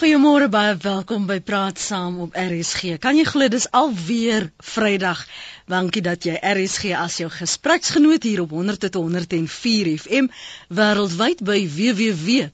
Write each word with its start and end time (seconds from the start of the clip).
Goeiemôre 0.00 0.48
baie 0.48 0.76
welkom 0.80 1.26
by 1.28 1.44
Praat 1.44 1.76
Saam 1.76 2.24
op 2.24 2.32
RSG. 2.32 2.96
Kan 3.04 3.18
jy 3.20 3.24
glo 3.28 3.44
dis 3.52 3.66
alweer 3.76 4.46
Vrydag. 4.64 5.26
Dankie 5.68 6.00
dat 6.00 6.24
jy 6.24 6.40
RSG 6.40 6.94
as 6.96 7.18
jou 7.20 7.28
gespreksgenoot 7.28 8.24
hier 8.24 8.40
op 8.46 8.48
100.104 8.56 9.90
FM 10.00 10.32
wêreldwyd 10.78 11.44
by 11.44 11.58
www.rsg.co.za 11.74 12.48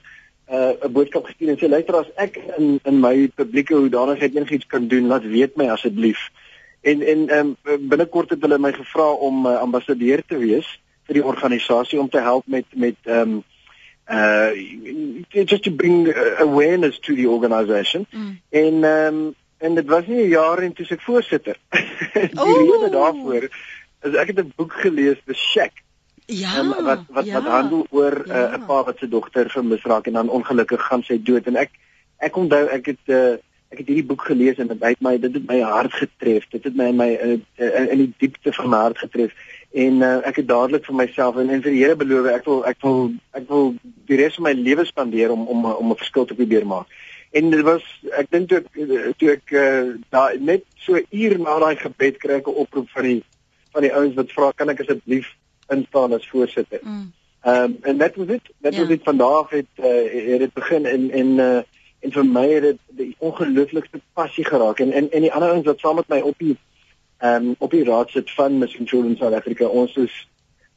'n 0.51 0.75
uh, 0.83 0.91
boodskap 0.91 1.25
gestuur 1.25 1.49
en 1.49 1.59
sê 1.59 1.67
luister 1.69 1.95
as 1.95 2.09
ek 2.19 2.37
in 2.57 2.79
in 2.83 2.99
my 2.99 3.31
publieke 3.35 3.75
hoedanigheid 3.75 4.35
enigiets 4.35 4.67
kan 4.67 4.87
doen, 4.87 5.07
laat 5.07 5.23
weet 5.23 5.55
my 5.55 5.69
asseblief. 5.71 6.29
En 6.81 7.01
en 7.01 7.29
ehm 7.29 7.51
um, 7.63 7.87
binnekort 7.87 8.29
het 8.29 8.41
hulle 8.41 8.57
my 8.59 8.73
gevra 8.75 9.11
om 9.27 9.45
uh, 9.45 9.55
ambassadeur 9.63 10.23
te 10.27 10.37
wees 10.37 10.67
vir 11.11 11.19
die 11.19 11.27
organisasie 11.27 11.99
om 11.99 12.09
te 12.09 12.23
help 12.23 12.47
met 12.47 12.65
met 12.71 12.95
ehm 13.03 13.35
um, 13.35 13.43
uh 14.11 14.51
just 15.29 15.63
to 15.63 15.71
bring 15.71 16.07
awareness 16.39 16.99
to 16.99 17.15
the 17.15 17.27
organization. 17.27 18.07
Mm. 18.11 18.39
en 18.49 18.83
ehm 18.83 19.15
um, 19.15 19.35
en 19.61 19.75
dit 19.75 19.87
was 19.87 20.07
nie 20.07 20.23
'n 20.23 20.29
jaar 20.29 20.57
en 20.57 20.73
toe 20.73 20.85
ek 20.89 21.01
voorsitter. 21.01 21.57
Die 22.33 22.41
oh. 22.41 22.57
rede 22.57 22.89
daarvoor 22.89 23.43
is 24.01 24.15
ek 24.15 24.27
het 24.27 24.39
'n 24.39 24.53
boek 24.55 24.73
gelees 24.73 25.19
The 25.25 25.33
Shack. 25.33 25.83
Ja 26.25 26.59
um, 26.59 26.73
wat 26.83 27.03
wat 27.07 27.25
ja, 27.25 27.33
wat 27.33 27.51
handel 27.51 27.85
oor 27.89 28.23
'n 28.25 28.27
ja. 28.27 28.57
uh, 28.57 28.65
pa 28.65 28.83
wat 28.83 28.97
sy 28.97 29.07
dogter 29.07 29.49
vermis 29.49 29.83
raak 29.83 30.07
en 30.07 30.13
dan 30.13 30.29
ongelukkig 30.29 30.81
gaan 30.81 31.03
sy 31.03 31.21
dood. 31.23 31.45
En 31.45 31.55
ek 31.55 31.69
ek 32.17 32.35
onthou 32.35 32.65
ek 32.67 32.85
het 32.85 33.05
uh, 33.05 33.37
ek 33.69 33.77
het 33.77 33.87
hierdie 33.87 34.05
boek 34.05 34.21
gelees 34.21 34.57
en 34.57 34.67
dit 34.67 34.83
het 34.83 35.01
my 35.01 35.17
dit 35.19 35.33
het 35.33 35.47
my 35.47 35.61
hart 35.61 35.93
getref. 35.93 36.47
Dit 36.49 36.63
het 36.63 36.75
my 36.75 36.87
in 36.87 36.95
my 36.95 37.11
uh, 37.13 37.91
in 37.91 37.97
die 37.97 38.13
diepte 38.17 38.53
van 38.53 38.69
my 38.69 38.77
hart 38.77 38.97
getref 38.97 39.31
en 39.71 40.01
uh, 40.03 40.17
ek 40.27 40.41
het 40.41 40.47
dadelik 40.47 40.85
vir 40.85 40.95
myself 40.95 41.37
en, 41.39 41.49
en 41.49 41.61
vir 41.63 41.71
die 41.71 41.83
Here 41.83 41.95
beloof 41.95 42.27
ek 42.33 42.45
wil 42.45 42.63
ek 42.67 42.81
wil 42.83 42.99
ek 43.39 43.47
wil 43.47 43.73
die 44.09 44.19
res 44.19 44.35
van 44.35 44.49
my 44.49 44.53
lewe 44.57 44.85
spandeer 44.85 45.31
om 45.31 45.47
om 45.47 45.65
om 45.71 45.91
'n 45.91 46.01
verskil 46.03 46.25
te 46.25 46.35
probeer 46.35 46.67
maak. 46.67 46.87
En 47.31 47.49
dit 47.49 47.61
was 47.63 47.83
ek 48.19 48.31
dink 48.31 48.49
toe 48.49 48.57
ek 48.59 49.17
toe 49.17 49.31
ek 49.31 49.53
uh, 49.55 49.95
daar 50.09 50.35
net 50.39 50.65
so 50.75 50.99
uur 50.99 51.39
na 51.39 51.59
daai 51.59 51.75
gebed 51.75 52.19
kry 52.19 52.41
ek 52.41 52.47
'n 52.47 52.61
oproep 52.65 52.89
van 52.89 53.03
die 53.03 53.23
van 53.71 53.81
die 53.81 53.93
ouens 53.95 54.15
wat 54.15 54.31
vra 54.31 54.51
kan 54.51 54.69
ek 54.69 54.81
asseblief 54.83 55.31
instaan 55.71 56.13
as 56.13 56.27
voorsitter. 56.27 56.79
Mm. 56.83 57.11
Ehm 57.41 57.63
um, 57.63 57.77
en 57.81 57.97
dit 57.97 58.15
was 58.15 58.27
dit. 58.27 58.41
Dit 58.57 58.77
was 58.77 58.87
dit 58.87 59.03
vandag 59.03 59.49
het 59.49 59.71
uh, 59.79 60.29
het 60.29 60.39
dit 60.39 60.53
begin 60.53 60.85
en 60.85 61.11
en 61.11 61.27
uh, 61.39 61.61
en 61.99 62.11
vir 62.11 62.25
my 62.25 62.47
het 62.49 62.61
dit 62.63 62.79
die 62.97 63.15
ongelooflikste 63.19 64.01
passie 64.13 64.45
geraak 64.45 64.79
en 64.79 64.91
en 64.91 65.11
en 65.11 65.21
die 65.21 65.33
ander 65.33 65.49
ouens 65.49 65.65
wat 65.65 65.79
saam 65.79 65.95
met 65.95 66.07
my 66.07 66.19
op 66.19 66.37
die 66.37 66.57
ehm 67.21 67.47
um, 67.47 67.55
op 67.59 67.71
die 67.71 67.83
raad 67.83 68.09
sit 68.09 68.31
van 68.31 68.57
Missing 68.57 68.89
Children 68.89 69.17
South 69.17 69.33
Africa. 69.33 69.65
Ons 69.65 69.95
is 69.95 70.27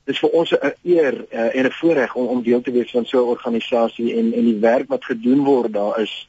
dis 0.05 0.19
vir 0.19 0.31
ons 0.31 0.50
'n 0.53 0.72
eer 0.82 1.15
uh, 1.32 1.56
en 1.56 1.66
'n 1.66 1.72
voorreg 1.81 2.15
om 2.15 2.27
om 2.27 2.43
deel 2.43 2.60
te 2.60 2.72
wees 2.72 2.91
van 2.91 3.06
so 3.06 3.25
'n 3.25 3.32
organisasie 3.37 4.16
en 4.16 4.32
en 4.32 4.44
die 4.44 4.60
werk 4.60 4.88
wat 4.88 5.04
gedoen 5.04 5.44
word 5.44 5.72
daar 5.72 6.00
is 6.00 6.28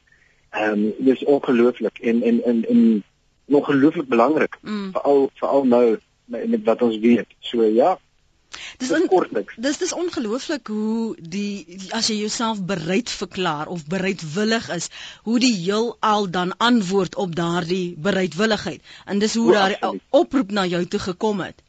ehm 0.49 0.71
um, 0.71 0.93
dis 0.97 1.23
ongelooflik 1.23 1.97
en 1.99 2.23
en 2.23 2.43
en 2.43 2.65
en 2.67 3.03
ongelooflik 3.45 4.07
belangrik 4.07 4.57
mm. 4.61 4.91
veral 4.91 5.29
veral 5.33 5.63
nou 5.65 5.99
met 6.25 6.63
wat 6.63 6.81
ons 6.81 6.97
weet. 6.99 7.27
So 7.39 7.63
ja, 7.63 7.99
Dis 8.77 8.91
in, 8.91 9.07
dis 9.57 9.77
dis 9.77 9.93
ongelooflik 9.93 10.67
hoe 10.67 11.15
die, 11.19 11.65
die 11.67 11.91
as 11.95 12.09
jy 12.11 12.17
jouself 12.21 12.61
bereid 12.65 13.09
verklaar 13.09 13.67
of 13.71 13.85
bereidwillig 13.91 14.69
is, 14.75 14.89
hoe 15.27 15.39
die 15.39 15.53
heel 15.53 15.95
al 15.99 16.29
dan 16.29 16.55
antwoord 16.57 17.15
op 17.15 17.35
daardie 17.35 17.95
bereidwilligheid. 17.97 18.81
En 19.05 19.19
dis 19.19 19.35
hoe 19.35 19.51
daardie 19.51 20.01
oproep 20.09 20.51
na 20.51 20.65
jou 20.65 20.85
toe 20.85 20.99
gekom 20.99 21.39
het. 21.45 21.61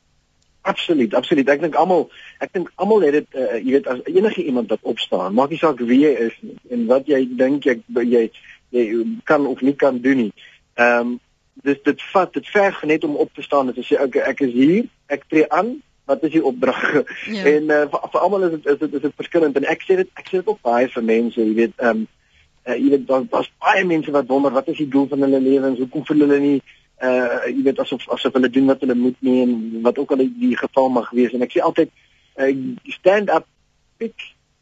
Absoluut, 0.66 1.14
absoluut. 1.14 1.48
Ek 1.48 1.60
dink 1.62 1.76
almal, 1.78 2.08
ek 2.42 2.50
dink 2.56 2.72
almal 2.74 3.04
het 3.06 3.14
dit 3.20 3.38
uh, 3.38 3.52
jy 3.60 3.76
weet 3.76 3.90
as 3.92 4.00
enige 4.10 4.42
iemand 4.42 4.72
wat 4.74 4.82
opstaan, 4.82 5.36
maak 5.38 5.52
nie 5.54 5.60
saak 5.60 5.78
wie 5.78 6.00
jy 6.02 6.10
is 6.26 6.40
en 6.74 6.88
wat 6.90 7.06
jy 7.06 7.22
dink 7.38 7.68
jy 7.68 7.76
jy 8.02 8.24
jy 8.74 8.86
kan 9.30 9.46
of 9.46 9.62
nie 9.62 9.76
kan 9.78 10.02
doen 10.02 10.26
nie. 10.26 10.32
Ehm 10.74 11.12
um, 11.12 11.14
dis 11.66 11.78
dit 11.86 12.02
vat 12.12 12.32
dit 12.34 12.48
verg 12.52 12.82
net 12.84 13.04
om 13.06 13.14
op 13.16 13.30
te 13.34 13.42
staan 13.42 13.70
en 13.70 13.74
te 13.74 13.84
sê 13.86 13.96
okay, 14.02 14.26
ek 14.28 14.42
is 14.44 14.52
hier, 14.52 14.88
ek 15.06 15.24
tree 15.30 15.46
aan 15.48 15.76
wat 16.06 16.22
is 16.22 16.34
die 16.36 16.44
opdrag? 16.44 16.82
Ja. 17.36 17.44
En 17.44 17.70
uh, 17.74 17.80
vir, 17.90 18.04
vir 18.12 18.20
almal 18.20 18.46
is 18.46 18.54
dit 18.56 18.66
is 18.72 18.78
dit 18.78 18.94
is 18.94 19.04
dit 19.06 19.16
verskillend 19.22 19.56
en 19.58 19.66
ek 19.72 19.82
sê 19.86 19.98
dit 20.02 20.10
ek 20.14 20.30
sê 20.30 20.40
dit 20.40 20.52
ook 20.52 20.62
baie 20.66 20.88
vir 20.92 21.04
mense, 21.10 21.40
jy 21.40 21.54
weet, 21.58 21.74
ehm 21.82 22.02
um, 22.02 22.06
uh, 22.66 22.76
jy 22.76 22.92
weet 22.94 23.06
daar 23.08 23.26
daar's 23.30 23.50
baie 23.62 23.84
mense 23.84 24.14
wat 24.14 24.30
wonder 24.30 24.54
wat 24.54 24.70
is 24.72 24.78
die 24.82 24.90
doel 24.90 25.08
van 25.10 25.26
hulle 25.26 25.40
lewens? 25.42 25.82
Hoekom 25.82 26.06
voel 26.06 26.26
hulle 26.26 26.40
nie 26.42 26.56
uh 27.04 27.42
jy 27.50 27.62
weet 27.66 27.82
asof 27.82 28.06
asof 28.14 28.38
hulle 28.38 28.48
doen 28.48 28.70
wat 28.72 28.80
hulle 28.80 28.96
moet 28.96 29.18
nie 29.20 29.42
en 29.42 29.52
wat 29.84 29.98
ook 29.98 30.14
al 30.16 30.24
die, 30.24 30.32
die 30.40 30.56
geval 30.56 30.88
mag 30.88 31.10
wees 31.12 31.34
en 31.36 31.44
ek 31.44 31.52
sê 31.52 31.60
altyd 31.60 31.92
uh, 32.40 32.52
stand 32.94 33.28
up 33.28 33.44
pick 34.00 34.14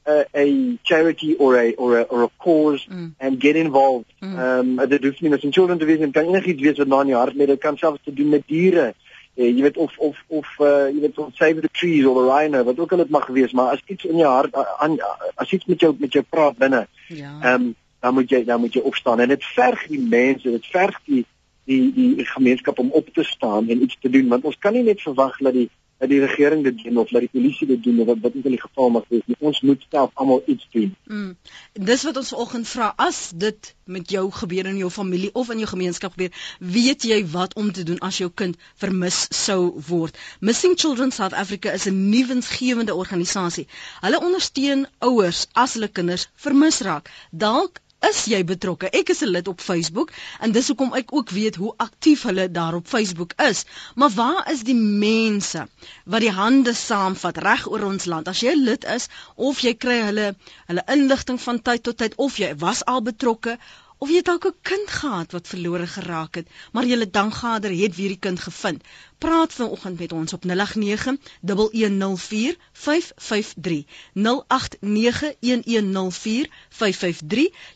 uh, 0.06 0.25
a 0.35 0.79
charity 0.82 1.37
or 1.37 1.56
a 1.56 1.75
or 1.75 1.99
a 1.99 2.02
or 2.02 2.25
a 2.25 2.31
cause 2.38 2.85
mm. 2.87 3.12
and 3.20 3.40
get 3.40 3.56
involved. 3.56 4.11
Mm. 4.20 4.38
Um 4.38 4.88
dit 4.88 5.05
hoef 5.05 5.20
nie 5.20 5.31
net 5.31 5.44
in 5.44 5.52
children 5.52 5.79
te 5.79 5.88
wees 5.88 6.00
en 6.00 6.12
kan 6.12 6.29
enigiets 6.29 6.62
wees 6.62 6.79
wat 6.79 6.88
na 6.88 7.00
in 7.00 7.14
jou 7.14 7.19
hart 7.19 7.38
lê. 7.38 7.47
Dit 7.47 7.61
kan 7.61 7.79
selfs 7.79 8.05
te 8.05 8.12
doen 8.12 8.29
met 8.29 8.47
diere. 8.47 8.94
Uh, 9.35 9.49
jy 9.49 9.63
weet 9.63 9.77
of 9.77 9.99
of 9.99 10.19
of 10.27 10.51
uh, 10.63 10.87
jy 10.93 11.01
weet 11.01 11.19
of 11.19 11.33
save 11.35 11.61
the 11.61 11.71
trees 11.73 12.05
or 12.07 12.15
the 12.21 12.27
rhino 12.29 12.63
wat 12.65 12.79
ook 12.79 12.93
al 12.93 13.03
dit 13.03 13.11
mag 13.11 13.27
wees, 13.27 13.53
maar 13.53 13.75
as 13.75 13.83
iets 13.87 14.05
in 14.05 14.21
jou 14.23 14.31
hart 14.31 14.55
aan 14.79 14.99
as 15.35 15.53
iets 15.53 15.67
met 15.67 15.81
jou 15.81 15.95
met 15.99 16.13
jou 16.13 16.25
praat 16.29 16.59
binne. 16.59 16.87
Ja. 17.09 17.55
Um 17.55 17.75
dan 18.05 18.15
moet 18.15 18.31
jy 18.31 18.45
dan 18.45 18.61
moet 18.61 18.75
jy 18.77 18.83
opstaan 18.85 19.21
en 19.21 19.29
dit 19.33 19.45
verg 19.55 19.87
die 19.89 20.01
mense, 20.01 20.51
dit 20.51 20.67
verg 20.71 21.01
die 21.09 21.25
die 21.65 21.93
die 21.95 22.27
gemeenskap 22.29 22.79
om 22.79 22.91
op 22.93 23.09
te 23.17 23.25
staan 23.25 23.69
en 23.69 23.83
iets 23.83 23.97
te 24.01 24.11
doen 24.13 24.29
want 24.29 24.45
ons 24.45 24.59
kan 24.61 24.77
nie 24.77 24.85
net 24.85 25.01
verwag 25.03 25.39
dat 25.41 25.57
die 25.57 25.71
dat 26.05 26.12
die 26.12 26.21
regering 26.27 26.65
dit 26.65 26.83
doen 26.85 26.97
of 27.01 27.09
dat 27.09 27.25
die 27.25 27.33
polisie 27.33 27.67
dit 27.67 27.83
doen 27.83 28.01
of 28.01 28.06
wat 28.06 28.37
ook 28.37 28.45
al 28.45 28.55
die 28.56 28.61
geval 28.61 28.91
mag 28.91 29.05
wees. 29.09 29.23
Ons 29.39 29.61
moet 29.61 29.85
self 29.91 30.11
almal 30.21 30.43
iets 30.47 30.67
doen. 30.71 30.95
Mm. 31.09 31.37
Dis 31.73 32.05
wat 32.05 32.17
ons 32.21 32.33
vanoggend 32.35 32.69
vra 32.69 32.93
as 32.97 33.21
dit 33.35 33.71
met 33.85 34.11
jou 34.11 34.25
gebeur 34.33 34.69
in 34.69 34.77
jou 34.77 34.91
familie 34.91 35.31
of 35.33 35.51
in 35.53 35.62
jou 35.62 35.69
gemeenskap 35.69 36.17
gebeur, 36.17 36.33
weet 36.59 37.06
jy 37.09 37.23
wat 37.33 37.55
om 37.61 37.73
te 37.73 37.87
doen 37.89 38.01
as 38.05 38.21
jou 38.21 38.31
kind 38.43 38.61
vermis 38.81 39.25
sou 39.31 39.73
word. 39.89 40.19
Missing 40.41 40.77
Children 40.81 41.12
South 41.12 41.33
Africa 41.33 41.73
is 41.73 41.89
'n 41.89 42.09
nuwensgewende 42.12 42.95
organisasie. 42.95 43.67
Hulle 44.00 44.21
ondersteun 44.21 44.87
ouers 44.99 45.47
as 45.53 45.75
hulle 45.75 45.89
kinders 45.89 46.29
vermis 46.35 46.81
raak. 46.81 47.11
Dalk 47.31 47.81
is 48.09 48.25
jy 48.31 48.41
betrokke? 48.45 48.91
Ek 49.01 49.11
is 49.15 49.23
'n 49.23 49.31
lid 49.31 49.49
op 49.49 49.61
Facebook 49.61 50.11
en 50.41 50.53
dis 50.53 50.69
hoekom 50.69 50.95
ek 50.95 51.12
ook 51.12 51.31
weet 51.31 51.56
hoe 51.56 51.75
aktief 51.77 52.23
hulle 52.23 52.51
daar 52.51 52.75
op 52.75 52.87
Facebook 52.87 53.33
is. 53.37 53.65
Maar 53.95 54.11
waar 54.11 54.51
is 54.53 54.62
die 54.62 54.75
mense 54.75 55.69
wat 56.05 56.21
die 56.21 56.35
hande 56.41 56.75
saamvat 56.75 57.39
reg 57.39 57.69
oor 57.69 57.85
ons 57.93 58.05
land? 58.05 58.29
As 58.29 58.41
jy 58.41 58.55
lid 58.56 58.85
is 58.85 59.09
of 59.35 59.61
jy 59.61 59.75
kry 59.75 60.01
hulle 60.03 60.35
hulle 60.67 60.85
inligting 60.97 61.41
van 61.41 61.62
tyd 61.62 61.83
tot 61.83 61.97
tyd 61.97 62.15
of 62.17 62.37
jy 62.37 62.55
was 62.56 62.85
al 62.85 63.03
betrokke 63.03 63.59
of 63.99 64.11
jy 64.11 64.21
dalk 64.27 64.47
'n 64.47 64.59
kind 64.69 64.89
gehad 64.91 65.33
wat 65.33 65.49
verlore 65.49 65.87
geraak 65.87 66.35
het, 66.35 66.49
maar 66.73 66.85
jy 66.85 66.99
het 67.00 67.12
dankgader 67.12 67.71
het 67.71 67.97
weer 67.97 68.12
die 68.12 68.25
kind 68.27 68.41
gevind 68.41 68.83
praat 69.25 69.53
vanoggend 69.53 69.99
met 69.99 70.12
ons 70.12 70.32
op 70.32 70.43
0891104553 70.44 70.53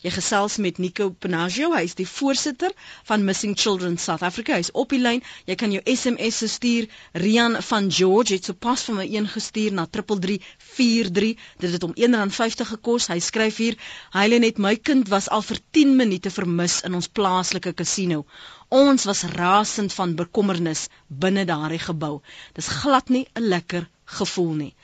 jy 0.05 0.11
gesels 0.13 0.57
met 0.57 0.77
Nico 0.77 1.09
Panagio 1.09 1.71
hy 1.73 1.83
is 1.87 1.95
die 1.97 2.07
voorsitter 2.07 2.71
van 3.09 3.23
Missing 3.25 3.55
Children 3.59 3.97
South 3.97 4.21
Africa. 4.21 4.53
Hy 4.53 4.59
is 4.67 4.71
op 4.71 4.89
die 4.93 5.01
lyn. 5.01 5.23
Jy 5.49 5.55
kan 5.59 5.71
jou 5.73 5.81
SMS 5.89 6.43
stuur 6.53 6.87
Rian 7.13 7.57
van 7.65 7.89
George 7.91 8.33
het 8.37 8.45
sopas 8.45 8.85
van 8.89 8.95
my 9.01 9.07
een 9.09 9.27
gestuur 9.27 9.73
na 9.73 9.87
3343 9.89 11.33
dit 11.65 11.71
het 11.71 11.83
om 11.83 11.93
R1.50 11.97 12.73
gekos. 12.75 13.09
Hy 13.09 13.19
skryf 13.19 13.57
hier 13.57 13.75
hy 14.13 14.27
net 14.39 14.57
my 14.61 14.75
kind 14.77 15.09
was 15.09 15.29
al 15.33 15.41
vir 15.41 15.59
10 15.71 15.95
minute 15.97 16.29
vermis 16.31 16.81
in 16.85 16.93
ons 16.93 17.09
plaaslike 17.09 17.73
kasino 17.73 18.25
Ons 18.69 19.05
was 19.09 19.23
rasend 19.23 19.93
van 19.97 20.11
bekommernis 20.15 20.87
binne 21.07 21.45
daardie 21.49 21.79
gebou. 21.81 22.21
Dis 22.53 22.67
glad 22.81 23.09
nie 23.09 23.25
'n 23.35 23.47
lekker 23.53 23.87
gevoel 24.05 24.53
nie. 24.53 24.75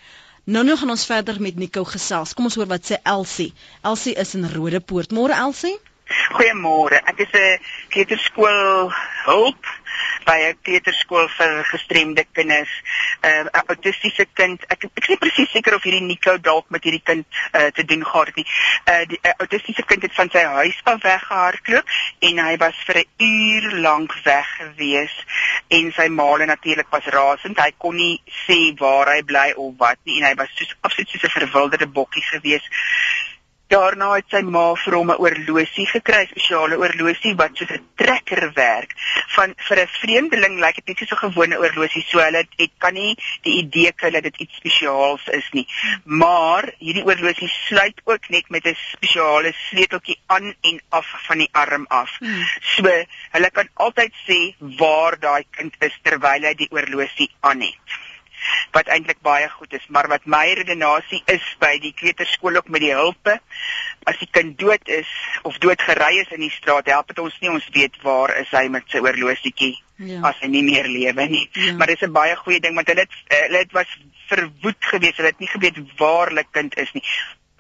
Nou 0.46 0.64
nou 0.66 0.78
gaan 0.78 0.90
ons 0.90 1.06
verder 1.06 1.42
met 1.42 1.56
Nico 1.56 1.84
gesels. 1.84 2.34
Kom 2.34 2.46
ons 2.46 2.56
hoor 2.56 2.68
wat 2.68 2.92
sê 2.92 2.98
Elsie. 3.04 3.54
Elsie 3.82 4.16
is 4.16 4.34
in 4.36 4.50
Rodepoort. 4.50 5.12
Môre 5.12 5.34
Elsie? 5.34 5.78
Goeiemôre. 6.34 7.02
Ek 7.06 7.20
is 7.20 7.34
'n 7.34 7.60
kleuterskool 7.90 8.92
hulp 9.26 9.66
by 10.26 10.38
'n 10.50 10.58
kleuterskool 10.62 11.28
vir 11.38 11.64
gestremde 11.72 12.26
kinders. 12.32 12.74
'n 13.22 13.50
uh, 13.54 13.62
autistiese 13.68 14.26
kind. 14.34 14.64
Ek 14.68 14.84
ek 14.84 15.04
is 15.04 15.08
nie 15.08 15.18
presies 15.18 15.52
seker 15.52 15.76
of 15.76 15.84
hierdie 15.84 16.02
Nico 16.02 16.38
dalk 16.38 16.70
met 16.70 16.84
hierdie 16.84 17.04
kind 17.04 17.26
uh, 17.54 17.68
te 17.72 17.86
doen 17.86 18.06
gehad 18.06 18.28
het 18.28 18.36
nie. 18.36 18.46
'n 18.46 18.92
uh, 18.92 19.06
Die 19.06 19.20
uh, 19.22 19.32
autistiese 19.38 19.84
kind 19.84 20.02
het 20.02 20.14
van 20.14 20.30
sy 20.30 20.44
huis 20.44 20.80
af 20.84 21.02
weggehardloop 21.02 21.86
en 22.20 22.40
hy 22.48 22.58
was 22.58 22.76
vir 22.88 22.98
'n 23.04 23.10
uur 23.18 23.72
lank 23.88 24.14
weg 24.24 24.48
gewees 24.58 25.16
en 25.68 25.92
sy 25.92 26.08
maale 26.08 26.46
natuurlik 26.46 26.90
was 26.90 27.06
rasend. 27.06 27.60
Hy 27.60 27.72
kon 27.78 27.96
nie 27.96 28.22
sê 28.48 28.74
waar 28.78 29.14
hy 29.14 29.22
bly 29.24 29.54
of 29.56 29.74
wat 29.78 29.98
nie 30.04 30.20
en 30.22 30.28
hy 30.30 30.36
was 30.36 30.52
soos 30.56 30.76
absoluut 30.82 31.10
soos 31.10 31.24
'n 31.24 31.40
verwilderde 31.40 31.88
bokkie 31.88 32.24
gewees. 32.24 32.70
Daarna 33.74 34.12
het 34.14 34.28
sy 34.30 34.44
ma 34.46 34.64
vir 34.78 34.94
hom 34.94 35.12
'n 35.12 35.22
oorlosie 35.24 35.86
gekry, 35.90 36.26
spesiale 36.30 36.78
oorlosie 36.78 37.34
wat 37.40 37.58
soos 37.58 37.72
'n 37.74 37.82
trekker 37.98 38.52
werk. 38.54 38.94
Van 39.36 39.56
vir 39.68 39.80
'n 39.82 39.94
vreemdeling 40.02 40.60
lyk 40.60 40.76
dit 40.76 40.88
net 40.88 40.98
soos 40.98 41.14
'n 41.14 41.24
gewone 41.26 41.58
oorlosie, 41.58 42.06
so 42.08 42.20
hulle 42.20 42.44
het, 42.44 42.54
het 42.58 42.72
kan 42.78 42.94
nie 42.94 43.18
die 43.42 43.58
idee 43.64 43.92
kry 43.92 44.12
dat 44.12 44.24
dit 44.24 44.38
iets 44.38 44.56
spesiaals 44.56 45.28
is 45.28 45.50
nie. 45.52 45.68
Maar 46.04 46.74
hierdie 46.78 47.06
oorlosie 47.06 47.50
sluit 47.68 48.02
ook 48.04 48.30
net 48.30 48.50
met 48.50 48.66
'n 48.66 48.78
spesiale 48.94 49.54
sleuteltjie 49.70 50.20
aan 50.28 50.54
en 50.62 50.82
af 50.90 51.08
van 51.28 51.38
die 51.38 51.50
arm 51.52 51.86
af. 51.90 52.18
Hmm. 52.20 52.46
So 52.62 53.06
hulle 53.32 53.50
kan 53.52 53.70
altyd 53.74 54.14
sê 54.28 54.56
waar 54.60 55.20
daai 55.20 55.44
kind 55.52 55.76
is 55.80 56.00
terwyl 56.04 56.44
hy 56.44 56.54
die 56.54 56.72
oorlosie 56.72 57.32
aan 57.42 57.62
het 57.62 58.05
wat 58.76 58.90
eintlik 58.92 59.22
baie 59.26 59.50
goed 59.50 59.74
is, 59.74 59.86
maar 59.88 60.08
wat 60.12 60.26
my 60.26 60.46
redenasie 60.58 61.22
is 61.32 61.46
by 61.60 61.78
die 61.82 61.94
kleuterskool 61.94 62.56
ook 62.60 62.70
met 62.70 62.82
die 62.82 62.94
hulpe, 62.94 63.40
as 64.06 64.20
die 64.22 64.30
kind 64.32 64.58
dood 64.60 64.90
is 64.92 65.10
of 65.44 65.58
doodgery 65.64 66.20
is 66.22 66.34
in 66.36 66.44
die 66.46 66.54
straat, 66.54 66.92
help 66.92 67.08
dit 67.14 67.20
ons 67.24 67.38
nie 67.42 67.54
ons 67.54 67.70
weet 67.74 67.96
waar 68.04 68.36
is 68.42 68.52
hy 68.52 68.68
met 68.74 68.84
sy 68.92 69.02
oorlosietjie 69.04 69.74
ja. 69.98 70.20
as 70.30 70.42
hy 70.44 70.52
nie 70.52 70.66
meer 70.66 70.90
lewe 70.92 71.30
nie. 71.32 71.48
Ja. 71.54 71.74
Maar 71.80 71.94
dis 71.94 72.04
'n 72.04 72.12
baie 72.12 72.36
goeie 72.36 72.60
ding 72.60 72.76
want 72.76 72.88
hulle 72.88 73.08
het, 73.08 73.18
hulle 73.28 73.64
het 73.64 73.72
was 73.72 73.98
verwoed 74.28 74.82
geweest, 74.92 75.18
hulle 75.18 75.34
het 75.34 75.40
nie 75.40 75.50
geweet 75.50 75.78
waar 75.98 76.28
hulle 76.28 76.46
kind 76.52 76.78
is 76.78 76.92
nie 76.94 77.04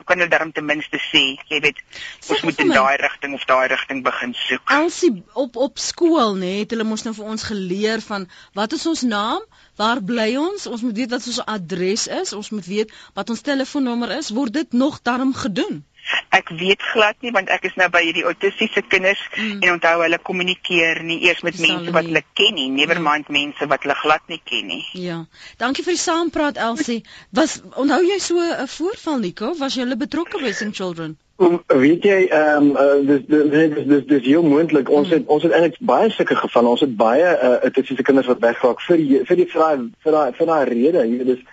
kan 0.06 0.19
hulle 0.22 0.30
darm 0.31 0.52
ten 0.54 0.66
minste 0.66 1.00
sê, 1.02 1.24
jy 1.50 1.60
weet, 1.63 1.81
ons 2.30 2.44
moet 2.48 2.60
in 2.63 2.74
daai 2.74 2.98
rigting 3.02 3.34
of 3.38 3.46
daai 3.50 3.68
rigting 3.72 4.04
begin 4.06 4.36
soek. 4.38 4.74
Elsie 4.78 5.12
op 5.34 5.57
op 5.68 5.81
skool, 5.81 6.36
nê, 6.42 6.52
het 6.62 6.75
hulle 6.75 6.88
mos 6.88 7.06
nou 7.07 7.16
vir 7.18 7.31
ons 7.36 7.48
geleer 7.50 8.04
van 8.06 8.28
wat 8.57 8.75
is 8.78 8.86
ons 8.92 9.06
naam? 9.10 9.42
Waar 9.80 10.00
bly 10.12 10.30
ons? 10.40 10.68
Ons 10.72 10.86
moet 10.86 10.96
weet 11.02 11.12
wat 11.12 11.25
ons 11.28 11.42
adres 11.57 12.07
is. 12.22 12.34
Ons 12.38 12.52
moet 12.56 12.68
weet 12.69 12.94
wat 13.18 13.34
ons 13.34 13.44
telefoonnommer 13.44 14.13
is. 14.19 14.31
Word 14.36 14.56
dit 14.56 14.78
nog 14.78 15.02
daarom 15.04 15.34
gedoen? 15.36 15.84
Ek 16.36 16.50
weet 16.50 16.81
glad 16.94 17.16
nie 17.25 17.31
want 17.36 17.50
ek 17.54 17.68
is 17.69 17.75
nou 17.80 17.88
by 17.94 18.02
hierdie 18.06 18.25
autistiese 18.28 18.84
kinders 18.86 19.22
mm. 19.36 19.62
en 19.63 19.75
onthou 19.75 19.96
hulle 20.04 20.19
kommunikeer 20.30 21.02
nie 21.04 21.22
eers 21.28 21.44
met 21.48 21.57
Sal 21.57 21.68
mense 21.68 21.96
wat 21.96 22.10
hulle 22.10 22.24
ken 22.38 22.56
nie, 22.60 22.69
never 22.69 23.00
ja. 23.02 23.06
mind 23.10 23.30
mense 23.34 23.69
wat 23.72 23.86
hulle 23.86 23.98
glad 24.02 24.25
nie 24.31 24.42
ken 24.44 24.68
nie. 24.72 24.81
Ja. 25.00 25.22
Dankie 25.62 25.86
vir 25.88 25.98
die 25.98 26.04
saampraat 26.06 26.62
Elsie. 26.69 27.02
Was 27.36 27.60
onthou 27.75 28.02
jy 28.06 28.19
so 28.19 28.40
'n 28.40 28.68
voorval 28.78 29.19
Nico? 29.19 29.54
Was 29.60 29.75
jy 29.75 29.86
hulle 29.88 30.00
betrokke 30.00 30.42
by 30.42 30.52
Sing 30.52 30.74
Children? 30.74 31.18
Weet 31.38 32.06
jy 32.07 32.19
ehm 32.31 32.69
um, 32.72 32.78
uh, 32.80 33.00
dis 33.04 33.25
dis 33.28 33.74
dis 33.88 34.04
dis 34.07 34.24
heel 34.24 34.44
moontlik 34.44 34.88
ons 34.90 35.10
het 35.12 35.25
ons 35.28 35.44
het 35.44 35.52
eintlik 35.52 35.81
baie 35.84 36.07
sulke 36.10 36.36
gevalle 36.40 36.72
ons 36.72 36.84
het 36.86 36.94
baie 36.96 37.28
uh, 37.28 37.57
dit 37.66 37.81
is 37.92 37.98
die 37.98 38.06
kinders 38.07 38.30
wat 38.31 38.40
wegraak 38.40 38.80
vir 38.88 39.02
die, 39.02 39.19
vir 39.28 39.42
die 39.42 39.48
vir 39.52 40.16
daai 40.16 40.31
vir 40.38 40.48
daai 40.48 40.63
rede 40.69 41.04
jy 41.04 41.18
weet 41.18 41.31
dis 41.34 41.44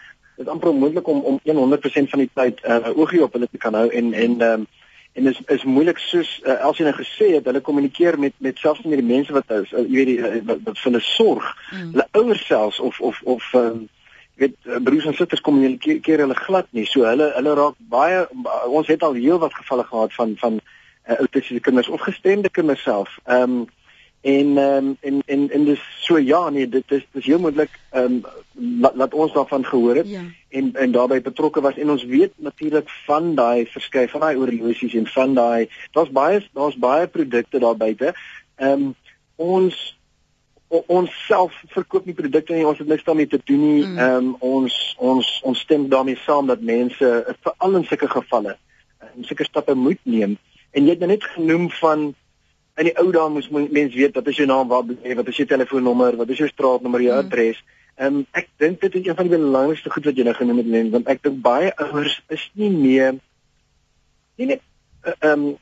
is 0.43 0.53
amper 0.53 0.73
onmoontlik 0.73 1.09
om 1.09 1.21
om 1.21 1.41
100% 1.45 2.13
van 2.15 2.25
die 2.25 2.31
tyd 2.35 2.61
'n 2.63 2.71
uh, 2.71 2.99
oogie 2.99 3.23
op 3.23 3.33
hulle 3.33 3.49
te 3.51 3.59
kan 3.59 3.75
hou 3.75 3.89
en 3.89 4.13
en 4.13 4.41
um, 4.51 4.67
en 5.13 5.27
is 5.27 5.41
is 5.47 5.65
moeilik 5.65 5.99
soos 5.99 6.41
uh, 6.45 6.61
Elsie 6.61 6.85
nou 6.85 6.97
gesê 6.97 7.33
het 7.37 7.45
hulle 7.45 7.61
kommunikeer 7.61 8.19
met 8.19 8.33
met 8.39 8.59
selfs 8.59 8.83
met 8.83 9.01
die 9.01 9.13
mense 9.15 9.33
wat 9.33 9.51
uh, 9.51 9.65
jy 9.71 9.97
weet 9.97 10.11
die, 10.13 10.19
uh, 10.19 10.45
wat, 10.45 10.63
wat 10.65 10.79
vir 10.79 10.91
hulle 10.91 11.05
sorg 11.07 11.51
mm. 11.73 11.91
hulle 11.91 12.09
ouers 12.13 12.47
selfs 12.47 12.81
of 12.81 13.01
of 13.01 13.21
of 13.25 13.53
um, 13.55 13.89
weet 14.35 14.55
eh, 14.63 14.81
broers 14.83 15.05
en 15.05 15.15
susters 15.15 15.41
kom 15.41 15.61
hulle 15.63 16.35
glad 16.35 16.67
nie. 16.71 16.87
So 16.87 17.05
hulle 17.07 17.31
hulle 17.37 17.55
raak 17.59 17.77
baie 17.93 18.25
ons 18.67 18.89
het 18.91 19.03
al 19.03 19.19
heel 19.19 19.39
wat 19.43 19.55
gevalle 19.55 19.85
gehad 19.85 20.15
van 20.19 20.35
van 20.41 20.59
uh, 20.61 21.17
autistiese 21.19 21.61
kinders 21.61 21.89
of 21.89 22.01
gestremde 22.01 22.51
kinders 22.51 22.83
self. 22.83 23.19
Ehm 23.25 23.61
um, 23.61 23.63
en 24.23 24.59
ehm 24.59 24.87
um, 24.87 24.97
en 25.01 25.23
en 25.27 25.51
en 25.51 25.65
dis 25.65 25.81
so 26.01 26.19
ja 26.19 26.49
nee 26.51 26.69
dit 26.69 26.91
is 26.91 27.07
dis 27.11 27.25
heel 27.25 27.39
moontlik 27.39 27.71
ehm 27.91 28.05
um, 28.05 28.23
laat, 28.81 28.95
laat 28.95 29.15
ons 29.15 29.33
daarvan 29.33 29.65
gehoor 29.67 29.97
het 29.97 30.09
ja. 30.09 30.21
en 30.49 30.75
en 30.75 30.93
daarbey 30.93 31.23
betrokke 31.23 31.61
was 31.61 31.77
en 31.77 31.91
ons 31.91 32.05
weet 32.05 32.33
natuurlik 32.37 32.91
van 33.07 33.35
daai 33.35 33.67
verskeie 33.67 34.09
van 34.09 34.21
daai 34.21 34.37
oorlosies 34.37 34.95
en 34.95 35.07
van 35.07 35.35
daai 35.35 35.69
daar's 35.91 36.11
baie 36.11 36.49
daar's 36.53 36.77
baie 36.77 37.07
produkte 37.07 37.59
daar 37.59 37.77
buite. 37.77 38.15
Ehm 38.57 38.71
um, 38.73 38.95
ons 39.37 39.99
ons 40.69 41.11
self 41.27 41.53
verkoop 41.75 42.07
nie 42.07 42.15
produkte 42.17 42.55
nie, 42.55 42.67
ons 42.67 42.79
het 42.79 42.89
niks 42.89 43.05
daarmee 43.05 43.27
te 43.27 43.41
doen 43.45 43.61
nie. 43.75 43.85
Mm. 43.87 43.99
Ehm 43.99 44.25
mm. 44.25 44.29
um, 44.29 44.37
ons 44.39 44.95
ons 44.99 45.41
ons 45.43 45.59
stem 45.59 45.89
daarmee 45.89 46.17
saam 46.17 46.47
dat 46.47 46.61
mense 46.61 47.37
veral 47.43 47.77
in 47.77 47.85
sulke 47.85 48.09
gevalle 48.09 48.57
um, 49.03 49.25
sulke 49.25 49.45
stappe 49.45 49.75
moet 49.75 50.01
neem. 50.03 50.39
En 50.71 50.85
jy 50.85 50.95
het 50.95 51.03
nou 51.03 51.11
net 51.11 51.25
genoem 51.35 51.71
van 51.71 52.13
in 52.81 52.89
die 52.89 52.95
ou 53.01 53.11
dae 53.13 53.29
moes 53.33 53.51
mense 53.53 53.97
weet 53.97 54.15
wat 54.17 54.29
is 54.33 54.41
jou 54.41 54.49
naam, 54.49 54.69
waar 54.69 54.85
bly, 54.87 55.15
wat 55.19 55.29
is 55.29 55.41
jou 55.43 55.47
telefoonnommer, 55.49 56.17
wat 56.21 56.31
is 56.33 56.45
jou 56.45 56.49
straatnommer, 56.49 57.05
jou 57.05 57.17
mm. 57.17 57.27
adres. 57.27 57.61
Ehm 58.01 58.23
um, 58.23 58.23
ek 58.33 58.49
dink 58.63 58.81
dit 58.81 58.95
is 59.01 59.09
een 59.09 59.19
van 59.19 59.29
die 59.29 59.37
belangrikste 59.37 59.93
goed 59.93 60.09
wat 60.09 60.17
jy 60.17 60.25
nou 60.25 60.35
genoem 60.39 60.63
het, 60.63 60.71
Len, 60.75 60.89
want 60.95 61.11
ek 61.13 61.21
dink 61.27 61.43
baie 61.45 61.75
ouers 61.77 62.17
is 62.33 62.47
nie 62.57 62.71
meer 62.73 63.19
nie 64.41 64.55
net 64.55 64.65
ehm 65.21 65.29
um, 65.33 65.53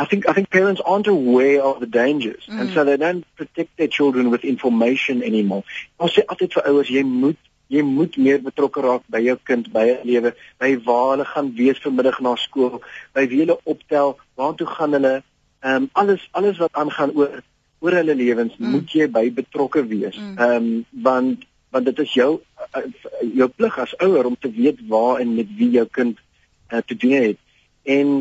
I 0.00 0.06
think 0.06 0.28
I 0.28 0.32
think 0.32 0.48
parents 0.48 0.80
aren't 0.80 1.08
aware 1.08 1.62
of 1.62 1.80
the 1.80 1.86
dangers 1.86 2.46
mm. 2.48 2.60
and 2.60 2.72
so 2.72 2.84
they 2.84 2.96
don't 2.96 3.24
protect 3.36 3.76
their 3.76 3.88
children 3.88 4.30
with 4.30 4.44
information 4.44 5.22
anymore. 5.22 5.64
Ons 5.96 6.16
sê 6.16 6.24
altyd 6.24 6.56
vir 6.56 6.68
ouers 6.70 6.92
jy 6.92 7.02
moet 7.04 7.49
jy 7.70 7.82
moet 7.86 8.16
meer 8.18 8.40
betrokke 8.42 8.82
raak 8.82 9.04
by 9.12 9.20
jou 9.22 9.36
kind 9.46 9.68
by 9.74 9.84
hulle 9.86 10.08
lewe, 10.08 10.32
by 10.58 10.72
waar 10.86 11.12
hulle 11.12 11.26
gaan 11.32 11.52
wees 11.58 11.78
vanmiddag 11.84 12.18
na 12.24 12.34
skool, 12.40 12.80
by 13.14 13.26
wie 13.30 13.44
hulle 13.44 13.58
optel, 13.70 14.16
waartoe 14.40 14.66
gaan 14.70 14.98
hulle, 14.98 15.14
ehm 15.60 15.84
um, 15.84 15.88
alles 16.02 16.26
alles 16.40 16.58
wat 16.58 16.74
aangaan 16.82 17.14
oor 17.14 17.40
oor 17.80 17.96
hulle 17.96 18.14
lewens 18.16 18.56
mm. 18.58 18.74
moet 18.74 18.92
jy 18.96 19.06
by 19.12 19.24
betrokke 19.38 19.84
wees. 19.86 20.18
Mm. 20.18 20.34
Ehm 20.36 20.50
mm. 20.64 20.74
um, 20.74 21.02
want 21.06 21.46
want 21.70 21.86
dit 21.86 21.98
is 22.02 22.14
jou 22.18 22.30
uh, 22.40 22.84
jou 23.38 23.48
plig 23.48 23.78
as 23.78 23.94
ouer 24.02 24.26
om 24.26 24.36
te 24.40 24.50
weet 24.50 24.82
waar 24.90 25.22
en 25.22 25.34
met 25.34 25.50
wie 25.58 25.70
jou 25.78 25.86
kind 25.86 26.18
uh, 26.72 26.82
te 26.86 26.96
doen 26.96 27.16
het. 27.28 27.38
En 27.82 28.14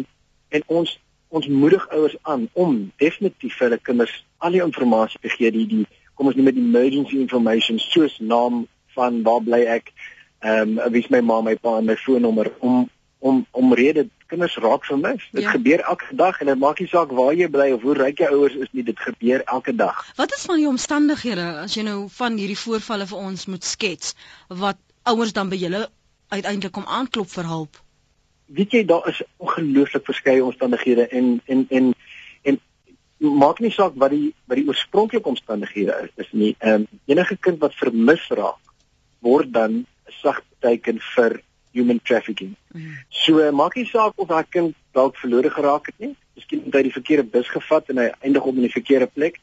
en 0.49 0.63
ons 0.67 0.97
ons 1.29 1.47
moedig 1.47 1.89
ouers 1.89 2.17
aan 2.21 2.49
om 2.53 2.91
definitief 2.97 3.57
hulle 3.61 3.77
kinders 3.77 4.13
al 4.37 4.55
die 4.55 4.63
inligting 4.65 5.21
te 5.21 5.29
gee 5.29 5.51
die 5.53 5.67
die 5.69 5.85
kom 6.17 6.27
ons 6.27 6.35
noem 6.35 6.49
dit 6.51 6.61
emergency 6.61 7.19
information 7.21 7.79
soos 7.79 8.17
naam 8.19 8.65
van 8.99 9.23
waar 9.27 9.43
bly 9.47 9.63
ek 9.79 9.93
ehm 10.39 10.77
um, 10.77 10.91
wie 10.93 11.03
is 11.03 11.11
my 11.11 11.21
ma, 11.21 11.41
my 11.41 11.55
pa 11.55 11.77
en 11.79 11.85
my 11.85 11.97
foonnommer 11.99 12.51
om 12.59 12.87
om 13.19 13.45
om 13.51 13.73
rede 13.73 14.07
kinders 14.27 14.55
raak 14.55 14.85
vermis. 14.85 15.27
Dit 15.31 15.43
ja. 15.43 15.51
gebeur 15.51 15.79
elke 15.79 16.15
dag 16.15 16.39
en 16.39 16.45
dit 16.45 16.59
maak 16.59 16.79
nie 16.79 16.87
saak 16.87 17.11
waar 17.11 17.33
jy 17.35 17.49
bly 17.51 17.71
of 17.75 17.83
hoe 17.83 17.95
ryk 17.97 18.21
jou 18.23 18.29
ouers 18.37 18.55
is 18.55 18.71
nie, 18.71 18.85
dit 18.87 18.99
gebeur 18.99 19.43
elke 19.45 19.75
dag. 19.75 19.99
Wat 20.15 20.33
is 20.35 20.45
van 20.47 20.61
die 20.61 20.69
omstandighede 20.69 21.47
as 21.65 21.75
jy 21.75 21.83
nou 21.87 21.99
van 22.15 22.37
hierdie 22.39 22.59
voorvalle 22.59 23.09
vir 23.09 23.23
ons 23.31 23.45
moet 23.51 23.65
skets 23.65 24.15
wat 24.47 24.79
ouers 25.09 25.33
dan 25.35 25.51
by 25.51 25.59
julle 25.59 25.87
uiteindelik 26.29 26.75
kom 26.77 26.87
aanklop 26.87 27.31
vir 27.33 27.49
hulp? 27.49 27.81
Weet 28.59 28.77
jy 28.77 28.85
daar 28.87 29.09
is 29.11 29.21
ongelooflik 29.37 30.07
verskeie 30.07 30.45
omstandighede 30.45 31.09
en 31.09 31.37
en 31.45 31.65
en 31.69 31.91
en 32.47 32.61
maak 33.43 33.59
nie 33.59 33.73
saak 33.75 33.99
wat 33.99 34.15
die 34.15 34.31
wat 34.47 34.61
die 34.61 34.67
oorspronklike 34.69 35.27
omstandighede 35.27 35.99
is, 36.05 36.15
is 36.25 36.31
nie. 36.31 36.55
Ehm 36.59 36.85
um, 36.85 36.89
enige 37.11 37.35
kind 37.35 37.59
wat 37.65 37.75
vermis 37.75 38.23
raak 38.29 38.68
word 39.19 39.53
dan 39.53 39.71
'n 39.71 39.85
sagte 40.21 40.45
teken 40.59 40.99
vir 41.15 41.41
human 41.71 41.99
trafficking. 42.03 42.55
Mm. 42.73 42.97
So 43.09 43.51
maak 43.51 43.75
nie 43.75 43.85
saak 43.85 44.13
of 44.15 44.27
daai 44.27 44.45
kind 44.49 44.75
dalk 44.93 45.17
verlore 45.17 45.49
geraak 45.49 45.85
het 45.85 45.99
nie. 45.99 46.15
Miskien 46.35 46.63
het 46.65 46.73
hy 46.73 46.83
die 46.87 46.97
verkeerde 46.97 47.23
bus 47.23 47.47
gevat 47.47 47.89
en 47.89 47.97
hy 47.97 48.11
eindig 48.19 48.43
op 48.43 48.55
in 48.55 48.67
die 48.67 48.77
verkeerde 48.77 49.07
plek. 49.07 49.39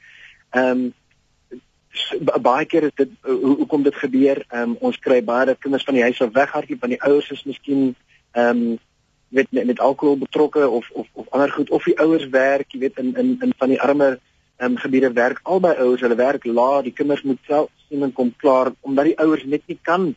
Ehm 0.50 0.86
um, 0.86 0.94
baie 2.42 2.66
keer 2.68 2.82
is 2.82 2.94
dit 2.94 3.12
hoe 3.24 3.56
hoekom 3.62 3.82
dit 3.82 3.94
gebeur? 3.94 4.42
Ehm 4.48 4.74
um, 4.74 4.76
ons 4.90 4.98
kry 4.98 5.22
baie 5.24 5.46
dat 5.46 5.62
kinders 5.62 5.84
van 5.84 5.94
die 5.94 6.02
huis 6.02 6.20
af 6.20 6.34
weghardloop 6.34 6.80
want 6.80 6.92
die 6.92 7.02
ouers 7.02 7.30
is 7.30 7.44
miskien 7.44 7.94
ehm 8.32 8.48
um, 8.48 8.78
weet 9.28 9.50
met, 9.50 9.66
met 9.66 9.80
alkohol 9.80 10.18
betrokke 10.18 10.68
of 10.68 10.90
of 10.90 11.06
of 11.12 11.26
ander 11.30 11.50
goed 11.50 11.70
of 11.70 11.84
die 11.84 11.98
ouers 11.98 12.28
werk, 12.28 12.72
jy 12.72 12.80
weet 12.80 12.98
in 12.98 13.14
in 13.16 13.36
in 13.40 13.54
van 13.58 13.68
die 13.68 13.80
armer 13.80 14.18
um, 14.58 14.76
gebiede 14.76 15.12
werk 15.12 15.40
albei 15.42 15.74
ouers, 15.76 16.00
hulle 16.00 16.14
werk 16.14 16.44
laat, 16.44 16.84
die 16.84 16.92
kinders 16.92 17.22
moet 17.22 17.38
self 17.46 17.70
sien 17.88 18.02
en 18.02 18.12
kom 18.12 18.32
klaar 18.36 18.72
omdat 18.80 19.10
die 19.10 19.18
ouers 19.18 19.44
net 19.44 19.66
nie 19.66 19.78
kan 19.82 20.14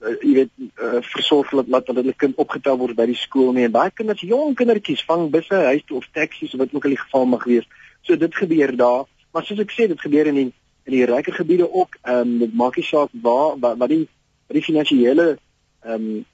uh, 0.00 0.14
jy 0.22 0.34
weet 0.36 0.52
uh, 0.58 1.00
versorg 1.12 1.50
dat 1.56 1.86
dat 1.88 1.96
hulle 1.96 2.14
kind 2.16 2.38
opgetel 2.38 2.78
word 2.80 2.96
by 2.98 3.08
die 3.10 3.18
skool 3.18 3.52
nie. 3.52 3.66
En 3.68 3.74
baie 3.74 3.92
kinders 3.94 4.22
jong 4.26 4.56
kindertjies 4.58 5.04
vang 5.08 5.28
busse 5.34 5.64
huis 5.70 5.84
toe 5.86 5.98
of 6.00 6.08
taksies 6.14 6.54
of 6.54 6.62
wat 6.62 6.74
ook 6.74 6.88
al 6.88 6.96
die 6.96 7.02
geval 7.02 7.28
mag 7.34 7.44
wees. 7.48 7.68
So 8.06 8.16
dit 8.16 8.34
gebeur 8.34 8.74
daar. 8.76 9.04
Maar 9.32 9.44
soos 9.44 9.60
ek 9.64 9.74
sê 9.74 9.88
dit 9.90 10.00
gebeur 10.00 10.30
in 10.30 10.42
die 10.42 10.48
in 10.88 10.94
die 10.94 11.04
ryker 11.04 11.36
gebiede 11.36 11.68
ook. 11.68 11.98
Ehm 12.02 12.24
um, 12.24 12.38
dit 12.44 12.56
maak 12.56 12.76
nie 12.76 12.86
saak 12.86 13.12
waar 13.22 13.58
wat, 13.60 13.78
wat 13.78 13.92
die 13.92 14.04
wat 14.48 14.56
die 14.56 14.66
finansiële 14.70 15.28
ehm 15.84 15.94
um, 15.94 16.26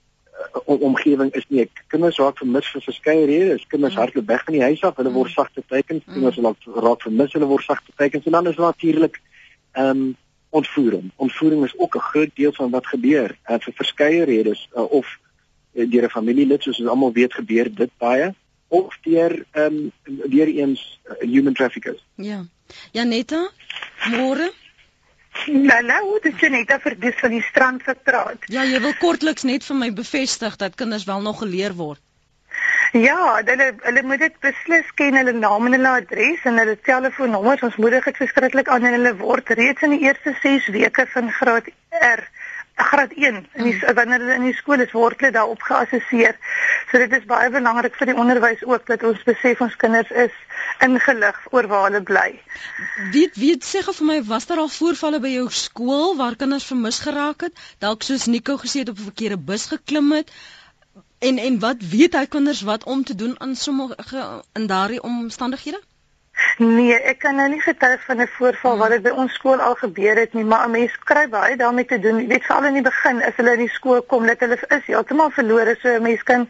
om, 0.65 0.81
omgewing 0.91 1.31
is 1.39 1.47
nie. 1.49 1.69
Kinders 1.89 2.19
raak 2.19 2.39
vermis 2.39 2.69
vir 2.75 2.83
verskeie 2.83 3.27
redes. 3.31 3.67
Kinders 3.71 3.95
ja. 3.95 4.03
hardloop 4.03 4.27
weg 4.29 4.45
van 4.45 4.59
die 4.59 4.67
huis 4.67 4.83
af. 4.83 4.99
Hulle 4.99 5.15
word 5.15 5.31
mm. 5.31 5.39
sagte 5.39 5.65
teikens 5.67 6.05
mm. 6.05 6.13
kinders 6.13 6.39
raak 6.43 6.85
raak 6.87 7.07
vermis. 7.07 7.33
Hulle 7.33 7.51
word 7.51 7.67
sagte 7.67 7.97
teikens 7.97 8.29
en 8.29 8.39
dan 8.39 8.53
is 8.53 8.61
natuurlik 8.61 9.21
ehm 9.73 9.91
um, 9.91 10.05
ontvoering. 10.55 11.11
Ontvoering 11.17 11.65
is 11.65 11.79
ook 11.79 11.97
'n 11.97 12.09
groot 12.11 12.31
deel 12.35 12.53
van 12.53 12.71
wat 12.71 12.87
gebeur 12.87 13.37
uh, 13.47 13.57
vir 13.59 13.73
verskeie 13.75 14.25
redes 14.25 14.69
uh, 14.77 14.83
of 14.83 15.19
uh, 15.73 15.91
deur 15.91 16.05
'n 16.05 16.17
familielid 16.19 16.63
soos 16.63 16.81
ons 16.81 16.89
almal 16.89 17.13
weet 17.13 17.35
gebeur 17.35 17.75
dit 17.75 17.91
baie 17.99 18.35
of 18.69 18.99
deur 19.03 19.45
ehm 19.51 19.91
um, 20.05 20.23
deur 20.35 20.47
eens 20.47 21.01
uh, 21.07 21.31
human 21.35 21.55
traffickers. 21.55 22.05
Ja. 22.15 22.47
Janetta, 22.93 23.51
môre 24.11 24.53
Nou 25.47 25.83
nou, 25.83 26.19
dit 26.23 26.43
is 26.43 26.51
net 26.51 26.73
vir 26.83 26.95
dis 27.01 27.17
van 27.21 27.31
die 27.31 27.43
strand 27.43 27.83
vertraat. 27.83 28.45
Ja, 28.47 28.63
jy 28.65 28.81
wil 28.81 28.95
kortliks 29.01 29.43
net 29.43 29.65
vir 29.67 29.77
my 29.77 29.93
bevestig 29.93 30.57
dat 30.57 30.75
kinders 30.79 31.05
wel 31.05 31.21
nog 31.21 31.39
geleer 31.43 31.75
word. 31.75 32.01
Ja, 32.95 33.41
hulle 33.43 33.73
hulle 33.83 34.03
moet 34.07 34.21
dit 34.23 34.35
beslis 34.45 34.91
ken 34.95 35.17
hulle 35.19 35.33
naam 35.35 35.67
en 35.67 35.75
hulle 35.75 35.95
adres 35.99 36.45
en 36.47 36.61
hulle 36.63 36.77
telefoonnommers. 36.87 37.65
Ons 37.67 37.79
moedig 37.83 38.07
dit 38.07 38.21
verskriklik 38.23 38.71
aan 38.71 38.87
en 38.87 38.95
hulle 38.95 39.17
word 39.19 39.51
reeds 39.59 39.83
in 39.83 39.97
die 39.97 40.05
eerste 40.07 40.37
6 40.45 40.69
weke 40.77 41.07
van 41.11 41.33
graad 41.41 41.73
R 41.99 42.23
graad 42.75 43.13
1 43.15 43.27
in 43.35 43.67
die 43.67 43.75
hmm. 43.75 43.95
wanneer 43.99 44.23
hulle 44.23 44.39
in 44.39 44.47
die 44.47 44.55
skool 44.61 44.87
is 44.87 44.95
word 44.95 45.19
hulle 45.19 45.35
daarop 45.35 45.67
geassesseer. 45.67 46.39
So 46.93 47.03
dit 47.03 47.19
is 47.19 47.27
baie 47.27 47.51
belangrik 47.51 47.99
vir 47.99 48.13
die 48.13 48.17
onderwys 48.19 48.63
ook 48.63 48.87
dat 48.87 49.03
ons 49.11 49.27
besef 49.27 49.67
ons 49.67 49.77
kinders 49.83 50.15
is 50.27 50.41
ingelig 50.87 51.39
oor 51.51 51.67
waar 51.71 51.89
hulle 51.89 52.07
bly. 52.07 52.31
Weet 53.15 53.39
weet 53.43 53.67
sê 53.67 53.83
gou 53.83 53.95
vir 53.99 54.11
my 54.15 54.23
was 54.31 54.47
daar 54.51 54.63
al 54.63 54.71
voorvalle 54.71 55.23
by 55.23 55.35
jou 55.35 55.49
skool 55.51 56.15
waar 56.23 56.39
kinders 56.39 56.71
vermis 56.71 57.03
geraak 57.03 57.49
het? 57.49 57.65
Dalk 57.83 58.07
soos 58.07 58.31
Nico 58.31 58.59
gesê 58.63 58.87
het 58.87 58.95
op 58.95 59.03
'n 59.03 59.11
verkeerde 59.11 59.39
bus 59.51 59.67
geklim 59.75 60.13
het? 60.15 60.31
En 61.19 61.39
en 61.39 61.59
wat 61.59 61.77
weet 61.91 62.15
hy 62.15 62.27
kinders 62.27 62.63
wat 62.63 62.85
om 62.85 63.05
te 63.05 63.15
doen 63.15 63.41
aan 63.41 63.57
sommige 63.57 64.43
in 64.53 64.67
daardie 64.67 65.03
omstandighede? 65.03 65.81
Nee, 66.59 66.95
ek 67.11 67.19
kan 67.23 67.37
nou 67.39 67.47
nie 67.51 67.61
getuig 67.63 68.05
van 68.07 68.21
'n 68.23 68.29
voorval 68.37 68.77
wat 68.79 68.91
dit 68.91 69.03
by 69.03 69.11
ons 69.11 69.33
skool 69.33 69.61
al 69.61 69.75
gebeur 69.75 70.17
het 70.17 70.33
nie, 70.33 70.45
maar 70.45 70.67
'n 70.67 70.71
mens 70.71 70.99
kry 70.99 71.29
baie 71.29 71.57
daarmee 71.57 71.85
te 71.85 71.99
doen. 71.99 72.19
Jy 72.21 72.27
weet 72.27 72.47
veral 72.47 72.65
in 72.65 72.73
die 72.73 72.83
begin 72.83 73.23
as 73.23 73.37
hulle 73.37 73.53
in 73.53 73.59
die 73.67 73.75
skool 73.75 74.03
kom, 74.03 74.27
dat 74.27 74.41
hulle 74.41 74.59
is 74.69 74.87
heeltemal 74.87 75.31
verlore, 75.31 75.77
so 75.81 75.89
'n 75.89 76.03
mens 76.03 76.23
kan 76.23 76.49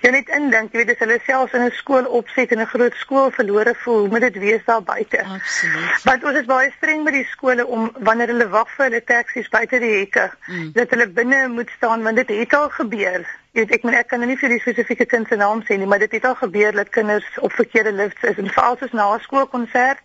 jy 0.00 0.10
net 0.10 0.28
indink, 0.28 0.72
jy 0.72 0.78
weet 0.78 0.90
as 0.90 0.98
hulle 0.98 1.18
selfs 1.26 1.52
in 1.52 1.62
'n 1.62 1.70
skool 1.70 2.04
opset 2.04 2.52
en 2.52 2.60
'n 2.60 2.66
groot 2.66 2.94
skool 2.94 3.30
verlore 3.30 3.74
voel, 3.74 4.06
moet 4.06 4.20
dit 4.20 4.36
wees 4.38 4.64
daar 4.64 4.82
buite. 4.82 5.24
Absoluut. 5.24 6.02
Want 6.04 6.24
ons 6.24 6.38
is 6.38 6.46
baie 6.46 6.72
streng 6.76 7.04
by 7.04 7.10
die 7.10 7.28
skole 7.30 7.66
om 7.66 7.92
wanneer 7.98 8.28
hulle 8.28 8.48
wag 8.48 8.68
vir 8.76 8.84
hulle 8.84 9.04
taksies 9.04 9.48
buite 9.48 9.78
die 9.78 9.96
hekke, 9.98 10.30
mm. 10.46 10.72
dat 10.72 10.90
hulle 10.90 11.08
binne 11.08 11.48
moet 11.48 11.70
staan 11.76 12.02
want 12.02 12.16
dit 12.16 12.28
het 12.28 12.54
al 12.54 12.68
gebeur. 12.68 13.26
Jy 13.54 13.62
weet 13.62 13.74
ek 13.76 13.84
moet 13.86 13.94
ek 13.94 14.08
kan 14.10 14.18
nou 14.18 14.26
nie 14.26 14.38
vir 14.40 14.50
die 14.50 14.58
spesifieke 14.58 15.04
kind 15.06 15.28
se 15.30 15.36
naam 15.38 15.60
sê 15.62 15.76
nie, 15.78 15.86
maar 15.86 16.00
dit 16.02 16.16
het 16.16 16.24
al 16.26 16.34
gebeur 16.40 16.74
dat 16.74 16.88
kinders 16.90 17.26
op 17.38 17.52
verkeerde 17.54 17.92
lifts 17.94 18.26
is 18.26 18.40
en 18.42 18.50
veral 18.50 18.74
soos 18.80 18.96
na 18.98 19.06
'n 19.14 19.22
skoolkonsert. 19.22 20.02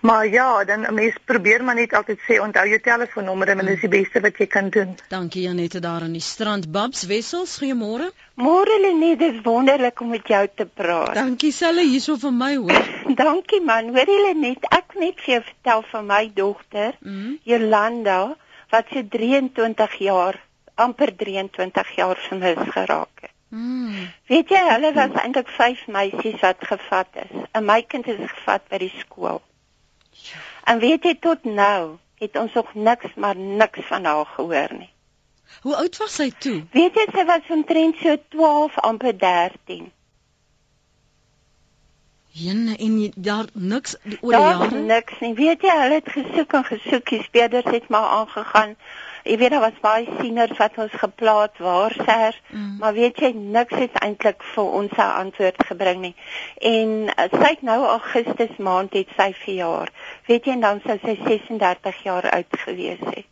Maar 0.00 0.28
ja, 0.28 0.64
dan 0.64 0.94
mens 0.94 1.14
probeer 1.24 1.64
maar 1.64 1.74
net 1.74 1.92
altyd 1.92 2.20
sê 2.28 2.38
onthou 2.38 2.68
jou 2.68 2.80
telefoonnommer 2.80 3.48
en 3.48 3.58
dit 3.58 3.68
is 3.74 3.80
die 3.80 3.90
beste 3.90 4.20
wat 4.20 4.38
jy 4.38 4.46
kan 4.46 4.70
doen. 4.70 4.94
Dankie 5.08 5.42
Janette 5.42 5.80
daar 5.80 6.06
aan 6.06 6.14
die 6.14 6.22
strand 6.22 6.70
Babs 6.70 7.02
Wessels, 7.06 7.58
goeiemôre. 7.58 8.12
Môre 8.34 8.80
Lenet, 8.80 9.18
dit 9.18 9.34
is 9.34 9.42
wonderlik 9.42 10.00
om 10.00 10.14
met 10.14 10.26
jou 10.28 10.46
te 10.54 10.66
praat. 10.66 11.14
Dankie 11.14 11.52
Selle 11.52 11.82
hierso 11.82 12.16
vir 12.16 12.32
my 12.32 12.54
hoor. 12.56 12.90
Dankie 13.24 13.60
man. 13.60 13.90
Hoor 13.90 14.06
jy 14.06 14.34
net, 14.38 14.70
ek 14.70 14.94
net 14.94 15.18
vir 15.24 15.34
jou 15.34 15.44
vertel 15.50 15.82
van 15.90 16.06
my 16.06 16.24
dogter, 16.34 16.94
mm. 17.02 17.40
Jolanda, 17.42 18.36
wat 18.70 18.94
sy 18.94 19.02
23 19.02 19.98
jaar 20.06 20.38
amper 20.84 21.12
23 21.16 21.94
jaar 21.96 22.16
vermis 22.28 22.70
geraak 22.74 23.24
het. 23.24 23.34
Mm. 23.48 24.08
Weet 24.28 24.50
jy, 24.52 24.60
hulle 24.68 24.92
was 24.92 25.14
eintlik 25.22 25.48
vyf 25.56 25.86
meisies 25.86 26.40
wat 26.44 26.66
gevat 26.70 27.08
is. 27.24 27.32
'n 27.56 27.64
My 27.64 27.82
kind 27.82 28.06
is 28.06 28.20
gevat 28.30 28.68
by 28.68 28.78
die 28.84 28.92
skool. 28.98 29.40
En 30.64 30.78
weet 30.78 31.04
jy 31.04 31.14
tot 31.20 31.44
nou 31.44 31.98
het 32.20 32.36
ons 32.36 32.52
nog 32.52 32.74
niks 32.74 33.14
maar 33.14 33.36
niks 33.36 33.86
van 33.88 34.04
haar 34.04 34.26
gehoor 34.36 34.74
nie. 34.78 34.90
Hoe 35.62 35.76
oud 35.76 35.96
was 35.96 36.14
sy 36.14 36.30
toe? 36.38 36.58
Weet 36.72 36.94
jy 36.94 37.06
sy 37.14 37.24
was 37.24 37.48
omtrent 37.48 37.96
so 38.02 38.16
12 38.28 38.76
amper 38.78 39.16
13. 39.18 39.92
Jenne 42.38 42.76
en 42.76 43.12
daar 43.16 43.46
niks 43.52 43.96
oor 44.20 44.32
jare. 44.32 44.68
Daar 44.68 44.80
niks 44.80 45.20
nie. 45.20 45.34
Weet 45.34 45.62
jy, 45.62 45.74
hulle 45.82 46.00
het 46.02 46.12
gesoek 46.12 46.52
en 46.52 46.64
gesoek, 46.64 47.08
die 47.08 47.22
speerders 47.22 47.70
het 47.72 47.88
maar 47.88 48.10
aangegaan 48.20 48.76
jy 49.24 49.36
weet 49.40 49.50
daar 49.50 49.64
was 49.64 49.80
baie 49.80 50.06
sieners 50.20 50.58
wat 50.58 50.78
ons 50.78 50.92
geplaas 50.92 51.58
waar 51.58 51.94
ser, 51.96 52.40
mm. 52.50 52.76
maar 52.80 52.94
weet 52.94 53.20
jy 53.22 53.32
niks 53.36 53.74
het 53.74 53.98
eintlik 54.02 54.42
vir 54.54 54.64
ons 54.80 54.92
'n 54.96 55.10
antwoord 55.22 55.64
gebring 55.70 56.00
nie. 56.00 56.14
En 56.60 56.90
uh, 57.08 57.26
sy 57.32 57.48
het 57.54 57.62
nou 57.62 57.80
Augustus 57.86 58.56
maand 58.58 58.92
het 58.92 59.08
sy 59.16 59.32
verjaar. 59.32 59.90
Weet 60.26 60.44
jy 60.44 60.52
en 60.52 60.60
dan 60.60 60.80
sou 60.86 60.98
sy 61.02 61.18
36 61.24 62.02
jaar 62.02 62.30
oud 62.30 62.60
gewees 62.64 63.02
het. 63.14 63.26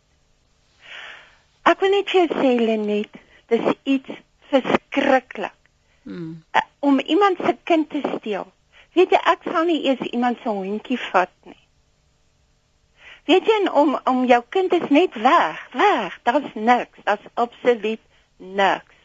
Ek 1.63 1.79
wil 1.79 1.91
net 1.91 2.09
vir 2.09 2.27
sê 2.31 2.55
Lenet, 2.59 3.13
dis 3.47 3.73
iets 3.83 4.09
verskriklik. 4.49 5.55
Mm. 6.03 6.43
Uh, 6.55 6.61
om 6.79 6.99
iemand 6.99 7.37
se 7.45 7.57
kind 7.63 7.89
te 7.89 8.01
steel. 8.17 8.47
Weet 8.95 9.11
jy 9.11 9.19
ek 9.29 9.43
sal 9.51 9.65
nie 9.67 9.81
eers 9.85 10.03
iemand 10.11 10.39
se 10.41 10.49
hondjie 10.49 10.99
vat 11.11 11.33
nie. 11.43 11.59
Weet 13.27 13.45
jy 13.45 13.57
om 13.75 13.97
om 14.07 14.25
jou 14.25 14.43
kind 14.49 14.73
is 14.73 14.89
net 14.89 15.15
weg, 15.19 15.63
weg. 15.71 16.19
Daar's 16.23 16.53
niks. 16.53 16.99
Daar's 17.03 17.25
absoluut 17.33 17.99
niks. 18.37 18.95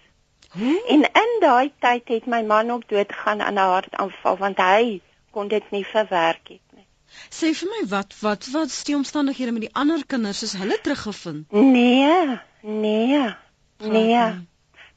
Hmm? 0.52 0.78
En 0.94 1.02
in 1.22 1.32
daai 1.40 1.72
tyd 1.78 2.08
het 2.08 2.26
my 2.26 2.42
man 2.42 2.70
ook 2.70 2.88
dood 2.88 3.12
gaan 3.12 3.42
aan 3.42 3.58
'n 3.58 3.70
hartaanval 3.72 4.36
want 4.36 4.58
hy 4.58 5.00
kon 5.30 5.48
dit 5.48 5.70
nie 5.70 5.86
verwerk 5.86 6.48
het 6.48 6.66
nie. 6.76 6.86
Sê 7.30 7.50
vir 7.58 7.68
my 7.68 7.82
wat 7.88 8.14
wat 8.20 8.46
wat 8.52 8.66
is 8.66 8.84
die 8.84 8.94
omstandighede 8.94 9.52
met 9.52 9.66
die 9.66 9.74
ander 9.74 10.06
kinders? 10.06 10.42
Is 10.42 10.52
hulle 10.52 10.80
teruggevind? 10.80 11.50
Nee, 11.50 12.38
nee. 12.60 13.34
Nee. 13.78 14.46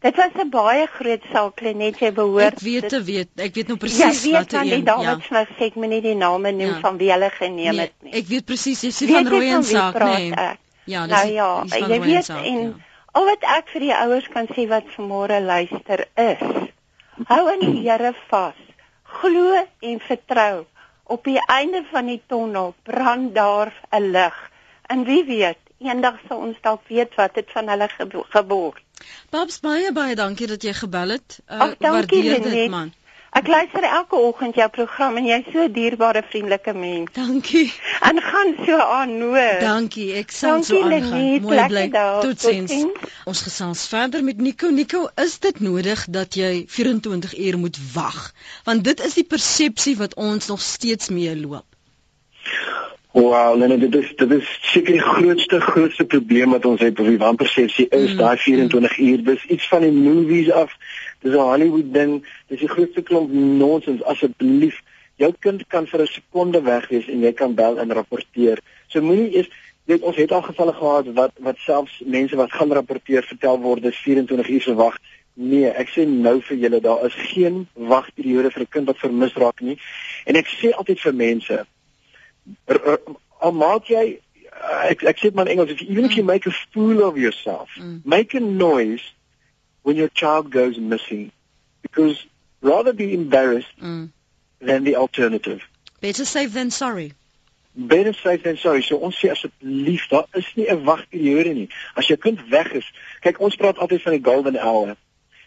Dit 0.06 0.20
was 0.22 0.34
'n 0.38 0.50
baie 0.54 0.88
groot 0.88 1.24
saak, 1.34 1.62
net 1.62 2.00
jy 2.00 2.12
behoort. 2.14 2.60
Ek 2.60 2.60
weet 2.60 2.90
te 2.90 3.02
weet. 3.04 3.30
Ek 3.36 3.56
weet 3.56 3.68
nou 3.68 3.78
presies 3.78 4.24
ja, 4.24 4.32
wat 4.38 4.52
jy 4.52 4.84
doen. 4.84 5.02
Ja, 5.02 5.16
ek 5.18 5.54
sê 5.58 5.70
ek 5.72 5.80
moet 5.82 5.90
nie 5.90 6.02
die 6.02 6.16
name 6.16 6.52
noem 6.52 6.76
ja. 6.76 6.80
van 6.80 6.98
wie 6.98 7.12
hulle 7.12 7.30
geneem 7.30 7.76
nee, 7.76 7.88
het 7.88 7.94
nie. 8.02 8.14
Ek 8.14 8.28
weet 8.30 8.46
presies, 8.46 8.84
jy 8.86 8.92
sê 8.94 9.10
van 9.12 9.28
Rooi 9.28 9.50
en 9.50 9.64
saak, 9.64 9.98
nee. 10.04 10.30
Ek? 10.32 10.60
Ja, 10.86 11.08
dis 11.08 11.16
Nou 11.16 11.32
ja, 11.32 11.88
jy 11.88 12.00
weet 12.06 12.26
saak, 12.26 12.46
en 12.46 12.62
ja. 12.62 13.02
al 13.18 13.26
wat 13.32 13.50
ek 13.58 13.74
vir 13.74 13.88
die 13.88 13.96
ouers 13.96 14.30
kan 14.30 14.48
sê 14.54 14.68
wat 14.70 14.94
vanmôre 14.98 15.42
luister 15.42 16.06
is, 16.16 16.46
hou 17.34 17.42
aan 17.50 17.66
die 17.66 17.82
Here 17.82 18.14
vas. 18.30 18.62
Glo 19.18 19.66
en 19.80 20.00
vertrou. 20.00 20.66
op 21.06 21.24
die 21.24 21.42
einde 21.46 21.84
van 21.92 22.06
die 22.10 22.22
tonnel 22.28 22.74
brand 22.84 23.36
daar 23.36 23.74
'n 23.90 24.12
lig. 24.12 24.52
En 24.82 25.04
wie 25.04 25.24
weet, 25.26 25.58
eendag 25.78 26.20
sal 26.28 26.38
ons 26.38 26.58
dalk 26.62 26.82
weet 26.88 27.16
wat 27.16 27.34
dit 27.34 27.52
van 27.52 27.70
hulle 27.70 27.90
geword. 28.30 28.85
Babs 29.30 29.60
baie 29.60 29.92
baie 29.92 30.16
dankie 30.16 30.48
dat 30.48 30.64
jy 30.64 30.74
gebel 30.74 31.10
het. 31.18 31.40
Uh, 31.48 31.60
Ach, 31.60 31.76
dankie, 31.78 32.24
waardeer 32.24 32.42
dit 32.44 32.70
man. 32.70 32.94
Ek 33.36 33.50
luister 33.52 33.84
elke 33.84 34.16
oggend 34.16 34.56
jou 34.56 34.66
program 34.72 35.18
en 35.20 35.26
jy's 35.28 35.48
so 35.52 35.64
'n 35.68 35.74
dierbare 35.76 36.22
vriendelike 36.30 36.74
mens. 36.74 37.10
Dankie. 37.18 37.74
En 38.10 38.22
gaan 38.22 38.54
so 38.66 38.78
aan 38.80 39.18
nood. 39.18 39.60
Dankie. 39.60 40.14
Ek 40.22 40.32
sal 40.32 40.64
so 40.64 40.80
aangaan. 40.82 41.42
Mooi 41.42 41.66
bly. 41.68 41.84
Totsiens. 42.24 42.72
Ons 43.26 43.42
gesels 43.42 43.88
verder 43.92 44.24
met 44.24 44.38
Nico. 44.38 44.70
Nico, 44.70 45.10
is 45.16 45.40
dit 45.40 45.60
nodig 45.60 46.06
dat 46.10 46.40
jy 46.40 46.64
24 46.68 47.38
uur 47.38 47.58
moet 47.58 47.78
wag? 47.94 48.32
Want 48.64 48.84
dit 48.84 49.04
is 49.04 49.14
die 49.20 49.28
persepsie 49.28 49.98
wat 49.98 50.16
ons 50.16 50.48
nog 50.48 50.62
steeds 50.62 51.10
mee 51.10 51.36
loop. 51.36 51.68
Wow, 53.16 53.56
nee, 53.56 53.78
dit 53.78 53.96
is 53.96 54.16
dit 54.16 54.32
is 54.32 54.48
seker 54.62 54.92
die 54.92 55.02
grootste 55.02 55.60
grootste 55.62 56.06
probleem 56.06 56.52
wat 56.52 56.66
ons 56.66 56.82
het 56.84 56.98
op 57.00 57.08
die 57.08 57.18
wanpersepsie 57.18 57.86
is 57.88 58.12
mm. 58.12 58.18
daai 58.20 58.38
24 58.38 58.98
uur. 58.98 59.22
Dis 59.24 59.46
iets 59.56 59.68
van 59.72 59.86
die 59.86 59.92
movies 59.92 60.50
af. 60.52 60.74
Dis 61.24 61.32
'n 61.32 61.46
Hollywood 61.50 61.94
ding. 61.94 62.26
Dis 62.52 62.60
die 62.60 62.68
grootste 62.68 63.02
klomp 63.02 63.32
nonsens. 63.32 64.04
Asseblief, 64.04 64.82
jou 65.16 65.32
kind 65.40 65.64
kan 65.68 65.88
vir 65.88 66.02
'n 66.02 66.08
sekonde 66.08 66.62
weg 66.62 66.90
wees 66.90 67.08
en 67.08 67.22
jy 67.24 67.32
kan 67.34 67.56
bel 67.56 67.80
en 67.80 67.94
rapporteer. 67.94 68.60
So 68.88 69.02
moenie 69.02 69.32
eers 69.36 69.50
weet 69.86 70.02
ons 70.02 70.16
het 70.16 70.32
al 70.32 70.42
gevalle 70.42 70.74
gehad 70.74 71.08
wat 71.14 71.32
wat 71.40 71.58
selfs 71.58 72.02
mense 72.06 72.36
wat 72.36 72.52
gaan 72.52 72.72
rapporteer 72.72 73.24
vertel 73.24 73.60
word 73.60 73.82
dis 73.82 73.98
24 73.98 74.50
uur 74.50 74.62
se 74.62 74.76
wag. 74.76 74.98
Nee, 75.34 75.70
ek 75.70 75.88
sê 75.90 76.04
nou 76.08 76.42
vir 76.42 76.58
julle 76.58 76.82
daar 76.82 77.06
is 77.06 77.16
geen 77.16 77.68
wagperiode 77.74 78.52
vir 78.52 78.62
'n 78.62 78.70
kind 78.70 78.88
wat 78.88 79.00
vermis 79.00 79.34
raak 79.34 79.62
nie. 79.62 79.80
En 80.26 80.36
ek 80.36 80.48
sê 80.48 80.72
altyd 80.72 81.00
vir 81.00 81.14
mense 81.14 81.66
al 83.40 83.52
maak 83.52 83.90
jy 83.90 84.20
ek 84.92 85.04
ek 85.04 85.20
sê 85.20 85.34
maar 85.34 85.46
in 85.46 85.58
Engels 85.58 85.72
if 85.72 85.82
you, 85.82 85.88
even 85.90 86.06
if 86.06 86.16
you 86.18 86.24
make 86.24 86.46
a 86.46 86.52
fool 86.74 87.04
of 87.04 87.18
yourself 87.18 87.70
mm. 87.78 88.06
make 88.06 88.34
a 88.34 88.40
noise 88.40 89.04
when 89.84 89.96
your 89.96 90.10
child 90.10 90.52
goes 90.52 90.78
missing 90.78 91.32
because 91.82 92.26
rather 92.62 92.94
be 92.94 93.14
embarrassed 93.14 93.80
mm. 93.82 94.10
than 94.60 94.84
the 94.84 94.96
alternative. 94.96 95.62
Better 96.02 96.26
safe 96.26 96.54
than 96.54 96.72
sorry. 96.72 97.14
Better 97.76 98.14
safe 98.14 98.44
than 98.44 98.58
sorry. 98.58 98.82
So 98.82 98.98
ons 98.98 99.20
sê 99.22 99.32
asseblief 99.32 100.08
daar 100.10 100.28
is 100.34 100.48
nie 100.56 100.68
'n 100.72 100.86
wagperiode 100.86 101.54
nie. 101.54 101.70
As 101.96 102.08
jou 102.08 102.18
kind 102.18 102.40
weg 102.50 102.72
is 102.74 102.88
kyk 103.22 103.42
ons 103.42 103.56
praat 103.56 103.78
altyd 103.78 104.02
van 104.02 104.14
die 104.18 104.24
golden 104.32 104.58
hour. 104.58 104.96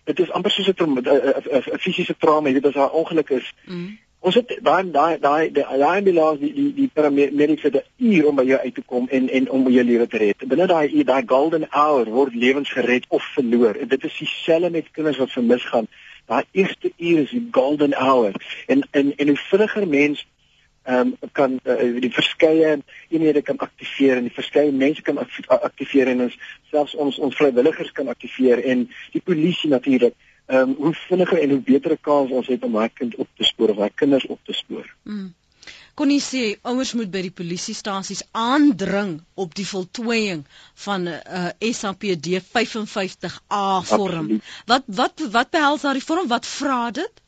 Dit 0.04 0.20
is 0.20 0.30
amper 0.30 0.50
soos 0.50 0.68
'n 0.68 1.78
fisiese 1.78 2.14
trauma 2.18 2.48
jy 2.48 2.54
weet 2.54 2.66
as 2.66 2.74
daar 2.74 2.90
ongeluk 3.02 3.30
is 3.30 3.52
mm 3.64 3.98
ons 4.20 4.34
het 4.34 4.58
daai 4.62 4.90
daai 4.90 5.18
daai 5.18 5.50
daai 5.52 5.98
ambulans 5.98 6.40
die 6.40 6.52
die 6.52 6.68
die 6.74 6.90
paramedics 6.92 7.62
het 7.62 7.76
'n 7.76 7.84
uur 8.12 8.26
om 8.26 8.36
by 8.36 8.44
jou 8.44 8.58
uit 8.60 8.74
te 8.74 8.82
kom 8.86 9.08
en 9.08 9.28
en 9.28 9.50
om 9.50 9.68
jou 9.68 9.84
lewe 9.84 10.06
te 10.06 10.18
red. 10.18 10.48
Binne 10.48 10.66
daai 10.66 10.88
uur, 10.90 11.04
daai 11.04 11.22
golden 11.26 11.66
hour 11.70 12.04
word 12.04 12.34
lewens 12.34 12.70
gered 12.70 13.04
of 13.08 13.22
verloor. 13.34 13.74
En 13.74 13.88
dit 13.88 14.04
is 14.04 14.18
dieselfde 14.18 14.70
met 14.70 14.90
kinders 14.90 15.16
wat 15.16 15.30
vermis 15.30 15.64
gaan. 15.64 15.86
Daai 16.26 16.44
eerste 16.50 16.92
uur 16.96 17.18
is 17.18 17.30
die 17.30 17.48
golden 17.50 17.94
hour. 17.94 18.32
En 18.66 18.88
en 18.90 19.16
en 19.16 19.26
hoe 19.26 19.36
vinniger 19.36 19.88
mens 19.88 20.26
ehm 20.82 21.00
um, 21.00 21.30
kan 21.32 21.60
uh, 21.64 22.00
die 22.00 22.12
verskeie 22.12 22.78
eenhede 23.08 23.42
kan 23.42 23.58
aktiveer 23.58 24.16
en 24.16 24.22
die 24.22 24.34
verskeie 24.34 24.72
mense 24.72 25.02
kan 25.02 25.18
aktiveer 25.46 26.08
en 26.08 26.20
ons 26.20 26.38
selfs 26.70 26.94
ons 26.94 27.18
ons 27.18 27.36
vrywilligers 27.36 27.92
kan 27.92 28.08
aktiveer 28.08 28.62
en 28.64 28.86
die 29.12 29.20
polisie 29.20 29.70
natuurlik 29.70 30.14
ehm 30.48 30.70
um, 30.70 30.76
hoe 30.78 30.94
vinniger 30.94 31.42
en 31.42 31.50
hoe 31.50 31.60
beter 31.60 31.96
kans 32.00 32.30
ons 32.30 32.46
het 32.48 32.62
om 32.64 32.72
daai 32.72 32.88
kind 33.00 33.16
op 33.20 33.28
te 33.36 33.44
spoor 33.44 33.74
of 33.74 33.82
daai 33.82 33.92
kinders 33.94 34.26
op 34.26 34.40
te 34.44 34.52
spoor. 34.56 34.86
Mm. 35.04 35.34
Kon 35.98 36.12
jy 36.14 36.18
sê 36.22 36.42
ouers 36.70 36.92
moet 36.94 37.10
by 37.12 37.20
die 37.26 37.34
polisiestasies 37.34 38.22
aandring 38.32 39.16
op 39.34 39.54
die 39.58 39.66
voltooiing 39.66 40.44
van 40.84 41.08
'n 41.10 41.16
uh, 41.40 41.72
SAPD 41.78 42.38
55A 42.48 43.64
vorm. 43.92 44.28
Wat 44.72 44.84
wat 45.00 45.24
wat 45.36 45.50
behels 45.50 45.84
daardie 45.84 46.04
vorm? 46.10 46.28
Wat 46.32 46.46
vra 46.46 46.90
dit? 46.90 47.24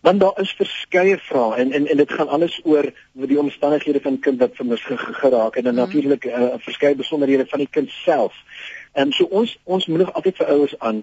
Want 0.00 0.20
daar 0.20 0.40
is 0.40 0.54
verskeie 0.58 1.18
vrae 1.28 1.56
en 1.62 1.72
en 1.72 1.86
en 1.86 1.96
dit 1.96 2.12
gaan 2.12 2.28
alles 2.28 2.60
oor 2.64 2.92
die 3.12 3.38
omstandighede 3.38 4.00
van 4.00 4.18
kind 4.18 4.40
wat 4.40 4.56
vermis 4.56 4.84
geraak 5.22 5.56
en 5.56 5.64
dan 5.64 5.74
mm. 5.74 5.80
natuurlik 5.80 6.24
'n 6.24 6.42
uh, 6.42 6.54
verskeie 6.58 6.94
besonderhede 6.94 7.46
van 7.46 7.58
die 7.58 7.70
kind 7.70 7.90
self. 7.90 8.34
Ehm 8.92 9.06
um, 9.06 9.12
so 9.12 9.24
ons 9.24 9.58
ons 9.64 9.86
moedig 9.86 10.12
altyd 10.12 10.36
vir 10.36 10.46
ouers 10.46 10.78
aan 10.78 11.02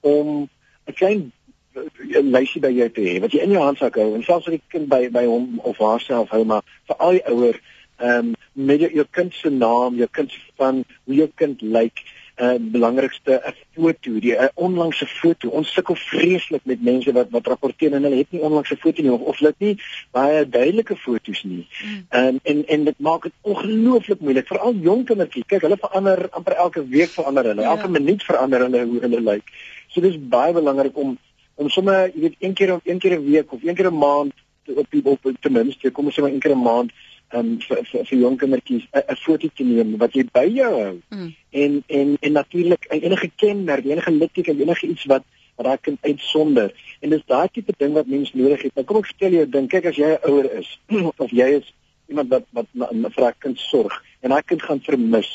om 0.00 0.48
'n 0.90 0.98
klein 1.00 1.32
eh, 1.74 2.22
lysie 2.22 2.60
by 2.60 2.72
jou 2.74 2.88
te 2.90 3.08
hê 3.08 3.18
wat 3.24 3.32
jy 3.32 3.42
in 3.46 3.56
jou 3.56 3.62
handsak 3.62 3.96
hou 3.96 4.14
en 4.14 4.22
selfs 4.22 4.48
as 4.48 4.58
die 4.58 4.62
kind 4.68 4.88
by 4.88 5.08
by 5.08 5.24
hom 5.26 5.60
of 5.64 5.78
haarself 5.78 6.30
hou 6.34 6.44
maar 6.44 6.62
vir 6.88 6.96
al 6.98 7.18
die 7.18 7.26
ouer 7.34 7.60
ehm 8.00 8.30
um, 8.30 8.34
met 8.52 8.80
jou, 8.80 8.90
jou 8.92 9.06
kind 9.10 9.34
se 9.34 9.50
naam, 9.50 9.96
jou 9.96 10.08
kind 10.10 10.30
se 10.30 10.40
van 10.56 10.82
hoe 11.04 11.14
jou 11.14 11.28
kind 11.34 11.62
lyk, 11.62 12.02
uh 12.40 12.56
belangrikste 12.58 13.40
'n 13.46 13.54
foto, 13.74 14.12
die 14.20 14.32
'n 14.32 14.50
onlangse 14.54 15.06
foto. 15.06 15.48
Ons 15.48 15.72
sukkel 15.72 15.96
vreeslik 15.96 16.60
met 16.64 16.82
mense 16.82 17.12
wat 17.12 17.30
wat 17.30 17.46
rapporteer 17.46 17.92
en 17.92 18.02
hulle 18.02 18.16
het 18.16 18.30
nie 18.30 18.40
onlangse 18.40 18.76
foto 18.76 19.02
nie 19.02 19.12
of 19.12 19.20
of 19.20 19.38
hulle 19.38 19.50
het 19.50 19.58
nie 19.58 19.76
baie 20.10 20.48
duidelike 20.48 20.96
foto's 20.96 21.42
nie. 21.44 21.66
Mm. 21.84 22.06
Ehm 22.08 22.26
um, 22.26 22.40
en 22.42 22.66
en 22.66 22.84
dit 22.84 22.98
maak 22.98 23.22
dit 23.22 23.32
ongelooflik 23.40 24.20
moeilik 24.20 24.46
vir 24.46 24.58
al 24.58 24.74
jong 24.74 25.04
kindertjies. 25.04 25.46
Kyk, 25.46 25.62
hulle 25.62 25.76
verander 25.76 26.28
amper 26.30 26.52
elke 26.52 26.88
week 26.88 27.10
verander 27.10 27.44
hulle. 27.44 27.62
Ja. 27.62 27.76
Elke 27.76 27.88
minuut 27.88 28.24
verander 28.24 28.60
hulle 28.60 28.84
hoe 28.84 29.00
hulle 29.00 29.20
lyk. 29.20 29.52
So 29.90 30.00
dis 30.00 30.18
baie 30.18 30.52
belangrik 30.52 30.96
om 30.96 31.18
om 31.60 31.68
sommer 31.68 32.08
jy 32.14 32.20
weet 32.20 32.36
een 32.38 32.54
keer 32.54 32.74
of 32.74 32.80
een 32.84 32.98
keer 32.98 33.18
'n 33.18 33.24
week 33.24 33.52
of 33.52 33.62
een 33.62 33.74
keer 33.74 33.90
'n 33.90 33.98
maand 33.98 34.32
op 34.74 34.86
die 34.90 35.02
op 35.04 35.20
ten 35.40 35.52
minste 35.52 35.90
kom 35.90 36.06
ons 36.06 36.14
sê 36.14 36.22
maar 36.22 36.32
een 36.32 36.40
keer 36.40 36.56
'n 36.56 36.62
maand 36.62 36.90
um, 37.34 37.58
vir, 37.60 37.82
vir, 37.90 38.04
vir 38.06 38.18
jong 38.18 38.38
kindertjies 38.38 38.86
'n 38.92 39.16
foto 39.16 39.48
te 39.54 39.64
neem 39.64 39.96
wat 39.96 40.14
jy 40.14 40.24
by 40.32 40.46
jou 40.46 40.72
hou. 40.82 40.96
Mm. 41.10 41.34
En 41.50 41.82
en 41.86 42.16
en 42.20 42.32
natuurlik 42.32 42.86
enige 42.88 43.30
kenmerk, 43.36 43.84
enige 43.84 44.10
litteken, 44.10 44.60
enige 44.60 44.86
iets 44.86 45.04
wat 45.04 45.24
wat 45.56 45.66
daai 45.66 45.78
kind 45.80 45.98
uitsonder. 46.00 46.72
En 47.00 47.10
dis 47.10 47.22
daai 47.26 47.48
tipe 47.52 47.74
ding 47.76 47.92
wat 47.92 48.06
mens 48.06 48.32
nodig 48.32 48.62
het. 48.62 48.74
Nou 48.74 48.86
kom 48.86 48.96
ek 48.96 49.06
vertel 49.06 49.30
jou 49.30 49.44
'n 49.46 49.50
ding. 49.50 49.68
Kyk 49.68 49.86
as 49.86 49.96
jy 49.96 50.06
'n 50.06 50.30
ouer 50.30 50.52
is 50.58 50.78
of 51.24 51.30
jy 51.30 51.48
is 51.60 51.74
iemand 52.08 52.28
wat 52.28 52.44
wat 52.50 52.66
vir 53.14 53.26
'n 53.26 53.38
kind 53.38 53.58
sorg 53.58 54.02
en 54.20 54.30
daai 54.30 54.42
kind 54.42 54.62
gaan 54.62 54.80
vermis 54.80 55.30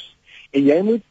en 0.51 0.65
jy 0.65 0.81
moet 0.81 1.03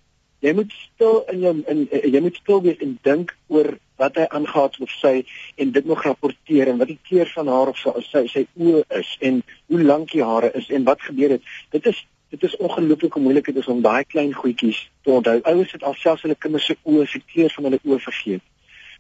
jy 0.45 0.53
moet 0.53 0.73
stil 0.77 1.23
in 1.33 1.41
jou 1.41 1.55
in, 1.73 1.85
in 1.89 2.15
jy 2.15 2.21
moet 2.25 2.39
stil 2.41 2.63
wees 2.65 2.81
en 2.85 2.97
dink 3.07 3.35
oor 3.53 3.75
wat 4.03 4.19
hy 4.19 4.27
aangaan 4.37 4.81
of 4.85 4.95
sy 4.99 5.15
en 5.61 5.71
dit 5.77 5.87
nog 5.87 6.03
rapporteer 6.05 6.71
en 6.71 6.81
wat 6.83 6.91
die 6.91 7.01
kleur 7.09 7.31
van 7.37 7.51
haar 7.53 7.71
of 7.73 7.79
sy 7.81 7.93
sy, 8.11 8.25
sy 8.33 8.47
oë 8.59 8.83
is 9.01 9.13
en 9.29 9.43
hoe 9.73 9.83
lank 9.83 10.13
die 10.13 10.25
hare 10.25 10.51
is 10.61 10.69
en 10.75 10.87
wat 10.89 11.05
gebeur 11.09 11.37
het 11.37 11.55
dit 11.77 11.93
is 11.93 12.03
dit 12.35 12.49
is 12.49 12.57
ongelooflik 12.57 13.17
moeilik 13.23 13.47
dit 13.47 13.61
is 13.63 13.71
om 13.71 13.83
daai 13.83 14.05
klein 14.05 14.33
goedjies 14.35 14.81
te 15.07 15.13
onthou 15.19 15.39
ouers 15.53 15.77
het 15.77 15.87
alselfs 15.91 16.27
hulle 16.27 16.41
kinders 16.47 16.67
se 16.71 16.77
oë 16.83 17.07
se 17.11 17.23
kleur 17.33 17.53
van 17.57 17.71
hulle 17.71 17.83
oë 17.85 18.01
vergeet 18.09 18.45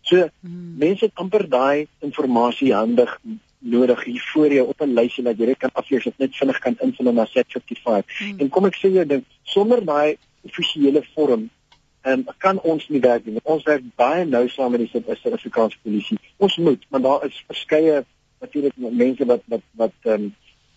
so 0.04 0.20
hmm. 0.20 0.76
mense 0.78 1.09
het 1.09 1.24
amper 1.24 1.48
daai 1.48 1.87
inligting 2.07 2.72
handig 2.74 3.18
nodig 3.64 4.04
hier 4.04 4.24
voor 4.33 4.52
jou 4.52 4.66
op 4.68 4.80
'n 4.85 4.94
lysie 4.94 5.24
dat 5.24 5.38
jy 5.38 5.46
dit 5.46 5.59
kan 5.59 5.70
aflees 5.72 6.07
of 6.07 6.18
net 6.18 6.37
vinnig 6.37 6.59
kan 6.59 6.76
invul 6.80 7.12
na 7.12 7.26
set55 7.26 7.85
hmm. 7.85 8.38
en 8.38 8.48
kom 8.48 8.66
ek 8.66 8.76
sê 8.76 8.92
jou 8.92 9.04
ding 9.04 9.24
sonder 9.42 9.85
daai 9.85 10.16
offisiële 10.44 11.02
vorm 11.14 11.48
um, 12.04 12.24
kan 12.38 12.61
ons 12.61 12.88
nie 12.88 13.00
werk 13.00 13.26
nie. 13.26 13.40
Ons 13.42 13.64
werk 13.68 13.85
baie 13.96 14.24
nou 14.28 14.46
saam 14.52 14.74
met 14.74 14.85
die 14.85 14.90
Suid-Afrikaanse 14.92 15.80
polisie. 15.83 16.18
Ons 16.37 16.57
moet, 16.57 16.87
want 16.92 17.04
daar 17.04 17.26
is 17.28 17.44
verskeie 17.48 18.04
natuurlik 18.44 18.74
mense 18.76 19.24
wat 19.24 19.44
wat 19.52 19.62
wat 19.83 19.94
ehm 20.02 20.26
um, 20.28 20.33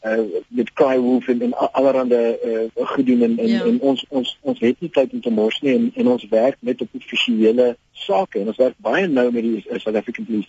uh 0.05 0.43
met 0.47 0.69
cry 0.77 0.99
wolf 1.01 1.27
en, 1.27 1.41
en 1.41 1.53
allerhande 1.57 2.19
uh 2.49 2.85
goed 2.87 3.05
doen 3.05 3.21
en 3.21 3.37
en, 3.37 3.47
ja. 3.47 3.63
en 3.65 3.79
ons 3.81 4.05
ons 4.09 4.37
ons 4.41 4.59
het 4.59 4.79
nie 4.79 4.91
tyd 4.93 5.13
om 5.13 5.21
te 5.21 5.33
mors 5.33 5.57
nie 5.61 5.73
en 5.73 5.89
en 5.95 6.11
ons 6.13 6.27
werk 6.29 6.57
met 6.59 6.81
op 6.81 6.95
offisiële 6.99 7.75
sake 7.91 8.39
en 8.39 8.53
ons 8.53 8.61
werk 8.61 8.77
baie 8.77 9.07
nou 9.07 9.31
met 9.31 9.43
die 9.43 9.65
South 9.81 9.95
African 9.95 10.25
police. 10.25 10.47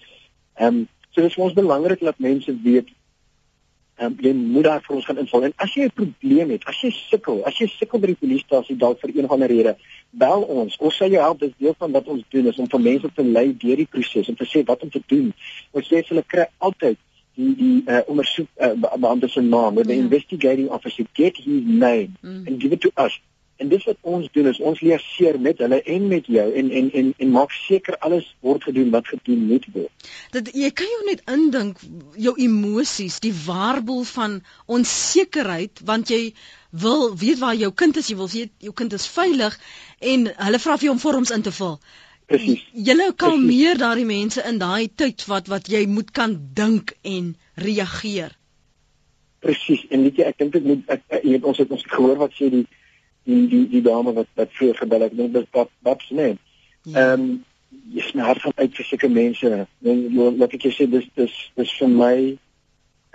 Ehm 0.55 0.75
um, 0.75 0.87
so 1.11 1.21
dit 1.21 1.31
is 1.31 1.41
ons 1.47 1.57
belangrik 1.57 2.05
dat 2.05 2.19
mense 2.19 2.55
weet 2.63 2.93
um, 4.01 4.17
jy 4.21 4.33
moet 4.33 4.65
daar 4.65 4.83
vir 4.85 4.97
ons 4.97 5.07
gaan 5.09 5.19
invul. 5.19 5.45
En 5.49 5.53
as 5.57 5.75
jy 5.75 5.89
'n 5.89 5.95
probleem 5.95 6.51
het, 6.51 6.65
as 6.65 6.81
jy 6.81 6.91
sukkel, 6.91 7.43
as 7.45 7.59
jy 7.59 7.67
sukkel 7.67 8.01
by 8.01 8.07
die 8.13 8.21
polisiestasie 8.21 8.77
dalk 8.77 9.01
vir 9.01 9.17
een 9.17 9.25
of 9.25 9.31
ander 9.31 9.49
rede, 9.49 9.77
bel 10.11 10.43
ons. 10.43 10.77
Ons 10.79 10.97
sal 10.97 11.11
jou 11.11 11.23
help. 11.23 11.41
Dit 11.41 11.51
is 11.51 11.59
deel 11.59 11.75
van 11.79 11.93
wat 11.93 12.09
ons 12.09 12.25
doen 12.29 12.47
is 12.47 12.59
om 12.59 12.69
vir 12.69 12.81
mense 12.81 13.11
te 13.15 13.25
lei 13.25 13.57
deur 13.57 13.77
die 13.77 13.91
proses 13.91 14.29
en 14.29 14.35
te 14.35 14.47
sê 14.47 14.65
wat 14.65 14.83
om 14.83 14.91
te 14.91 15.03
doen. 15.07 15.33
Ons 15.73 15.89
sê 15.89 16.03
hulle 16.09 16.25
kry 16.27 16.47
altyd 16.59 16.97
die 17.39 17.55
die 17.55 17.83
uh, 17.87 18.03
ondersoek 18.11 18.49
uh, 18.57 18.75
beampte 18.99 19.29
se 19.29 19.41
naam, 19.41 19.75
the 19.75 19.95
yeah. 19.95 20.03
investigating 20.03 20.69
officer 20.69 21.05
get 21.15 21.37
his 21.37 21.63
name 21.65 22.17
mm. 22.23 22.47
and 22.47 22.61
give 22.61 22.73
it 22.73 22.81
to 22.81 22.91
us. 22.97 23.21
En 23.59 23.69
dis 23.69 23.85
wat 23.85 23.97
ons 24.07 24.29
doen 24.33 24.47
is 24.47 24.61
ons 24.63 24.81
leer 24.81 25.39
met 25.43 25.59
hulle 25.59 25.81
en 25.83 26.07
met 26.09 26.27
jou 26.31 26.47
en 26.61 26.71
en 26.81 26.91
en 27.01 27.09
en 27.19 27.31
maak 27.35 27.51
seker 27.51 27.97
alles 28.07 28.27
word 28.47 28.63
gedoen 28.69 28.91
wat 28.95 29.09
gedoen 29.11 29.47
moet 29.51 29.67
word. 29.75 30.11
Dat 30.31 30.51
jy 30.55 30.71
kan 30.71 30.87
jou 30.87 31.01
net 31.09 31.25
indink 31.27 31.81
jou 32.17 32.35
emosies, 32.39 33.19
die 33.25 33.35
waarboel 33.35 34.05
van 34.05 34.39
onsekerheid 34.67 35.83
want 35.85 36.15
jy 36.15 36.35
wil 36.71 37.17
weet 37.19 37.43
waar 37.43 37.59
jou 37.59 37.73
kind 37.73 37.97
is, 37.97 38.13
jy 38.13 38.17
wil 38.17 38.31
weet 38.31 38.53
jou 38.63 38.73
kind 38.73 38.93
is 38.93 39.09
veilig 39.11 39.59
en 39.99 40.31
hulle 40.37 40.63
vra 40.63 40.79
vir 40.79 40.91
jou 40.91 40.95
om 40.95 41.03
vorms 41.03 41.35
in 41.35 41.43
te 41.43 41.55
vul. 41.59 41.79
Presies. 42.29 42.63
Julle 42.73 43.13
kalmeer 43.17 43.79
daardie 43.81 44.07
mense 44.07 44.43
in 44.45 44.59
daai 44.61 44.91
tyd 44.95 45.25
wat 45.27 45.47
wat 45.49 45.71
jy 45.73 45.87
moet 45.89 46.11
kan 46.15 46.35
dink 46.55 46.93
en 47.03 47.33
reageer. 47.57 48.35
Presies. 49.41 49.87
En 49.91 50.05
weet 50.05 50.21
jy, 50.21 50.27
ek 50.29 50.43
dink 50.43 50.53
dit 50.53 50.67
moet 50.67 50.93
ek, 50.93 51.07
ek, 51.09 51.25
ek 51.39 51.47
ons 51.49 51.63
het 51.63 51.73
ons 51.73 51.87
gehoor 51.89 52.21
wat 52.21 52.37
sê 52.37 52.51
die 52.53 52.67
die 53.29 53.45
die 53.53 53.65
die 53.69 53.85
dame 53.85 54.15
wat 54.17 54.31
wat 54.41 54.57
voor 54.57 54.75
gebel 54.77 55.07
het, 55.07 55.17
dit 55.17 55.37
is 55.43 55.49
Bob 55.85 56.01
Smith. 56.01 56.41
Ja. 56.83 57.13
Ehm 57.13 57.21
um, 57.21 57.45
jy 57.93 58.05
van 58.13 58.53
uit 58.55 58.75
vir 58.77 58.85
sulke 58.85 59.09
mense. 59.09 59.67
En 59.83 60.01
wat 60.39 60.55
ek 60.57 60.69
sê 60.73 60.87
dis 60.89 61.09
dis 61.17 61.37
dis 61.57 61.75
vir 61.81 61.91
my 61.93 62.17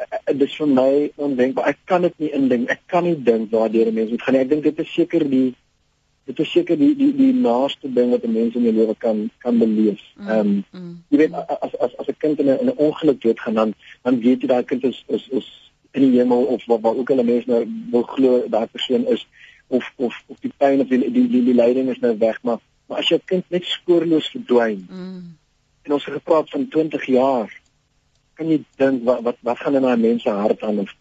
eh, 0.04 0.34
dis 0.38 0.56
vir 0.60 0.70
my 0.70 0.94
ondenkbaar. 1.16 1.74
Ek 1.74 1.82
kan 1.90 2.06
dit 2.06 2.16
nie 2.22 2.32
indink. 2.38 2.70
Ek 2.70 2.82
kan 2.88 3.06
nie 3.08 3.18
dink 3.18 3.52
waar 3.52 3.72
deur 3.74 3.92
mense 3.94 4.14
moet 4.14 4.26
gaan 4.26 4.38
nie. 4.38 4.44
Ek 4.46 4.54
dink 4.54 4.64
dit 4.70 4.82
is 4.86 4.94
seker 4.94 5.26
die 5.30 5.50
dit 6.30 6.40
is 6.40 6.52
seker 6.56 6.80
die 6.80 6.94
die 6.96 7.12
die 7.18 7.34
naaste 7.36 7.90
ding 7.98 8.14
wat 8.14 8.24
'n 8.24 8.34
mens 8.34 8.56
in 8.56 8.64
jou 8.64 8.74
lewe 8.74 8.96
kan 8.96 9.30
kan 9.40 9.60
beleef. 9.60 10.02
Mm, 10.16 10.30
ehm 10.30 10.40
um, 10.40 10.64
mm, 10.72 10.96
jy 11.10 11.18
weet 11.18 11.34
as 11.34 11.76
as 11.80 11.98
as 12.00 12.08
'n 12.08 12.20
kind 12.20 12.40
in 12.40 12.50
'n 12.50 12.78
ongeluk 12.78 13.22
dood 13.22 13.40
gaan 13.40 13.54
dan 13.54 13.74
dan 14.04 14.20
weet 14.20 14.42
jy 14.42 14.48
daai 14.48 14.64
kind 14.64 14.84
is 14.84 15.04
is 15.08 15.28
is 15.30 15.48
in 15.92 16.12
die 16.12 16.20
hemel 16.20 16.46
of 16.56 16.66
wat 16.66 16.82
wat 16.82 16.98
ook 16.98 17.10
al 17.10 17.24
mense 17.24 17.50
nou 17.50 17.66
wil 17.92 18.04
glo 18.16 18.44
daai 18.50 18.68
persoon 18.68 19.06
is 19.08 19.28
of 19.78 19.90
of 20.08 20.20
of 20.28 20.40
die 20.46 20.52
pyn 20.58 20.84
of 20.84 20.92
die 20.92 21.00
die 21.04 21.28
die, 21.28 21.44
die 21.50 21.58
lyding 21.58 21.90
is 21.94 22.02
nou 22.04 22.14
weg 22.22 22.40
maar 22.48 22.62
maar 22.88 23.04
as 23.04 23.12
jou 23.12 23.20
kind 23.32 23.46
net 23.56 23.68
spoorloos 23.70 24.30
verdwyn 24.36 24.82
mm. 24.90 25.22
en 25.88 25.96
ons 25.98 26.06
het 26.08 26.18
gepraat 26.20 26.52
van 26.56 26.68
20 26.76 27.08
jaar 27.16 27.54
kan 28.40 28.52
jy 28.52 28.60
dink 28.82 29.06
wat 29.08 29.24
wat 29.30 29.42
wat 29.50 29.64
gaan 29.64 29.80
in 29.80 29.88
daai 29.88 30.06
mense 30.10 30.38
hart 30.44 30.64
aan 30.68 30.84
of 30.86 30.94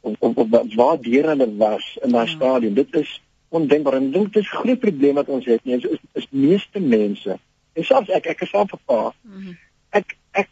of, 0.00 0.16
of, 0.20 0.36
of 0.38 0.74
waar 0.80 1.00
deur 1.04 1.30
hulle 1.32 1.48
was 1.62 1.88
in 2.02 2.14
daai 2.16 2.26
ja. 2.26 2.34
stadium 2.36 2.76
dit 2.78 3.00
is 3.02 3.14
ondenkbaar 3.48 4.00
en 4.00 4.10
dit 4.12 4.36
is 4.42 4.50
'n 4.52 4.60
groot 4.62 4.80
probleem 4.80 5.20
wat 5.20 5.32
ons 5.36 5.46
het 5.48 5.64
nie 5.64 5.76
is 5.76 5.88
is, 5.96 6.02
is 6.22 6.28
meeste 6.30 6.80
mense 6.80 7.38
en 7.72 7.84
selfs 7.84 8.12
ek 8.20 8.26
ek 8.34 8.44
is 8.46 8.54
self 8.56 8.72
'n 8.72 8.84
pa 8.84 9.02
mm 9.22 9.56
ek 9.90 10.16
ek 10.36 10.48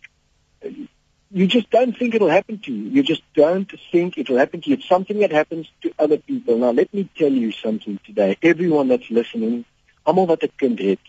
you 1.31 1.47
just 1.47 1.71
don't 1.71 1.97
think 1.97 2.15
it'll 2.15 2.31
happen 2.31 2.59
to 2.61 2.73
you. 2.73 2.91
You 2.91 3.03
just 3.03 3.23
don't 3.35 3.73
think 3.91 4.17
it'll 4.17 4.39
happen 4.39 4.61
to 4.61 4.71
you. 4.71 4.77
It's 4.77 4.89
something 4.89 5.19
that 5.21 5.33
happens 5.33 5.71
to 5.83 5.93
other 5.99 6.19
people. 6.19 6.59
Now 6.59 6.71
let 6.71 6.93
me 6.95 7.09
tell 7.17 7.33
you 7.33 7.53
something 7.53 7.99
today. 8.05 8.37
Everyone 8.43 8.89
that's 8.89 9.11
listening 9.11 9.65
almal 10.07 10.27
wat 10.27 10.43
'n 10.43 10.53
kind 10.57 10.79
het 10.79 11.03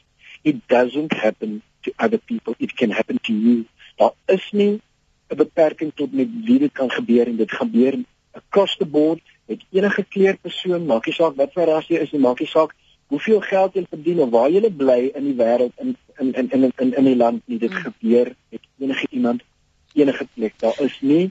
it 0.43 0.57
doesn't 0.67 1.13
happen 1.13 1.61
to 1.83 1.91
other 1.99 2.17
people. 2.17 2.53
It 2.59 2.75
can 2.75 2.91
happen 2.91 3.19
to 3.27 3.33
you. 3.33 3.65
Daar 3.97 4.13
is 4.25 4.51
nie 4.51 4.81
'n 5.29 5.37
beperking 5.37 5.91
tot 5.95 6.11
met 6.11 6.27
wie 6.43 6.59
dit 6.59 6.71
kan 6.71 6.91
gebeur 6.91 7.27
en 7.27 7.35
dit 7.35 7.51
gebeur 7.51 8.03
across 8.31 8.77
the 8.77 8.85
board 8.85 9.21
met 9.45 9.63
enige 9.71 10.03
kleur 10.03 10.37
persoon, 10.37 10.85
maak 10.85 11.05
nie 11.05 11.13
saak 11.13 11.35
wat 11.35 11.53
vir 11.53 11.65
ras 11.65 11.87
jy 11.87 11.99
is 12.03 12.11
nie, 12.11 12.21
maak 12.21 12.39
nie 12.39 12.47
saak 12.47 12.75
hoeveel 13.07 13.41
geld 13.41 13.73
jy 13.73 13.85
verdien 13.89 14.19
of 14.19 14.29
waar 14.29 14.49
jy 14.51 14.69
bly 14.69 15.11
in 15.15 15.23
die 15.23 15.37
wêreld 15.43 15.73
in 15.83 15.95
in 16.19 16.33
in 16.33 16.49
in 16.51 16.71
in 16.77 16.93
in 16.93 17.03
die 17.03 17.15
land 17.15 17.41
nie. 17.45 17.59
Dit 17.59 17.71
mm. 17.71 17.83
gebeur 17.87 18.35
met 18.51 18.61
enige 18.79 19.07
iemand 19.09 19.43
enige 19.97 20.27
plek. 20.33 20.59
Daar 20.63 20.81
is 20.85 20.97
nie 21.01 21.25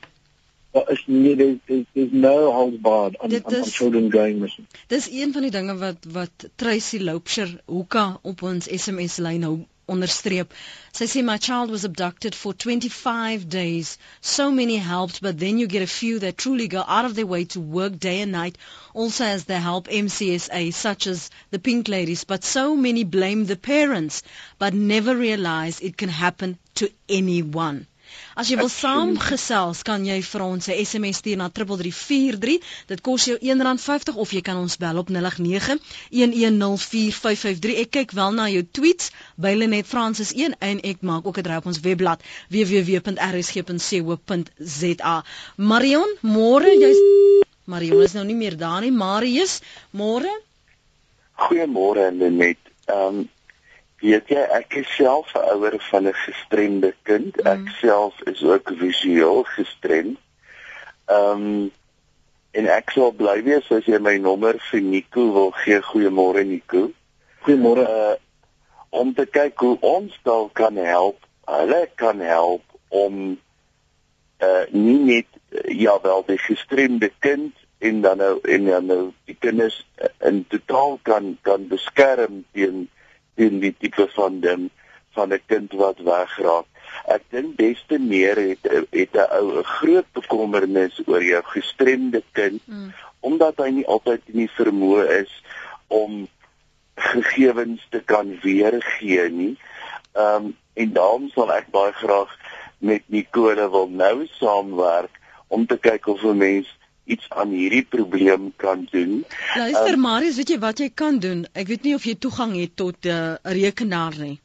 daar 0.76 0.90
is 0.92 1.04
nie 1.06 1.36
there 1.36 1.84
is 1.92 2.10
no 2.12 2.52
hold 2.52 2.80
barred 2.82 3.14
on, 3.18 3.32
on, 3.32 3.54
on 3.54 3.64
children 3.64 4.10
going 4.10 4.40
missing. 4.40 4.66
Dis 4.92 5.08
een 5.10 5.32
van 5.32 5.46
die 5.46 5.52
dinge 5.54 5.76
wat 5.80 6.04
wat 6.16 6.48
Tracy 6.62 7.00
Loupsher 7.00 7.54
hoeka 7.64 8.04
op 8.22 8.42
ons 8.50 8.68
SMS 8.80 9.16
lyn 9.24 9.46
hou 9.48 9.54
onderstreep. 9.94 10.52
Sy 10.98 11.06
sê 11.10 11.22
my 11.24 11.36
child 11.46 11.70
was 11.70 11.86
abducted 11.88 12.34
for 12.34 12.52
25 12.52 13.48
days. 13.48 13.96
So 14.20 14.50
many 14.50 14.76
helped, 14.76 15.22
but 15.22 15.38
then 15.38 15.58
you 15.58 15.68
get 15.68 15.86
a 15.86 15.94
few 15.94 16.18
that 16.24 16.36
truly 16.36 16.68
go 16.68 16.82
out 16.86 17.04
of 17.04 17.14
their 17.14 17.30
way 17.32 17.44
to 17.54 17.60
work 17.60 17.98
day 17.98 18.20
and 18.20 18.32
night, 18.32 18.58
also 18.94 19.24
as 19.24 19.44
they 19.44 19.60
help 19.60 19.88
MCSA, 19.88 20.74
such 20.74 21.06
as 21.06 21.30
the 21.50 21.60
Pink 21.60 21.88
Ladies. 21.88 22.24
But 22.24 22.44
so 22.44 22.74
many 22.76 23.04
blame 23.04 23.46
the 23.46 23.56
parents, 23.56 24.22
but 24.58 24.74
never 24.74 25.16
realize 25.16 25.80
it 25.80 25.96
can 25.96 26.08
happen 26.08 26.58
to 26.76 26.90
anyone. 27.08 27.86
As 28.34 28.48
jy 28.50 28.56
wil 28.60 28.68
saamgesels, 28.68 29.82
kan 29.82 30.06
jy 30.06 30.22
vir 30.22 30.42
ons 30.42 30.68
'n 30.68 30.84
SMS 30.84 31.16
stuur 31.22 31.36
na 31.36 31.48
3343. 31.48 32.60
Dit 32.86 33.00
kos 33.00 33.24
jou 33.24 33.38
R1.50 33.38 34.16
of 34.16 34.32
jy 34.32 34.40
kan 34.40 34.56
ons 34.56 34.76
bel 34.76 34.98
op 34.98 35.08
0891104553. 35.10 37.76
Ek 37.84 37.90
kyk 37.90 38.12
wel 38.12 38.32
na 38.32 38.48
jou 38.48 38.66
tweets 38.72 39.10
by 39.36 39.54
Lenet 39.54 39.86
Francis 39.86 40.32
1 40.34 40.54
en 40.60 40.80
ek 40.80 40.96
maak 41.00 41.26
ook 41.26 41.38
'n 41.38 41.42
draai 41.42 41.58
op 41.58 41.66
ons 41.66 41.80
webblad 41.80 42.22
www.rsg.co.za. 42.50 45.24
Marion, 45.56 46.16
môre 46.20 46.70
jy's 46.80 46.96
Marion 47.66 48.02
is 48.02 48.12
nou 48.14 48.24
nie 48.24 48.36
meer 48.38 48.56
daar 48.56 48.80
nie. 48.80 48.90
Marius, 48.90 49.60
môre? 49.90 50.30
Goeiemôre 51.34 52.12
Lenet. 52.14 52.58
Ehm 52.86 53.18
um, 53.18 53.28
Weet 54.00 54.28
jy, 54.28 54.42
ek 54.58 54.74
is 54.82 54.88
self 54.96 55.32
'n 55.34 55.46
ouer 55.54 55.78
van 55.90 56.08
'n 56.08 56.12
gestremde 56.14 56.94
kind. 57.02 57.36
Mm. 57.36 57.46
Ek 57.46 57.68
self 57.80 58.20
is 58.28 58.42
ook 58.44 58.72
visueel 58.76 59.42
gestremd. 59.42 60.18
Ehm 61.06 61.44
um, 61.46 61.72
en 62.56 62.66
ek 62.72 62.90
sal 62.90 63.12
bly 63.12 63.42
wees 63.44 63.70
as 63.70 63.84
jy 63.84 63.98
my 64.00 64.16
nommer 64.16 64.56
vir 64.70 64.80
Nico 64.80 65.32
wil 65.32 65.50
gee. 65.50 65.80
Goeiemôre 65.80 66.44
Nico. 66.44 66.90
Goeiemôre. 67.44 67.84
Uh, 67.84 68.14
om 68.90 69.14
te 69.14 69.26
kyk 69.26 69.58
hoe 69.60 69.76
ons 69.80 70.20
dalk 70.24 70.54
kan 70.54 70.76
help. 70.76 71.20
Hulle 71.44 71.88
kan 71.94 72.20
help 72.20 72.64
om 72.88 73.38
uh 74.40 74.64
nie 74.70 74.98
net 74.98 75.28
uh, 75.50 75.64
ja 75.72 76.00
wel 76.02 76.24
die 76.26 76.38
gestremde 76.38 77.10
kind 77.18 77.54
en 77.78 78.00
dan 78.00 78.16
nou 78.16 78.40
en 78.42 78.64
dan 78.64 78.86
nou 78.86 79.12
die 79.24 79.36
kinders 79.40 79.86
in 80.20 80.44
totaal 80.48 80.98
kan 81.02 81.36
kan 81.42 81.68
beskerm 81.68 82.44
teen 82.52 82.88
teen 83.36 83.60
die 83.60 83.74
tipe 83.78 84.08
van 84.14 84.40
ding 84.40 84.70
van 85.16 85.32
'n 85.32 85.42
kind 85.46 85.72
wat 85.72 85.98
wegraak. 85.98 86.66
Ek 87.06 87.22
dink 87.30 87.56
des 87.56 87.84
te 87.88 87.98
meer 87.98 88.36
het 88.36 88.62
het 88.90 89.12
'n 89.14 89.28
ou 89.38 89.58
'n 89.58 89.64
groot 89.64 90.08
bekommernis 90.12 91.00
oor 91.06 91.22
jou 91.22 91.42
gestremde 91.44 92.22
kind 92.32 92.60
mm. 92.66 92.92
omdat 93.20 93.56
hy 93.56 93.70
nie 93.70 93.86
altyd 93.86 94.22
nie 94.26 94.50
vermoë 94.58 95.04
is 95.22 95.32
om 95.86 96.28
gegevens 96.96 97.86
te 97.90 98.00
kan 98.04 98.38
weergee 98.42 99.28
nie. 99.30 99.56
Ehm 100.12 100.44
um, 100.44 100.56
en 100.76 100.92
daarom 100.92 101.28
sal 101.32 101.52
ek 101.52 101.70
baie 101.72 101.92
graag 101.92 102.32
met 102.78 103.02
Nicole 103.06 103.70
wil 103.70 103.88
nou 103.88 104.26
saamwerk 104.26 105.20
om 105.48 105.66
te 105.66 105.78
kyk 105.78 106.06
of 106.06 106.22
'n 106.22 106.36
mens 106.36 106.68
iets 107.06 107.26
aan 107.28 107.50
hierdie 107.54 107.84
probleem 107.86 108.52
kan 108.56 108.88
doen. 108.90 109.24
Luister 109.54 109.92
um, 109.94 110.00
Marius, 110.00 110.36
weet 110.40 110.48
jy 110.54 110.58
wat 110.62 110.78
jy 110.82 110.88
kan 111.02 111.18
doen? 111.22 111.44
Ek 111.54 111.66
weet 111.70 111.82
nie 111.86 111.94
of 111.94 112.04
jy 112.08 112.14
toegang 112.24 112.52
het 112.58 112.72
tot 112.82 112.98
eh, 113.06 113.12
'n 113.14 113.38
uh, 113.46 113.52
rekenaar 113.58 114.14
nie. 114.18 114.36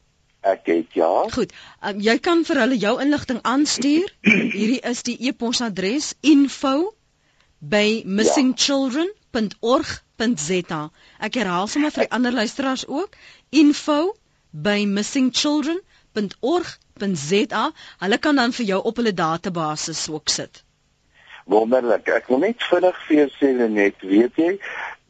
Ek 0.52 0.62
het 0.70 0.90
ja. 0.98 1.10
Goed. 1.34 1.52
Um, 1.86 1.98
jy 2.02 2.18
kan 2.28 2.40
vir 2.46 2.58
hulle 2.64 2.78
jou 2.84 2.94
inligting 3.02 3.40
aanstuur. 3.54 4.08
hierdie 4.58 4.82
is 4.94 5.00
die 5.10 5.18
e-posadres 5.30 6.08
info 6.22 6.76
by 7.76 7.88
missingchildren.org.za. 8.06 10.82
Ek 11.28 11.34
herhaal 11.42 11.68
sommer 11.68 11.92
vir 11.98 12.04
die 12.06 12.14
ander 12.18 12.34
luisteraars 12.34 12.86
ook. 12.88 13.12
info 13.50 14.00
by 14.52 14.86
missingchildren.org.za. 14.86 17.72
Hulle 18.06 18.18
kan 18.18 18.36
dan 18.36 18.52
vir 18.58 18.66
jou 18.74 18.82
op 18.84 18.96
hulle 19.02 19.14
database 19.14 20.14
ook 20.14 20.30
sit 20.30 20.64
wonderlik. 21.46 22.08
Ek 22.08 22.28
wil 22.28 22.42
net 22.46 22.64
vinnig 22.70 22.98
vir 23.08 23.18
jou 23.18 23.30
sê 23.38 23.52
net, 23.70 24.02
weet 24.02 24.38
jy, 24.40 24.52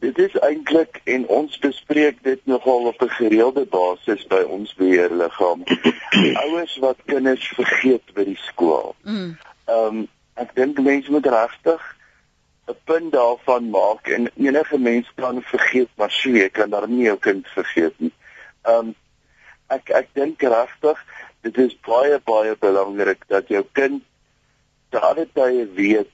dit 0.02 0.18
is 0.18 0.34
eintlik 0.42 1.00
en 1.04 1.26
ons 1.30 1.58
bespreek 1.62 2.22
dit 2.26 2.40
nogal 2.50 2.88
op 2.90 3.02
'n 3.02 3.16
gereelde 3.18 3.64
basis 3.64 4.26
by 4.26 4.42
ons 4.42 4.74
beheerliggaam. 4.74 5.64
Ouers 6.44 6.76
wat 6.82 6.98
kinders 7.06 7.48
vergeet 7.56 8.14
by 8.14 8.24
die 8.24 8.40
skool. 8.48 8.94
Mm. 9.02 9.36
Ehm 9.66 9.86
um, 9.86 10.08
ek 10.34 10.54
dink 10.54 10.78
mense 10.80 11.10
moet 11.10 11.26
regtig 11.26 11.82
'n 12.66 12.76
punt 12.84 13.12
daarvan 13.12 13.70
maak 13.70 14.08
en 14.08 14.30
enige 14.36 14.78
mens 14.78 15.12
kan 15.14 15.42
vergeet, 15.42 15.88
maar 15.94 16.10
sou 16.10 16.32
jy 16.34 16.48
kan 16.48 16.70
daar 16.70 16.88
nie 16.88 17.04
jou 17.04 17.18
kind 17.18 17.46
vergeet 17.48 17.94
nie. 17.98 18.12
Ehm 18.62 18.78
um, 18.78 18.94
ek 19.68 19.90
ek 19.90 20.08
dink 20.12 20.42
regtig 20.42 20.98
dit 21.42 21.58
is 21.58 21.78
baie 21.86 22.18
baie 22.24 22.56
belangrik 22.58 23.24
dat 23.28 23.48
jou 23.48 23.64
kind 23.72 24.02
daardie 24.90 25.28
tye 25.34 25.66
weet 25.74 26.10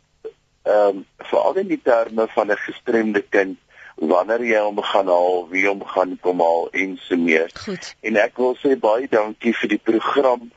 ehm 0.62 0.96
um, 0.96 1.06
veral 1.30 1.56
in 1.56 1.68
die 1.68 1.82
terme 1.82 2.28
van 2.34 2.50
'n 2.50 2.56
gestremde 2.56 3.22
kind 3.22 3.58
wanneer 3.98 4.44
jy 4.44 4.60
hom 4.62 4.78
gaan 4.82 5.10
haal, 5.10 5.48
wie 5.50 5.66
hom 5.66 5.82
gaan 5.84 6.14
kom 6.22 6.40
haal 6.40 6.68
en 6.72 6.94
so 7.08 7.16
meer. 7.16 7.50
Goed. 7.64 7.94
En 8.06 8.16
ek 8.16 8.38
wil 8.38 8.54
sê 8.62 8.76
baie 8.78 9.08
dankie 9.10 9.54
vir 9.60 9.74
die 9.74 9.82
program. 9.90 10.48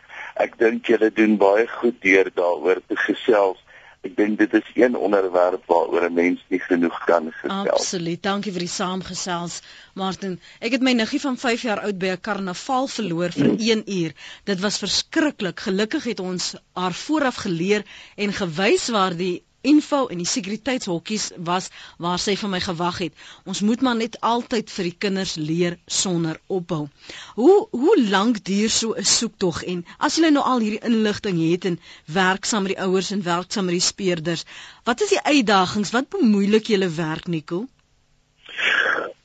Ek 0.42 0.58
dink 0.62 0.88
julle 0.90 1.12
doen 1.14 1.38
baie 1.42 1.68
goed 1.80 1.98
deur 2.06 2.30
daaroor 2.36 2.82
te 2.88 2.98
gesels. 3.08 3.60
Ek 4.02 4.16
dink 4.18 4.40
dit 4.40 4.54
is 4.58 4.70
een 4.74 4.96
onderwerp 4.98 5.68
waaroor 5.70 6.08
'n 6.10 6.14
mens 6.14 6.40
nie 6.50 6.60
genoeg 6.60 6.98
kan 7.06 7.32
gesels. 7.32 7.70
Absoluut. 7.70 8.22
Dankie 8.24 8.52
vir 8.52 8.66
die 8.66 8.76
saamgesels, 8.76 9.62
Martin. 9.94 10.40
Ek 10.60 10.72
het 10.72 10.82
my 10.82 10.94
niggie 10.94 11.22
van 11.22 11.38
5 11.38 11.62
jaar 11.62 11.82
oud 11.82 11.98
by 11.98 12.14
'n 12.14 12.22
karnaval 12.22 12.88
verloor 12.88 13.32
vir 13.32 13.56
1 13.58 13.84
uur. 13.86 14.14
Dit 14.44 14.60
was 14.60 14.78
verskriklik. 14.78 15.60
Gelukkig 15.60 16.04
het 16.04 16.20
ons 16.20 16.56
haar 16.74 16.94
vooraf 16.94 17.36
geleer 17.36 17.86
en 18.16 18.34
gewys 18.34 18.90
waar 18.90 19.16
die 19.16 19.44
info 19.62 20.08
en 20.08 20.22
die 20.22 20.30
sekuriteitshokkies 20.30 21.32
was 21.50 21.70
waar 22.02 22.20
sy 22.22 22.36
vir 22.40 22.52
my 22.54 22.60
gewag 22.64 22.98
het. 23.06 23.14
Ons 23.46 23.62
moet 23.66 23.82
maar 23.86 23.98
net 24.00 24.18
altyd 24.26 24.72
vir 24.74 24.90
die 24.90 24.98
kinders 25.06 25.36
leer 25.40 25.78
sonder 25.86 26.40
ophou. 26.48 26.88
Hoe 27.36 27.68
hoe 27.72 27.96
lank 28.10 28.44
duur 28.48 28.70
so 28.70 28.94
'n 28.94 29.06
soektog 29.06 29.64
en 29.64 29.86
as 30.00 30.18
jy 30.18 30.30
nou 30.30 30.44
al 30.44 30.60
hierdie 30.60 30.86
inligting 30.92 31.40
het 31.52 31.66
en 31.66 31.80
werk 32.06 32.46
saam 32.46 32.64
met 32.64 32.76
die 32.76 32.84
ouers 32.84 33.12
en 33.12 33.24
werk 33.24 33.52
saam 33.52 33.66
met 33.66 33.78
die 33.80 33.90
speurders, 33.92 34.46
wat 34.84 35.02
is 35.02 35.10
die 35.10 35.24
uitdagings? 35.24 35.92
Wat 35.92 36.10
bemoeilik 36.10 36.68
julle 36.68 36.90
werk, 36.90 37.28
Nico? 37.28 37.68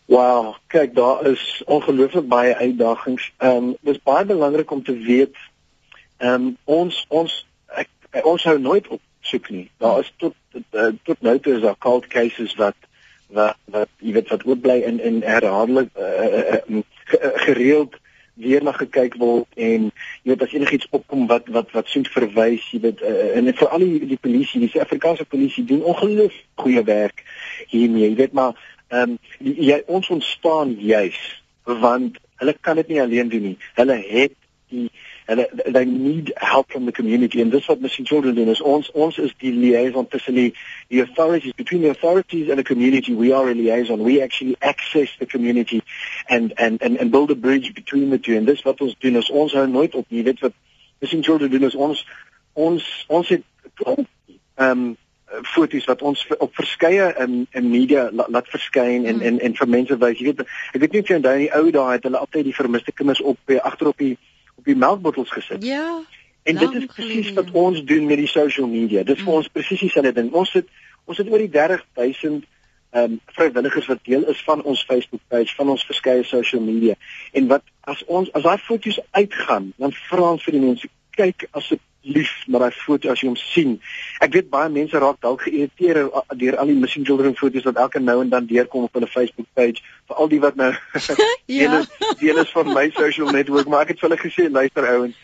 Wow, 0.07 0.55
kyk, 0.69 0.95
daar 0.95 1.27
is 1.27 1.63
ongelooflik 1.67 2.29
baie 2.29 2.55
uitdagings. 2.55 3.33
Ehm 3.39 3.57
um, 3.57 3.77
dit 3.81 3.95
is 3.95 4.03
baie 4.03 4.25
belangrik 4.25 4.71
om 4.71 4.83
te 4.83 4.97
weet 4.99 5.35
ehm 6.17 6.33
um, 6.33 6.57
ons 6.65 7.05
ons 7.09 7.33
ek, 7.67 7.89
ons 8.23 8.45
hou 8.49 8.59
nooit 8.59 8.89
op 8.89 9.01
soek 9.27 9.51
nie. 9.51 9.67
Daar 9.83 10.01
is 10.05 10.13
tot 10.23 10.35
tot, 10.55 10.99
tot 11.09 11.23
nou 11.27 11.39
toe 11.41 11.57
is 11.59 11.65
daar 11.65 11.79
cold 11.79 12.07
cases 12.13 12.55
wat 12.61 12.77
wat 13.27 13.57
wat 13.75 13.89
jy 13.99 14.13
weet 14.17 14.31
wat 14.31 14.45
oop 14.47 14.63
bly 14.63 14.81
in 14.87 15.01
in 15.01 15.23
herhaaldelik 15.27 15.91
uh, 15.99 16.27
uh, 16.41 16.61
uh, 16.77 17.31
gereeld 17.47 17.97
weer 18.37 18.63
na 18.63 18.73
gekyk 18.77 19.17
word 19.19 19.49
en 19.57 19.89
jy 20.23 20.31
weet 20.31 20.45
as 20.45 20.55
enigiets 20.55 20.89
opkom 20.91 21.27
wat 21.31 21.49
wat 21.57 21.73
wat 21.75 21.89
soet 21.91 22.09
verwys 22.13 22.67
jy 22.73 22.81
weet 22.85 23.03
uh, 23.03 23.33
en 23.39 23.51
vir 23.51 23.73
al 23.73 23.85
die 23.85 24.11
die 24.13 24.21
polisie 24.21 24.61
die 24.63 24.71
Suid-Afrikaanse 24.71 25.25
polisie 25.25 25.65
doen 25.65 25.83
ongelooflik 25.83 26.45
goeie 26.63 26.85
werk 26.85 27.25
hiermee 27.73 28.11
jy 28.11 28.15
weet 28.21 28.37
maar 28.37 28.55
um, 28.93 29.17
jy 29.41 29.81
ons 29.87 30.11
ontstaan 30.19 30.77
juis 30.79 31.19
want 31.65 32.21
hulle 32.43 32.55
kan 32.61 32.79
dit 32.83 32.93
nie 32.93 33.03
alleen 33.03 33.33
doen 33.33 33.51
nie 33.51 33.57
hulle 33.81 33.99
het 34.05 34.37
die 34.71 34.91
hulle 35.27 35.47
they 35.73 35.85
need 35.85 36.33
help 36.37 36.71
from 36.73 36.87
the 36.87 36.93
community 36.93 37.43
and 37.43 37.53
this 37.53 37.69
what 37.69 37.81
missing 37.81 38.05
children 38.05 38.35
doen 38.35 38.49
is 38.49 38.61
ons 38.61 38.91
ons 38.95 39.19
is 39.19 39.33
die 39.43 39.53
liaison 39.53 40.07
tussen 40.09 40.35
die 40.35 40.53
the 40.89 41.01
authorities 41.01 41.53
between 41.53 41.83
the 41.83 41.91
authorities 41.91 42.49
and 42.49 42.59
the 42.59 42.65
community 42.65 43.15
we 43.15 43.33
are 43.33 43.49
a 43.51 43.55
liaison. 43.55 44.03
We 44.03 44.23
actually 44.23 44.57
access 44.63 45.09
the 45.19 45.27
community 45.27 45.83
and 46.29 46.53
and 46.59 46.83
and, 46.83 46.97
and 46.97 47.11
build 47.11 47.31
a 47.31 47.35
bridge 47.35 47.75
between 47.75 48.11
the 48.11 48.19
two 48.19 48.37
and 48.37 48.47
this 48.47 48.65
wat 48.65 48.81
ons 48.81 48.95
doen 49.01 49.17
is 49.17 49.31
ons 49.31 49.53
hou 49.53 49.67
nooit 49.67 49.95
op 49.95 50.07
nie. 50.11 50.23
Weet 50.23 50.41
wat 50.41 50.55
missing 51.01 51.25
children 51.25 51.51
doen 51.51 51.67
is 51.71 51.75
ons 51.75 52.07
ons 52.53 52.87
ons 53.09 53.29
het 53.29 53.43
ehm 53.83 54.07
um, 54.57 54.87
foto's 55.43 55.85
wat 55.91 56.03
ons 56.03 56.21
op 56.39 56.55
verskeie 56.55 57.07
in 57.25 57.47
in 57.51 57.71
media 57.71 58.09
laat, 58.13 58.29
laat 58.29 58.49
verskyn 58.49 59.05
en, 59.05 59.17
mm. 59.17 59.23
en 59.23 59.41
en 59.41 59.57
vir 59.59 59.69
mense 59.69 59.99
wys. 59.99 60.19
Jy 60.19 60.31
weet 60.31 60.47
ek 60.47 60.81
weet 60.81 60.93
nie 60.93 61.03
of 61.03 61.11
jy 61.11 61.19
onthou 61.19 61.35
in 61.35 61.45
die 61.45 61.53
ou 61.59 61.71
dae 61.75 61.93
het 61.97 62.07
hulle 62.09 62.23
altyd 62.23 62.49
die 62.51 62.57
vermiste 62.57 62.95
kinders 62.95 63.21
op 63.21 63.57
agter 63.59 63.91
op 63.93 63.99
die 63.99 64.15
op 64.57 64.65
die 64.65 64.77
melkbottels 64.77 65.31
gesit. 65.31 65.65
Ja. 65.65 66.01
En 66.47 66.57
dit 66.57 66.75
is 66.75 66.87
presies 66.87 67.33
wat 67.33 67.51
ons 67.51 67.85
doen 67.85 68.07
met 68.07 68.21
die 68.23 68.31
social 68.31 68.69
media. 68.71 69.03
Dit 69.03 69.17
is 69.17 69.23
vir 69.23 69.33
mm. 69.33 69.39
ons 69.43 69.49
presies 69.49 69.81
dieselfde 69.81 70.13
ding. 70.13 70.33
Ons 70.33 70.53
het 70.53 70.69
ons 71.07 71.19
het 71.19 71.29
oor 71.31 71.43
die 71.43 71.51
30000 71.51 72.45
ehm 72.97 73.13
um, 73.13 73.17
vrywilligers 73.37 73.87
wat 73.91 73.99
deel 74.03 74.23
is 74.31 74.43
van 74.47 74.63
ons 74.63 74.85
Facebook 74.87 75.21
page, 75.29 75.55
van 75.55 75.69
ons 75.69 75.85
verskeie 75.85 76.23
social 76.25 76.63
media. 76.63 76.95
En 77.33 77.47
wat 77.51 77.63
as 77.81 78.05
ons 78.07 78.31
as 78.33 78.43
daai 78.47 78.59
foto's 78.59 79.01
uitgaan, 79.11 79.73
dan 79.77 79.93
vra 80.07 80.31
ons 80.31 80.45
vir 80.47 80.57
die 80.57 80.63
mense 80.63 80.89
kyk 81.17 81.47
asseblief 81.59 82.33
na 82.47 82.61
daai 82.63 82.73
foto 82.77 83.11
as 83.13 83.23
jy 83.23 83.31
hom 83.31 83.39
sien. 83.41 83.77
Ek 84.25 84.35
weet 84.37 84.51
baie 84.53 84.71
mense 84.73 84.99
raak 85.03 85.21
dalk 85.25 85.47
geïrriteerd 85.47 86.37
deur 86.41 86.59
al 86.61 86.73
die 86.73 86.79
missing 86.79 87.07
children 87.09 87.37
foto's 87.39 87.67
wat 87.69 87.81
elke 87.87 88.03
nou 88.03 88.21
en 88.23 88.33
dan 88.33 88.49
deurkom 88.51 88.89
op 88.89 88.99
hulle 88.99 89.11
Facebook 89.11 89.49
page, 89.59 89.83
veral 90.11 90.33
die 90.33 90.43
wat 90.45 90.59
nou 90.61 90.73
ja. 91.61 91.83
deel 92.21 92.43
is 92.45 92.53
van 92.57 92.73
my 92.73 92.89
social 92.97 93.33
network, 93.33 93.69
maar 93.69 93.87
ek 93.87 93.95
het 93.95 94.03
vir 94.03 94.11
hulle 94.11 94.23
gesê, 94.23 94.51
luister 94.53 94.89
ouens, 94.95 95.17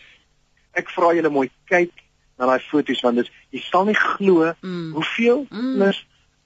ek 0.73 0.89
vra 0.93 1.13
julle 1.13 1.31
mooi 1.33 1.49
kyk 1.69 1.93
na 2.39 2.49
daai 2.49 2.65
foto's 2.65 3.01
want 3.05 3.21
dit 3.21 3.29
jy 3.53 3.61
sal 3.61 3.85
nie 3.87 3.97
glo 3.97 4.51
mm. 4.51 4.93
hoeveel 4.97 5.45
mm. 5.49 5.91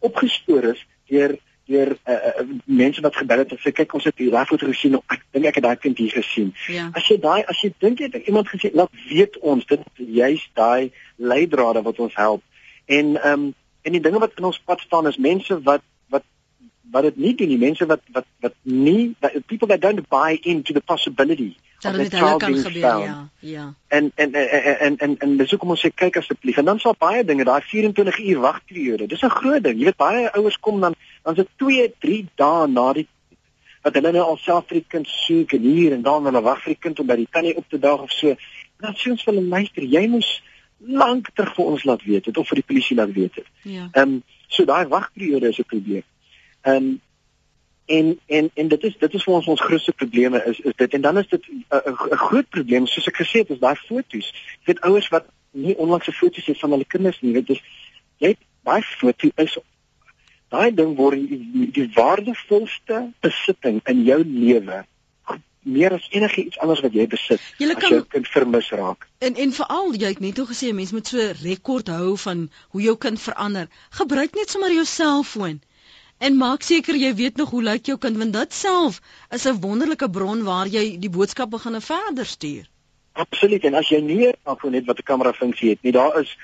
opgespoor 0.07 0.73
is 0.73 0.81
deur 1.12 1.38
deur 1.67 1.93
uh, 1.93 2.13
uh, 2.13 2.45
mense 2.65 3.01
wat 3.01 3.15
gebel 3.15 3.43
het 3.43 3.51
en 3.51 3.62
sê 3.63 3.73
kyk 3.75 3.93
ons 3.99 4.08
het 4.08 4.17
hier 4.17 4.32
daai 4.32 4.45
foto 4.49 4.67
gesien 4.71 4.97
ek 4.99 5.23
dink 5.36 5.49
ek 5.51 5.60
het 5.60 5.67
daai 5.67 5.77
kind 5.84 5.97
hier 5.97 6.15
gesien. 6.15 6.53
Ja. 6.71 6.89
As 6.95 7.08
jy 7.12 7.19
daai 7.21 7.43
as 7.43 7.62
jy 7.63 7.73
dink 7.84 8.01
jy 8.01 8.10
het 8.12 8.27
iemand 8.27 8.49
gesê 8.51 8.71
laat 8.73 8.93
weet 9.10 9.38
ons 9.53 9.65
dit 9.69 10.03
juis 10.19 10.49
daai 10.58 10.91
leidrade 11.15 11.84
wat 11.84 11.99
ons 11.99 12.15
help. 12.15 12.43
En 12.86 13.15
ehm 13.15 13.47
um, 13.47 13.53
en 13.88 13.95
die 13.95 14.03
dinge 14.03 14.19
wat 14.19 14.36
in 14.36 14.49
ons 14.49 14.60
pad 14.65 14.82
staan 14.84 15.08
is 15.08 15.19
mense 15.21 15.60
wat 15.67 15.84
wat 16.12 16.25
wat 16.91 17.08
dit 17.08 17.21
nie 17.23 17.36
doen 17.39 17.51
nie 17.53 17.62
mense 17.62 17.86
wat 17.91 18.03
wat 18.15 18.27
wat 18.43 18.56
nie 18.63 19.15
people 19.47 19.67
that 19.67 19.82
don't 19.82 20.03
buy 20.10 20.39
into 20.43 20.73
the 20.73 20.84
possibility 20.91 21.56
dat 21.84 21.97
dit 21.99 22.15
hulle 22.19 22.38
kan 22.43 22.58
gebeur 22.65 23.03
ja 23.06 23.17
ja 23.39 23.65
en 23.88 24.12
en 24.15 24.34
en 24.34 24.77
en 24.88 24.97
en 24.97 25.17
en 25.25 25.38
dis 25.38 25.51
hoekom 25.56 25.75
ons 25.75 25.86
sê 25.86 25.91
kyk 26.03 26.19
asseblief 26.21 26.58
en 26.58 26.69
dan 26.71 26.80
sal 26.84 26.97
baie 26.99 27.23
dinge 27.23 27.47
daai 27.49 27.62
24 27.62 28.19
uur 28.25 28.39
wagperiode 28.47 29.08
dis 29.08 29.23
'n 29.30 29.38
groot 29.39 29.63
ding 29.63 29.80
jy 29.80 29.89
weet 29.91 30.03
baie 30.03 30.32
ouers 30.32 30.60
kom 30.60 30.82
dan 30.82 30.95
dan 31.28 31.36
is 31.36 31.44
dit 31.44 31.50
2 31.58 31.94
3 32.00 32.26
dae 32.40 32.68
na 32.72 32.94
die 32.96 33.08
wat 33.84 33.98
hulle 34.00 34.12
nou 34.16 34.24
al 34.24 34.38
self 34.40 34.70
vir 34.70 34.80
die 34.80 34.90
kind 34.94 35.10
soek 35.12 35.56
en 35.58 35.66
hier 35.68 35.96
en 35.96 36.04
dan 36.06 36.28
hulle 36.30 36.42
wag 36.46 36.62
vir 36.63 36.74
die 36.74 36.84
kind 36.86 37.00
om 37.04 37.08
by 37.10 37.18
die 37.20 37.28
tannie 37.32 37.56
op 37.60 37.68
te 37.70 37.80
daag 37.80 38.06
of 38.06 38.13
so. 38.16 38.36
Dan 38.84 38.96
sê 38.96 39.12
ons 39.12 39.26
vir 39.26 39.34
hulle 39.34 39.52
luister 39.52 39.84
jy 39.84 40.06
moes 40.12 40.30
lank 40.80 41.32
terug 41.36 41.56
vir 41.58 41.74
ons 41.74 41.84
laat 41.90 42.06
weet 42.08 42.30
het 42.30 42.40
of 42.40 42.48
vir 42.48 42.62
die 42.62 42.68
polisie 42.72 42.98
laat 43.00 43.12
weet 43.16 43.42
het. 43.42 43.52
Ja. 43.63 43.90
Ehm 43.92 44.18
um, 44.18 44.24
so 44.48 44.63
daai 44.63 44.88
wagperiode 44.88 45.52
is 45.52 45.60
'n 45.60 45.70
probleem. 45.74 46.08
Ehm 46.63 46.76
um, 46.76 46.90
en 47.98 48.20
en 48.26 48.52
en 48.54 48.68
dit 48.68 48.84
is 48.84 48.98
dit 48.98 49.13
is 49.13 49.24
vir 49.24 49.34
ons 49.34 49.48
ons 49.48 49.68
grootste 49.68 49.94
probleme 49.94 50.44
is 50.46 50.60
is 50.60 50.76
dit. 50.76 50.94
En 50.94 51.02
dan 51.02 51.18
is 51.18 51.28
dit 51.28 51.48
'n 51.48 52.18
groot 52.28 52.50
probleem 52.50 52.88
soos 52.88 53.08
ek 53.08 53.24
gesê 53.24 53.44
het 53.44 53.50
is 53.50 53.60
daai 53.60 53.76
foto's. 53.76 54.32
Jy 54.32 54.66
weet 54.72 54.82
ouers 54.82 55.08
wat 55.08 55.26
nie 55.52 55.76
onlangse 55.76 56.12
foto's 56.12 56.46
het 56.46 56.60
van 56.60 56.72
hulle 56.72 56.86
kinders 56.86 57.22
nie 57.22 57.34
weet 57.34 57.48
dis 57.48 57.62
jy 58.18 58.38
daai 58.63 58.82
foto 58.82 59.30
is 59.36 59.58
daai 60.53 60.71
ding 60.75 60.95
word 60.95 61.19
die, 61.19 61.71
die 61.75 61.89
waardevolste 61.95 63.01
besitting 63.21 63.81
in 63.86 64.03
jou 64.03 64.21
lewe 64.23 64.86
meer 65.67 65.93
as 65.93 66.07
enige 66.15 66.45
iets 66.45 66.60
anders 66.63 66.81
wat 66.86 66.93
jy 66.95 67.07
besit 67.12 67.43
jy 67.60 67.67
kan, 67.73 67.83
as 67.83 67.89
jou 67.89 68.03
kind 68.15 68.27
vermis 68.27 68.71
raak 68.71 69.07
en 69.19 69.36
en 69.36 69.55
veral 69.60 69.95
jy 69.95 70.13
het 70.15 70.23
net 70.23 70.39
gesê 70.51 70.73
mense 70.73 70.95
moet 70.95 71.07
so 71.13 71.31
rekord 71.43 71.91
hou 71.91 72.17
van 72.25 72.49
hoe 72.75 72.81
jou 72.81 72.95
kind 73.07 73.21
verander 73.21 73.67
gebruik 74.01 74.36
net 74.39 74.49
sommer 74.49 74.71
jou 74.71 74.86
selfoon 74.86 75.60
En 76.17 76.38
maak 76.38 76.63
seker 76.65 76.97
jy 76.97 77.12
weet 77.13 77.38
nog 77.38 77.51
hoe 77.53 77.62
lyk 77.62 77.89
jou 77.91 77.97
kind 78.01 78.17
want 78.17 78.33
dit 78.33 78.53
self 78.53 79.01
is 79.36 79.45
'n 79.45 79.60
wonderlike 79.62 80.10
bron 80.10 80.43
waar 80.43 80.67
jy 80.67 80.97
die 80.99 81.10
boodskappe 81.10 81.60
gaan 81.60 81.81
verder 81.81 82.25
stuur. 82.25 82.65
Absoluut 83.13 83.63
en 83.63 83.73
as 83.73 83.89
jy 83.89 84.01
nie 84.01 84.31
afhou 84.43 84.71
net 84.71 84.86
wat 84.86 84.97
'n 84.97 85.10
kamera 85.12 85.33
funksie 85.33 85.69
het 85.69 85.83
nie, 85.83 85.91
daar 85.91 86.19
is 86.21 86.38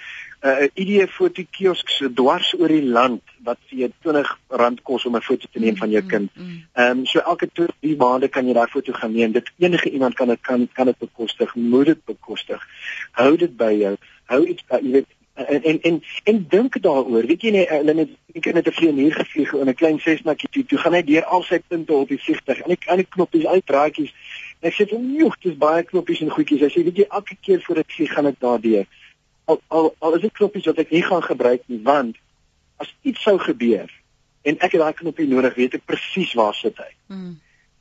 'n 0.43 0.63
uh, 0.63 0.67
ID 0.81 1.09
foto 1.09 1.43
kiosks 1.55 2.01
dwars 2.13 2.53
oor 2.59 2.67
die 2.67 2.83
land 2.97 3.21
wat 3.47 3.59
vir 3.69 3.77
jou 3.79 3.89
R20 4.13 4.83
kos 4.83 5.05
om 5.05 5.15
'n 5.15 5.21
foto 5.21 5.47
te 5.51 5.59
neem 5.59 5.77
van 5.77 5.89
jou 5.89 6.03
mm, 6.03 6.09
kind. 6.09 6.29
Mm, 6.35 6.43
mm. 6.43 6.63
Ehm 6.73 6.97
um, 6.97 7.05
so 7.05 7.19
elke 7.19 7.47
2 7.53 7.95
maande 7.97 8.27
kan 8.27 8.47
jy 8.47 8.53
daai 8.53 8.67
foto 8.67 8.93
gaan 8.93 9.13
neem. 9.13 9.31
Dit 9.31 9.51
enige 9.57 9.89
iemand 9.89 10.13
kan 10.13 10.27
dit 10.27 10.41
kan 10.41 10.67
kan 10.73 10.85
dit 10.85 10.97
bekostig, 10.97 11.55
moet 11.55 11.85
dit 11.85 12.05
bekostig. 12.05 12.67
Hou 13.11 13.37
dit 13.37 13.57
by 13.57 13.73
jou. 13.73 13.95
Hou 14.25 14.45
iets 14.45 14.63
by, 14.67 14.79
jy 14.83 14.91
weet 14.91 15.11
en 15.33 15.63
en 15.63 15.81
en, 15.81 16.03
en 16.23 16.45
dink 16.49 16.81
daaroor 16.81 17.25
weet 17.25 17.41
jy 17.41 17.51
nie 17.55 17.65
hulle 17.69 17.93
het 17.97 18.09
ek 18.37 18.45
het 18.49 18.53
net 18.53 18.67
'n 18.67 18.77
vlieën 18.77 18.97
hier 19.01 19.13
gevlieg 19.13 19.53
in 19.53 19.69
'n 19.69 19.73
klein 19.73 19.99
sesnakkie 19.99 20.49
toe 20.51 20.65
toe 20.65 20.77
gaan 20.77 20.93
hy 20.93 21.03
deur 21.03 21.25
al 21.25 21.43
sy 21.43 21.59
punte 21.67 21.93
op 21.93 22.07
die 22.07 22.21
vliegtuig 22.21 22.59
en 22.61 22.71
ek 22.71 22.87
aan 22.87 23.01
die 23.01 23.09
knoppies 23.15 23.45
uitdraadjies 23.45 24.13
ek 24.61 24.73
sê 24.73 24.85
van 24.89 25.15
joh 25.17 25.33
dis 25.41 25.57
baie 25.57 25.83
knoppies 25.83 26.21
en 26.21 26.29
goedjies 26.29 26.61
hy 26.61 26.69
sê 26.69 26.83
weet 26.83 26.97
jy 26.97 27.07
elke 27.09 27.35
keer 27.41 27.61
voor 27.61 27.77
ek 27.77 27.91
vlieg 27.91 28.13
gaan 28.13 28.27
ek 28.27 28.39
daardeur 28.39 28.85
al 29.45 29.61
al 29.67 29.93
al 29.99 30.15
is 30.15 30.25
dit 30.27 30.37
knoppies 30.39 30.69
wat 30.71 30.81
ek 30.85 30.91
nie 30.95 31.03
gaan 31.03 31.23
gebruik 31.23 31.63
nie 31.67 31.81
want 31.83 32.19
as 32.83 32.93
iets 33.01 33.23
sou 33.23 33.37
gebeur 33.39 33.91
en 34.43 34.59
ek 34.59 34.75
het 34.75 34.81
daai 34.81 34.93
knoppie 34.99 35.27
nodig 35.27 35.55
weet 35.59 35.79
ek 35.79 35.85
presies 35.85 36.33
waar 36.39 36.55
sit 36.57 36.77
hy 36.77 36.91
hmm. 37.13 37.37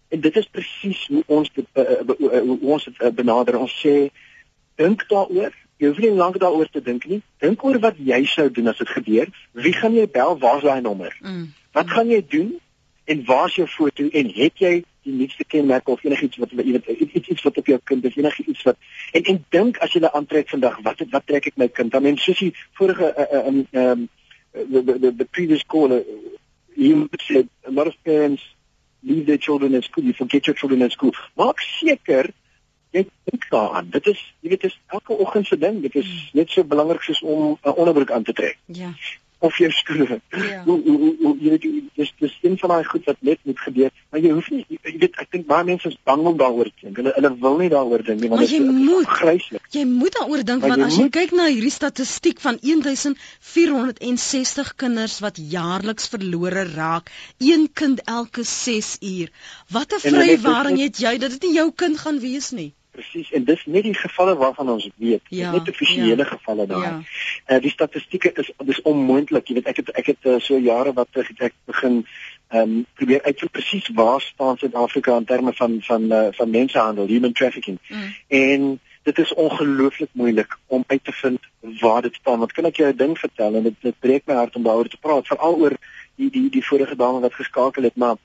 en 0.09 0.21
dit 0.27 0.37
is 0.37 0.53
presies 0.59 1.07
hoe 1.09 1.25
ons 1.27 1.51
dit 1.55 1.67
uh, 1.75 1.99
uh, 2.03 2.17
uh, 2.19 2.45
hoe 2.51 2.61
ons 2.77 2.85
dit 2.91 3.03
uh, 3.03 3.11
benader 3.23 3.61
ons 3.61 3.81
sê 3.85 3.97
dink 4.81 5.07
daaroor 5.11 5.53
Jy 5.83 5.89
hoef 5.91 5.99
nie 5.99 6.13
lank 6.15 6.37
daaroor 6.39 6.69
te 6.71 6.79
dink 6.79 7.09
nie. 7.11 7.19
Dink 7.43 7.63
oor 7.67 7.81
wat 7.83 7.97
jy 7.99 8.21
sou 8.31 8.45
doen 8.55 8.71
as 8.71 8.79
dit 8.79 8.91
gebeur. 8.95 9.31
Wie 9.59 9.73
gaan 9.75 9.97
jy 9.97 10.05
bel? 10.15 10.37
Waar's 10.39 10.63
daai 10.63 10.81
nommer? 10.85 11.17
Mm. 11.27 11.49
Wat 11.75 11.91
gaan 11.91 12.13
jy 12.13 12.21
doen? 12.23 12.53
En 13.11 13.25
waar's 13.27 13.57
jou 13.59 13.67
foto? 13.67 14.07
En 14.07 14.31
het 14.31 14.63
jy 14.63 14.77
die 15.03 15.13
nuutste 15.13 15.45
kenmerke 15.45 15.91
of 15.91 16.05
enigiets 16.05 16.39
wat 16.43 16.51
jy 16.55 16.73
weet 16.73 16.89
iets 17.17 17.29
iets 17.29 17.43
wat 17.43 17.59
op 17.59 17.67
jou 17.67 17.79
kind 17.85 18.05
is, 18.05 18.17
enigiets 18.17 18.63
wat 18.63 18.77
en 19.13 19.23
en 19.35 19.45
dink 19.49 19.79
as 19.79 19.93
jy 19.93 20.01
hulle 20.01 20.13
aantrek 20.13 20.49
vandag, 20.49 20.79
wat 20.87 21.03
wat 21.11 21.27
trek 21.27 21.47
ek 21.47 21.57
my 21.57 21.69
kind? 21.69 21.93
Dan 21.93 22.03
mens 22.03 22.25
soos 22.25 22.39
die 22.39 22.55
vorige 22.79 23.13
ehm 23.15 23.65
uh, 23.73 23.83
um, 23.83 24.09
the, 24.53 24.83
the, 24.83 24.99
the, 24.99 25.11
the 25.23 25.25
previous 25.25 25.63
caller 25.67 26.03
you 26.75 27.09
said 27.21 27.49
a 27.67 27.71
lot 27.71 27.87
of 27.87 27.95
parents 28.05 28.43
leave 29.03 29.27
their 29.27 29.39
children 29.39 29.75
at 29.75 29.85
school, 29.85 30.05
you 30.05 30.13
forget 30.13 30.47
your 30.47 30.55
children 30.55 30.83
at 30.83 30.93
school. 30.93 31.13
Maak 31.39 31.61
seker 31.81 32.31
jy 32.93 33.07
dink 33.29 33.49
daaraan. 33.51 33.89
Dit 33.91 34.07
is 34.13 34.21
jy 34.45 34.53
weet 34.53 34.69
is 34.69 34.79
elke 34.93 35.17
oggend 35.17 35.49
se 35.49 35.59
ding. 35.59 35.81
Dit 35.83 35.97
is 35.97 36.09
hmm. 36.09 36.41
net 36.41 36.53
so 36.53 36.65
belangrik 36.65 37.05
soos 37.07 37.23
om 37.23 37.57
'n 37.57 37.77
onderbroek 37.77 38.11
aan 38.11 38.23
te 38.23 38.33
trek. 38.33 38.59
Ja. 38.67 38.93
Of 39.43 39.57
jou 39.59 39.71
skoene. 39.75 40.21
Ja. 40.31 40.63
Jy 40.67 41.51
weet 41.51 41.65
dis 41.99 42.11
dis 42.23 42.35
een 42.43 42.55
van 42.61 42.75
daai 42.75 42.85
goed 42.87 43.07
wat 43.11 43.19
net 43.27 43.41
moet 43.49 43.59
gebeur, 43.59 43.91
maar 44.11 44.23
jy 44.23 44.31
hoef 44.37 44.51
nie 44.55 44.63
jy 44.69 44.95
weet 45.03 45.19
ek 45.23 45.33
dink 45.35 45.49
baie 45.49 45.67
mense 45.67 45.91
is 45.91 45.99
bang 46.09 46.23
om 46.31 46.37
daaroor 46.39 46.71
te 46.71 46.87
dink. 46.87 47.01
Hulle 47.01 47.15
hulle 47.17 47.33
wil 47.45 47.59
nie 47.63 47.71
daaroor 47.73 48.05
dink 48.07 48.23
nie 48.23 48.31
want 48.33 48.45
dit 48.47 48.69
is 48.69 49.09
gryslik. 49.19 49.65
Jy 49.75 49.85
moet 49.91 50.15
daaroor 50.19 50.45
dink 50.53 50.67
want 50.67 50.87
as 50.87 50.99
jy 50.99 51.09
moet... 51.09 51.17
kyk 51.19 51.35
na 51.39 51.49
hierdie 51.51 51.75
statistiek 51.75 52.43
van 52.45 52.61
1460 52.63 54.75
kinders 54.85 55.19
wat 55.25 55.41
jaarliks 55.57 56.07
verlore 56.13 56.69
raak, 56.75 57.11
een 57.39 57.67
kind 57.83 58.05
elke 58.07 58.47
6 58.47 58.95
uur. 59.01 59.35
Wat 59.75 59.99
'n 59.99 60.05
vrywaring 60.07 60.79
het 60.85 61.03
jy 61.03 61.17
dat 61.19 61.35
dit 61.37 61.49
nie 61.49 61.59
jou 61.59 61.69
kind 61.85 61.99
gaan 61.99 62.23
wees 62.23 62.53
nie? 62.55 62.71
Presies 62.93 63.31
en 63.33 63.45
dis 63.49 63.65
net 63.67 63.87
die 63.87 63.95
gevalle 63.97 64.35
waarvan 64.37 64.69
ons 64.69 64.89
weet. 65.01 65.23
Ja, 65.29 65.51
net 65.51 65.69
offisiële 65.69 66.25
ja, 66.25 66.29
gevalle 66.29 66.67
daar. 66.67 66.83
Ja. 66.83 67.01
Uh, 67.49 67.61
die 67.65 67.71
statistieke 67.71 68.33
is 68.43 68.51
dis 68.69 68.83
onmoontlik. 68.83 69.49
Jy 69.49 69.55
weet 69.55 69.71
ek 69.73 69.81
het 69.81 69.93
ek 70.03 70.13
het 70.13 70.29
uh, 70.29 70.39
so 70.45 70.59
jare 70.61 70.93
wat 70.93 71.09
terug 71.11 71.31
ek 71.49 71.57
begin 71.71 72.03
ehm 72.53 72.63
um, 72.63 72.87
probeer 73.01 73.23
uitvind 73.25 73.51
presies 73.51 73.89
waar 73.97 74.21
staan 74.21 74.59
Suid-Afrika 74.61 75.17
in 75.17 75.25
terme 75.25 75.53
van 75.57 75.79
van 75.89 76.03
uh, 76.13 76.27
van 76.37 76.51
mensenhandel, 76.51 77.07
human 77.07 77.33
trafficking. 77.33 77.79
Mm. 77.89 78.11
En 78.29 78.81
dit 79.03 79.19
is 79.19 79.35
ongelooflik 79.35 80.11
moeilik 80.13 80.59
om 80.67 80.85
uit 80.87 81.05
te 81.05 81.13
vind 81.13 81.41
waar 81.81 82.03
dit 82.03 82.15
staan. 82.15 82.39
Want 82.39 82.53
kan 82.53 82.65
ek 82.65 82.77
jou 82.77 82.93
'n 82.93 82.97
ding 82.97 83.19
vertel 83.19 83.55
en 83.55 83.63
dit 83.63 83.75
dit 83.81 83.99
breek 83.99 84.27
my 84.27 84.35
hart 84.35 84.57
om 84.57 84.63
daaroor 84.63 84.89
te 84.89 85.01
praat, 85.01 85.27
veral 85.27 85.57
oor 85.57 85.77
die 86.15 86.31
die 86.31 86.51
die 86.51 86.67
vorige 86.67 86.97
dame 86.97 87.21
wat 87.21 87.35
geskakel 87.35 87.83
het, 87.83 87.97
maar 87.97 88.17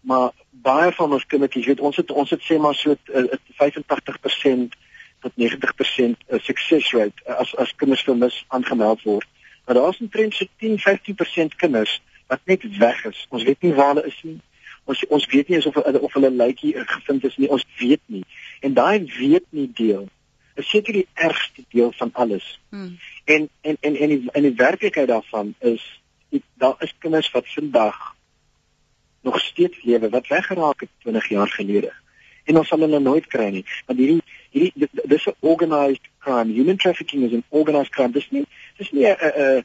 maar 0.00 0.30
baie 0.50 0.92
van 0.92 1.12
ons 1.12 1.26
kindertjies 1.26 1.66
weet 1.66 1.80
ons 1.80 1.96
het 1.96 2.10
ons 2.10 2.30
het 2.30 2.42
sê 2.42 2.58
maar 2.58 2.74
so 2.74 2.96
uh, 3.12 3.24
85% 3.60 4.76
tot 5.20 5.32
90% 5.36 6.16
uh, 6.28 6.38
success 6.40 6.92
rate 6.92 7.24
uh, 7.26 7.36
as 7.42 7.56
as 7.56 7.74
kinders 7.76 8.02
vermis 8.02 8.44
aangemeld 8.48 9.02
word. 9.02 9.28
Maar 9.64 9.74
daar's 9.74 10.00
'n 10.00 10.08
trend 10.08 10.34
so 10.34 10.46
10-15% 10.56 11.56
kinders 11.56 12.00
wat 12.26 12.40
net 12.44 12.76
weg 12.76 13.04
is. 13.04 13.26
Ons 13.28 13.42
weet 13.42 13.62
nie 13.62 13.74
waar 13.74 13.94
hulle 13.94 14.06
is 14.06 14.20
nie. 14.22 14.40
Ons 14.84 15.06
ons 15.06 15.26
weet 15.26 15.48
nie 15.48 15.66
of 15.66 15.76
of 15.76 16.12
hulle 16.12 16.30
lykie 16.30 16.74
gevind 16.76 17.24
is 17.24 17.36
nie. 17.36 17.48
Ons 17.48 17.66
weet 17.78 18.00
nie. 18.06 18.24
En 18.60 18.74
daai 18.74 19.04
weet 19.18 19.46
nie 19.50 19.70
deel 19.74 20.08
is 20.54 20.68
seker 20.68 20.92
die 20.92 21.08
ergste 21.14 21.64
deel 21.68 21.92
van 21.96 22.10
alles. 22.12 22.60
Hmm. 22.68 22.98
En 23.24 23.48
en 23.60 23.76
en 23.80 23.96
en 23.96 24.08
die, 24.08 24.30
en 24.32 24.42
die 24.42 24.54
werklikheid 24.54 25.08
daarvan 25.08 25.54
is 25.58 26.00
daar 26.54 26.74
is 26.78 26.94
kinders 26.98 27.30
wat 27.30 27.48
vandag 27.48 28.14
nog 29.20 29.40
steeds 29.40 29.82
lewe 29.82 30.08
wat 30.08 30.28
weggeraak 30.28 30.80
het 30.80 30.88
20 30.98 31.28
jaar 31.28 31.48
gelede. 31.48 31.92
En 32.44 32.56
ons 32.56 32.68
sal 32.68 32.78
hulle 32.78 32.98
nooit 32.98 33.26
kry 33.26 33.50
nie. 33.50 33.64
Want 33.86 33.98
hierdie 33.98 34.22
hierdie 34.50 34.88
dis 35.04 35.26
'n 35.26 35.34
organized 35.40 36.06
crime. 36.18 36.52
Human 36.52 36.76
trafficking 36.76 37.24
is 37.24 37.32
'n 37.32 37.44
organized 37.48 37.92
crime. 37.92 38.12
Dis 38.12 38.30
nie 38.30 38.44
dis 38.76 38.90
nie 38.90 39.06
'n 39.06 39.16
'n 39.16 39.64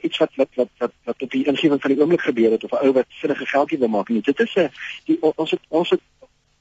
iets 0.00 0.18
wat 0.18 0.30
wat 0.34 0.48
wat 0.54 0.68
wat 0.78 0.92
wat 1.04 1.22
op 1.22 1.30
die 1.30 1.44
ingewing 1.46 1.80
van 1.80 1.90
die 1.90 2.00
oomblik 2.00 2.20
gebeur 2.20 2.50
het 2.50 2.64
of 2.64 2.70
'n 2.70 2.84
ou 2.86 2.92
wat 2.92 3.06
vinnige 3.08 3.46
geldjie 3.46 3.78
wil 3.78 3.88
maak 3.88 4.08
nie. 4.08 4.22
Dit 4.22 4.40
is 4.40 4.54
'n 4.54 4.70
die 5.04 5.18
ons 5.20 5.50
het 5.50 5.60
ons 5.68 5.90
het 5.90 6.00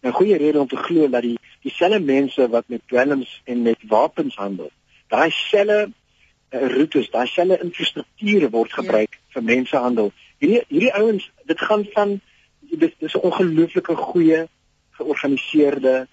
'n 0.02 0.12
goeie 0.12 0.38
rede 0.38 0.60
om 0.60 0.68
te 0.68 0.76
glo 0.76 1.10
dat 1.10 1.22
die 1.22 1.40
dieselfde 1.62 2.00
mense 2.00 2.50
wat 2.50 2.64
met 2.68 2.82
dwelms 2.86 3.42
en 3.44 3.62
met 3.62 3.78
wapens 3.88 4.36
handel, 4.36 4.72
daai 5.08 5.30
selfe 5.32 5.92
uh, 6.52 6.68
roetes, 6.68 7.10
daai 7.10 7.28
selfe 7.28 7.60
infrastrukture 7.64 8.50
word 8.50 8.74
gebruik 8.74 9.12
ja. 9.12 9.20
vir 9.30 9.44
mensenhandel. 9.44 10.12
Hierdie 10.38 10.64
hierdie 10.68 10.94
ouens, 10.94 11.32
dit 11.46 11.60
gaan 11.60 11.86
van 11.94 12.20
dis 12.78 12.94
dis 13.00 13.14
'n 13.14 13.26
ongelooflike 13.28 13.96
goeie 13.96 14.48
georganiseerde 14.92 16.08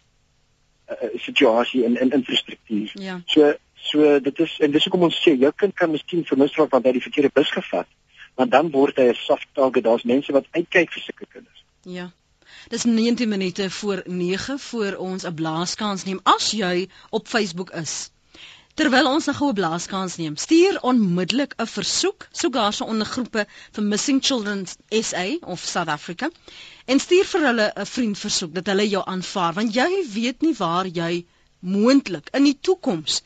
uh, 0.90 1.08
situasie 1.14 1.84
in 1.84 2.00
in 2.00 2.10
infrastruktuur. 2.10 2.90
Ja. 2.94 3.20
So 3.26 3.54
so 3.74 4.20
dit 4.20 4.38
is 4.38 4.58
en 4.58 4.70
dis 4.70 4.84
hoekom 4.84 5.02
ons 5.02 5.22
sê 5.22 5.34
jou 5.38 5.52
kind 5.56 5.74
kan 5.74 5.90
miskien 5.90 6.24
vermis 6.24 6.56
raak 6.56 6.70
want 6.70 6.84
hy 6.84 6.92
die 6.92 7.06
verkeerde 7.06 7.30
bus 7.34 7.50
gevat. 7.50 7.86
Maar 8.36 8.48
dan 8.48 8.70
word 8.70 8.96
hy 8.96 9.08
'n 9.08 9.14
soft 9.14 9.48
target. 9.52 9.84
Daar's 9.84 10.02
mense 10.02 10.32
wat 10.32 10.46
uitkyk 10.50 10.92
vir 10.92 11.02
sulke 11.02 11.26
kinders. 11.26 11.64
Ja. 11.82 12.10
Dis 12.68 12.84
19 12.84 13.28
minute 13.28 13.70
voor 13.70 14.02
9 14.06 14.58
voor 14.58 14.92
ons 14.92 15.24
'n 15.24 15.34
blaaskans 15.34 16.04
neem. 16.04 16.20
As 16.22 16.50
jy 16.50 16.88
op 17.10 17.28
Facebook 17.28 17.70
is, 17.70 18.10
Terwyl 18.78 19.08
ons 19.10 19.26
'n 19.26 19.34
goue 19.34 19.54
blaaskans 19.58 20.16
neem, 20.20 20.34
stuur 20.38 20.76
onmiddellik 20.90 21.54
'n 21.62 21.66
versoek, 21.70 22.26
soek 22.40 22.52
daar 22.56 22.74
se 22.76 22.84
ondergroepe 22.84 23.42
vir 23.78 23.84
Missing 23.92 24.20
Children 24.28 24.60
SA 25.08 25.24
of 25.54 25.64
South 25.70 25.90
Africa 25.94 26.28
en 26.86 27.02
stuur 27.04 27.26
vir 27.30 27.46
hulle 27.48 27.66
'n 27.74 27.88
vriend 27.94 28.18
versoek 28.18 28.54
dat 28.58 28.70
hulle 28.70 28.86
jou 28.92 29.02
aanvaar 29.14 29.56
want 29.56 29.74
jy 29.74 29.88
weet 30.12 30.46
nie 30.46 30.54
waar 30.60 30.86
jy 31.00 31.24
moontlik 31.74 32.30
in 32.40 32.46
die 32.46 32.54
toekoms 32.68 33.18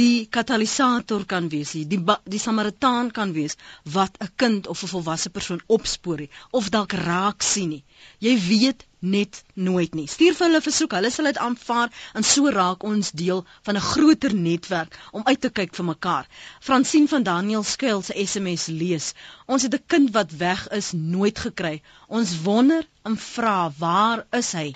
die 0.00 0.26
katalisator 0.38 1.26
kan 1.34 1.50
wees, 1.56 1.72
die 1.72 2.00
die 2.36 2.44
samaritaan 2.46 3.10
kan 3.18 3.34
wees 3.40 3.58
wat 3.98 4.22
'n 4.22 4.30
kind 4.44 4.66
of 4.66 4.82
'n 4.82 4.92
volwasse 4.94 5.30
persoon 5.30 5.66
opspoor 5.66 6.18
nie 6.22 6.30
of 6.52 6.70
dalk 6.70 6.92
raak 6.92 7.42
sien 7.42 7.68
nie. 7.74 7.84
Jy 8.20 8.38
weet 8.48 8.85
net 8.98 9.42
nooit 9.54 9.94
nie. 9.94 10.06
Stuur 10.08 10.34
vir 10.38 10.46
hulle 10.46 10.60
versoek, 10.64 10.96
hulle 10.98 11.10
sal 11.10 11.28
dit 11.30 11.38
aanvaar 11.38 11.92
en 12.14 12.24
so 12.24 12.50
raak 12.50 12.84
ons 12.90 13.10
deel 13.22 13.44
van 13.68 13.76
'n 13.76 13.86
groter 13.90 14.34
netwerk 14.34 14.98
om 15.12 15.22
uit 15.24 15.40
te 15.40 15.50
kyk 15.50 15.74
vir 15.74 15.84
mekaar. 15.84 16.28
Fransien 16.60 17.08
van 17.08 17.22
Daniel 17.22 17.62
Skuil 17.62 18.02
se 18.02 18.26
SMS 18.26 18.66
lees: 18.66 19.12
Ons 19.46 19.62
het 19.62 19.74
'n 19.74 19.84
kind 19.86 20.10
wat 20.10 20.30
weg 20.30 20.68
is, 20.68 20.92
nooit 20.92 21.38
gekry. 21.38 21.82
Ons 22.08 22.42
wonder 22.42 22.86
en 23.04 23.16
vra, 23.16 23.72
waar 23.78 24.26
is 24.30 24.52
hy? 24.52 24.74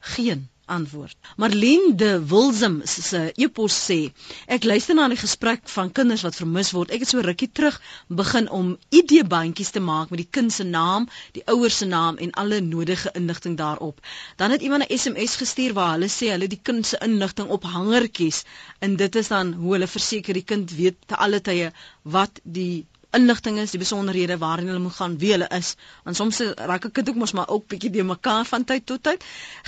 Geen 0.00 0.48
antwoord. 0.64 1.16
Marlene 1.36 1.94
de 1.94 2.10
Wilsum 2.26 2.80
se 2.84 3.32
e-pos 3.36 3.74
sê: 3.86 4.12
Ek 4.46 4.64
luister 4.64 4.94
na 4.94 5.08
die 5.12 5.18
gesprek 5.20 5.64
van 5.74 5.92
kinders 5.92 6.22
wat 6.26 6.38
vermis 6.38 6.70
word. 6.76 6.90
Ek 6.94 7.04
het 7.04 7.12
so 7.12 7.20
rukkie 7.24 7.50
terug 7.52 7.78
begin 8.08 8.48
om 8.58 8.76
ID-bandjies 9.00 9.72
te 9.74 9.80
maak 9.80 10.10
met 10.10 10.22
die 10.22 10.28
kind 10.38 10.52
se 10.52 10.64
naam, 10.64 11.08
die 11.36 11.44
ouers 11.54 11.80
se 11.82 11.86
naam 11.90 12.16
en 12.16 12.30
alle 12.44 12.60
nodige 12.60 13.10
inligting 13.18 13.56
daarop. 13.58 14.00
Dan 14.36 14.50
het 14.50 14.62
iemand 14.62 14.86
'n 14.88 14.98
SMS 14.98 15.36
gestuur 15.42 15.72
waar 15.72 15.92
hulle 15.96 16.10
sê 16.18 16.30
hulle 16.34 16.48
die 16.48 16.60
kind 16.62 16.86
se 16.86 16.98
inligting 17.08 17.48
op 17.48 17.64
hangertjies 17.64 18.44
en 18.78 18.96
dit 18.96 19.16
is 19.16 19.28
dan 19.28 19.52
hoe 19.52 19.72
hulle 19.72 19.86
verseker 19.86 20.34
die 20.34 20.48
kind 20.52 20.70
weet 20.70 20.96
te 21.06 21.16
alle 21.16 21.40
tye 21.40 21.72
wat 22.02 22.40
die 22.42 22.86
inligting 23.16 23.58
is, 23.62 23.72
die 23.74 23.80
besonderhede 23.80 24.38
waarin 24.40 24.68
hulle 24.70 24.82
moet 24.82 24.96
gaan, 24.96 25.18
wie 25.20 25.32
hulle 25.34 25.48
is. 25.56 25.74
Want 26.06 26.16
soms 26.16 26.40
raak 26.70 26.86
ek 26.88 26.94
dit 27.00 27.10
ook 27.12 27.20
mos 27.22 27.34
maar 27.36 27.50
ook 27.52 27.66
bietjie 27.70 27.90
de 27.92 28.04
mekaar 28.06 28.48
van 28.48 28.64
tyd 28.68 28.86
tot 28.88 29.02
tyd. 29.08 29.24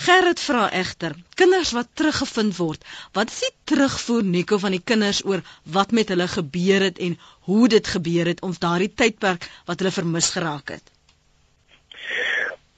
Gerrit 0.06 0.40
vra 0.40 0.68
egter, 0.72 1.16
kinders 1.40 1.74
wat 1.76 1.90
teruggevind 2.00 2.56
word, 2.56 2.84
wat 3.12 3.32
is 3.32 3.42
die 3.46 3.52
terugvoer 3.74 4.24
Nico 4.24 4.58
van 4.62 4.76
die 4.76 4.82
kinders 4.84 5.24
oor 5.24 5.44
wat 5.76 5.92
met 5.92 6.12
hulle 6.14 6.28
gebeur 6.28 6.88
het 6.88 6.98
en 6.98 7.18
hoe 7.48 7.68
dit 7.68 7.92
gebeur 7.96 8.32
het 8.32 8.42
of 8.42 8.58
daardie 8.58 8.92
tydperk 8.94 9.48
wat 9.68 9.80
hulle 9.80 9.92
vermis 9.92 10.30
geraak 10.36 10.76
het? 10.76 10.94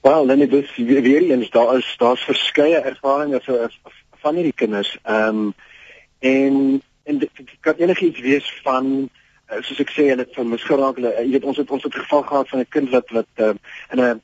Wel, 0.07 0.27
dan 0.27 0.41
is 0.41 0.49
dit 0.49 0.75
weer 1.03 1.31
eens 1.31 1.49
daar 1.49 1.77
is 1.77 1.95
daar's 1.97 2.23
verskeie 2.23 2.79
ervarings 2.79 3.79
van 4.21 4.35
hierdie 4.35 4.55
kinders. 4.55 4.97
Ehm 5.03 5.47
um, 5.47 5.53
en 6.19 6.81
en 7.03 7.17
dit 7.17 7.29
kan 7.59 7.73
enigiets 7.77 8.19
wees 8.19 8.47
van 8.63 9.09
soos 9.47 9.79
ek 9.79 9.91
sê 9.95 10.09
hulle 10.09 10.25
het 10.25 10.35
van 10.35 10.49
misgeraak 10.51 10.97
hulle 10.99 11.11
uh, 11.13 11.23
jy 11.23 11.37
weet 11.37 11.45
ons 11.51 11.59
het 11.61 11.71
ons 11.71 11.83
het 11.83 11.95
geval 11.95 12.23
gehad 12.29 12.49
van 12.49 12.59
'n 12.59 12.73
kind 12.75 12.89
wat 12.89 13.13
wat 13.17 13.43
uh, 13.45 13.53
in 13.93 14.01
'n 14.01 14.21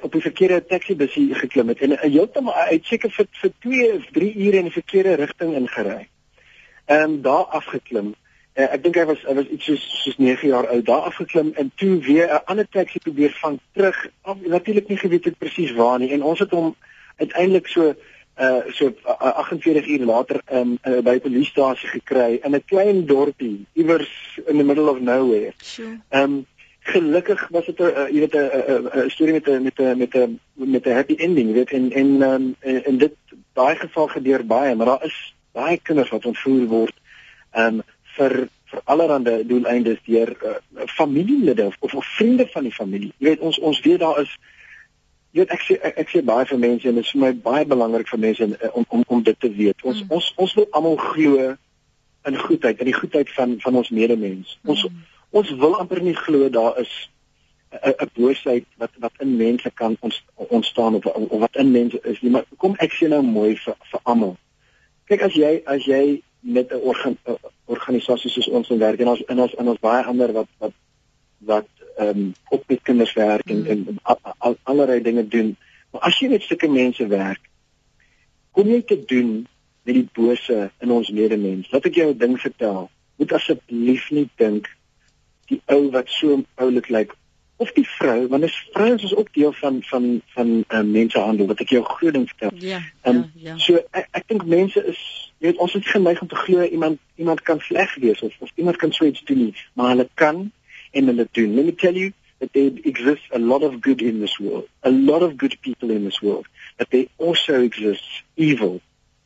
op 0.00 0.14
'n 0.14 0.20
verkeerde 0.20 0.66
taxi 0.66 0.96
bus 0.96 1.14
geklim 1.14 1.68
het 1.68 1.80
en 1.80 1.98
heeltemal 1.98 2.54
uit 2.54 2.84
seker 2.84 3.10
vir 3.10 3.26
vir 3.30 3.52
2 3.60 3.92
of 3.92 4.06
3 4.12 4.34
ure 4.46 4.56
in 4.56 4.68
die 4.70 4.78
verkeerde 4.80 5.14
rigting 5.14 5.54
ingery. 5.54 6.08
Ehm 6.86 7.02
um, 7.02 7.22
daar 7.22 7.44
afgeklim. 7.44 8.14
Uh, 8.54 8.72
ek 8.72 8.82
dink 8.82 8.94
hy 8.94 9.04
was 9.04 9.22
hy 9.26 9.34
was 9.34 9.46
iets 9.46 9.64
soos 9.64 9.84
soos 10.02 10.16
9 10.18 10.48
jaar 10.48 10.66
oud 10.66 10.86
daar 10.86 11.06
afgeklim 11.10 11.52
en 11.54 11.70
toe 11.74 11.98
weer 11.98 12.26
'n 12.26 12.44
ander 12.44 12.68
taxi 12.70 12.98
probeer 12.98 13.36
vang 13.40 13.58
terug. 13.72 14.06
Natuurlik 14.46 14.88
nie 14.88 14.98
geweet 14.98 15.24
het 15.24 15.38
presies 15.38 15.72
waar 15.72 15.98
nie 15.98 16.10
en 16.10 16.22
ons 16.22 16.38
het 16.38 16.50
hom 16.50 16.76
uiteindelik 17.16 17.66
so 17.66 17.94
uh 18.38 18.62
so 18.72 18.92
uh, 19.06 19.38
48 19.38 19.86
uur 19.86 20.04
later 20.04 20.40
um, 20.52 20.78
uh, 20.82 21.00
by 21.02 21.20
polisiestasie 21.20 21.88
gekry 21.88 22.40
in 22.42 22.54
'n 22.54 22.64
klein 22.66 23.06
dorpie 23.06 23.66
iewers 23.74 24.38
in 24.46 24.58
the 24.58 24.64
middle 24.64 24.88
of 24.88 25.00
nowhere. 25.00 25.52
Sure. 25.62 26.00
Um 26.10 26.46
gelukkig 26.80 27.48
was 27.48 27.66
dit 27.66 27.78
'n 27.78 27.82
uh, 27.82 28.08
jy 28.10 28.18
weet 28.18 28.34
'n 28.34 29.10
storie 29.10 29.32
met 29.32 29.48
'n 29.48 29.62
met 29.62 29.78
'n 29.78 29.98
met 29.98 30.14
'n 30.14 30.40
met 30.54 30.86
'n 30.86 30.90
happy 30.90 31.14
ending, 31.14 31.52
weet 31.52 31.70
en 31.70 31.92
en 31.92 32.22
um, 32.22 32.56
en 32.60 32.98
dit 32.98 33.14
daai 33.52 33.76
geval 33.76 34.06
gebeur 34.06 34.46
baie, 34.46 34.74
maar 34.74 34.86
daar 34.86 35.04
is 35.04 35.34
baie 35.52 35.78
kinders 35.82 36.10
wat 36.10 36.26
ontvoer 36.26 36.66
word 36.66 36.96
um 37.54 37.82
vir 38.16 38.48
vir 38.70 38.80
allerlei 38.84 39.44
doeleindes 39.46 40.00
deur 40.06 40.34
uh, 40.42 40.86
familielede 40.86 41.66
of, 41.78 41.94
of 41.94 42.06
vriende 42.16 42.46
van 42.46 42.62
die 42.62 42.72
familie. 42.72 43.12
Jy 43.18 43.28
weet 43.28 43.40
ons 43.40 43.58
ons 43.58 43.80
weet 43.80 44.02
daar 44.02 44.20
is 44.20 44.38
jy 45.34 45.42
weet 45.42 45.54
ek 45.54 45.62
sê 45.66 45.76
ek, 45.82 45.96
ek 46.04 46.12
sê 46.12 46.22
baie 46.22 46.46
vir 46.46 46.60
mense 46.62 46.88
en 46.88 46.98
dit 46.98 47.06
is 47.06 47.12
vir 47.14 47.22
my 47.24 47.32
baie 47.46 47.64
belangrik 47.66 48.10
vir 48.10 48.20
mense 48.22 48.46
eh, 48.54 48.70
om 48.72 48.86
om 48.88 49.02
om 49.16 49.22
dit 49.26 49.40
te 49.40 49.50
weet. 49.50 49.82
Ons 49.82 50.04
mm. 50.04 50.12
ons 50.14 50.28
ons 50.44 50.54
wil 50.60 50.68
almal 50.70 51.00
glo 51.02 51.48
in 52.24 52.38
goedheid, 52.40 52.78
in 52.80 52.88
die 52.88 53.00
goedheid 53.00 53.32
van 53.34 53.56
van 53.64 53.80
ons 53.82 53.90
medemens. 53.90 54.54
Mm. 54.62 54.70
Ons 54.70 54.86
ons 55.34 55.50
wil 55.64 55.74
amper 55.80 56.02
nie 56.02 56.14
glo 56.14 56.48
daar 56.54 56.78
is 56.84 56.92
'n 57.74 58.10
boosheid 58.14 58.66
wat 58.78 58.90
wat 59.02 59.12
in 59.18 59.36
mense 59.36 59.70
kan 59.74 59.96
ons 60.00 60.22
ontstaan 60.36 60.94
of, 60.94 61.06
of 61.06 61.40
wat 61.40 61.56
in 61.56 61.70
mense 61.70 61.98
is 62.02 62.20
nie. 62.22 62.30
Maar 62.30 62.46
kom 62.56 62.78
ek 62.78 62.94
sê 62.94 63.08
nou 63.08 63.22
mooi 63.22 63.56
vir 63.56 63.74
vir 63.90 64.00
almal. 64.02 64.36
Kyk 65.10 65.22
as 65.22 65.34
jy 65.34 65.62
as 65.66 65.84
jy 65.84 66.22
met 66.40 66.70
'n 66.70 66.80
organ, 66.80 67.18
organisasie 67.66 68.30
soos 68.30 68.48
ons 68.48 68.70
in 68.70 68.78
werk 68.78 69.00
en 69.00 69.08
ons 69.08 69.22
en 69.26 69.40
ons 69.40 69.54
en 69.54 69.68
ons 69.68 69.80
baie 69.80 70.04
ander 70.04 70.32
wat 70.32 70.48
wat 70.58 70.72
wat 71.38 71.68
ehm 71.96 72.08
um, 72.08 72.34
op 72.48 72.64
met 72.68 72.82
kinders 72.82 73.12
werk 73.12 73.50
en, 73.50 73.60
mm. 73.60 73.66
en 73.66 73.98
al, 74.02 74.18
al, 74.38 74.56
allerlei 74.62 75.02
dinge 75.02 75.28
doen. 75.28 75.56
Maar 75.90 76.00
as 76.00 76.18
jy 76.18 76.28
met 76.28 76.42
sulke 76.42 76.68
mense 76.68 77.06
werk, 77.06 77.40
kom 78.50 78.68
jy 78.68 78.82
te 78.82 78.98
doen 79.06 79.46
met 79.84 79.94
die 79.94 80.08
bose 80.12 80.70
in 80.80 80.90
ons 80.90 81.10
medemens. 81.10 81.70
Laat 81.70 81.86
ek 81.90 82.00
jou 82.00 82.08
'n 82.10 82.18
ding 82.18 82.40
vertel. 82.40 82.90
Moet 83.16 83.32
asseblief 83.32 84.10
nie 84.10 84.28
dink 84.36 84.70
die 85.46 85.60
ou 85.66 85.90
wat 85.90 86.08
so 86.08 86.42
oulik 86.54 86.88
lyk 86.88 87.14
of 87.56 87.72
die 87.72 87.86
vrou 87.88 88.26
want 88.28 88.42
is 88.42 88.56
vrouens 88.72 89.02
is 89.02 89.14
ook 89.14 89.32
deel 89.32 89.52
van 89.52 89.82
van 89.82 90.22
van 90.34 90.64
uh, 90.68 90.80
mensehandel 90.80 91.46
wat 91.46 91.60
ek 91.60 91.74
jou 91.76 91.84
groot 91.84 92.12
ding 92.12 92.26
vertel. 92.28 92.50
Ja. 92.58 92.80
Um, 93.02 93.30
ja, 93.34 93.52
ja. 93.52 93.58
So 93.58 93.78
ek, 93.90 94.08
ek 94.10 94.26
dink 94.32 94.46
mense 94.50 94.82
is 94.82 95.00
jy 95.38 95.52
weet 95.52 95.62
ons 95.62 95.76
het 95.76 95.86
geneig 95.86 96.20
om 96.20 96.28
te 96.28 96.40
glo 96.46 96.64
iemand 96.64 96.98
iemand 97.20 97.42
kan 97.42 97.60
sleg 97.60 97.94
wees 98.02 98.22
of, 98.22 98.34
of 98.38 98.50
iemand 98.54 98.76
kan 98.82 98.92
so 98.92 99.06
iets 99.06 99.22
doen 99.28 99.38
nie, 99.46 99.54
maar 99.74 99.94
hulle 99.94 100.08
kan 100.14 100.50
en 100.94 101.10
hulle 101.10 101.28
doen. 101.32 101.54
Let 101.54 101.64
me 101.64 101.74
tell 101.74 101.94
you 101.94 102.12
that 102.38 102.52
there 102.52 102.70
exists 102.84 103.28
a 103.32 103.38
lot 103.38 103.62
of 103.62 103.80
good 103.80 104.02
in 104.02 104.20
this 104.20 104.38
world. 104.38 104.68
A 104.82 104.90
lot 104.90 105.22
of 105.22 105.36
good 105.36 105.56
people 105.60 105.90
in 105.90 106.04
this 106.04 106.20
world. 106.20 106.46
But 106.78 106.90
there 106.90 107.06
also 107.18 107.60
exists 107.62 108.22
evil. 108.36 108.80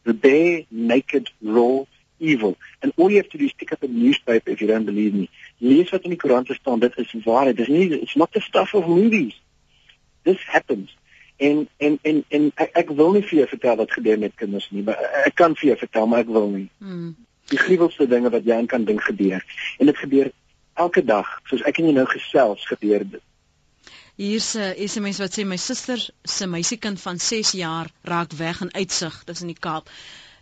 The 0.04 0.14
bare 0.14 0.64
naked 0.70 1.30
raw 1.42 1.84
evil. 2.18 2.56
And 2.82 2.92
all 2.96 3.10
you 3.10 3.18
have 3.18 3.30
to 3.30 3.38
do 3.38 3.44
is 3.44 3.52
pick 3.52 3.72
up 3.72 3.82
a 3.82 3.88
newspaper 3.88 4.50
if 4.50 4.60
you 4.60 4.66
don't 4.66 4.84
believe 4.84 5.14
me. 5.14 5.28
Lees 5.60 5.90
wat 5.90 6.04
in 6.04 6.14
die 6.14 6.18
koerante 6.18 6.54
staan, 6.54 6.80
dit 6.80 6.96
is 6.98 7.14
waarheid. 7.24 7.56
Dit 7.56 7.68
is 7.68 7.74
nie 7.74 8.00
it's 8.00 8.16
not 8.16 8.32
the 8.32 8.40
stuff 8.40 8.74
of 8.74 8.86
movies. 8.86 9.40
This 10.22 10.42
happens. 10.46 10.96
En 11.36 11.68
en 11.76 11.98
en 12.02 12.24
en 12.28 12.50
ek, 12.54 12.70
ek 12.82 12.88
wil 12.98 13.12
nie 13.14 13.22
vir 13.22 13.38
jou 13.42 13.48
vertel 13.54 13.76
wat 13.78 13.92
gebeur 13.94 14.18
met 14.18 14.34
kinders 14.34 14.66
nie, 14.74 14.82
maar 14.82 14.98
ek 15.24 15.36
kan 15.38 15.54
vir 15.54 15.68
jou 15.70 15.76
vertel, 15.78 16.08
maar 16.10 16.24
ek 16.24 16.32
wil 16.34 16.48
nie. 16.50 16.66
Hmm. 16.82 17.12
Die 17.52 17.60
gruwelste 17.60 18.08
dinge 18.10 18.32
wat 18.34 18.44
jy 18.44 18.56
aan 18.58 18.66
kan 18.66 18.84
dink 18.84 19.04
gebeur. 19.06 19.44
En 19.78 19.86
dit 19.86 20.00
gebeur 20.02 20.32
elke 20.84 21.04
dag, 21.04 21.26
soos 21.50 21.64
ek 21.68 21.80
en 21.80 21.90
jy 21.90 21.96
nou 21.96 22.06
gesels, 22.10 22.66
gebeur 22.70 23.04
dit. 23.16 23.24
Hier's 24.18 24.54
'n 24.58 24.74
SMS 24.86 25.18
wat 25.22 25.34
sê 25.34 25.44
my 25.46 25.56
suster 25.56 26.00
se 26.24 26.46
meisiekind 26.46 27.00
van 27.00 27.18
6 27.18 27.52
jaar 27.58 27.90
raak 28.02 28.32
weg 28.32 28.60
in 28.60 28.74
uitsig, 28.74 29.22
dis 29.24 29.42
in 29.44 29.52
die 29.54 29.62
Kaap 29.66 29.90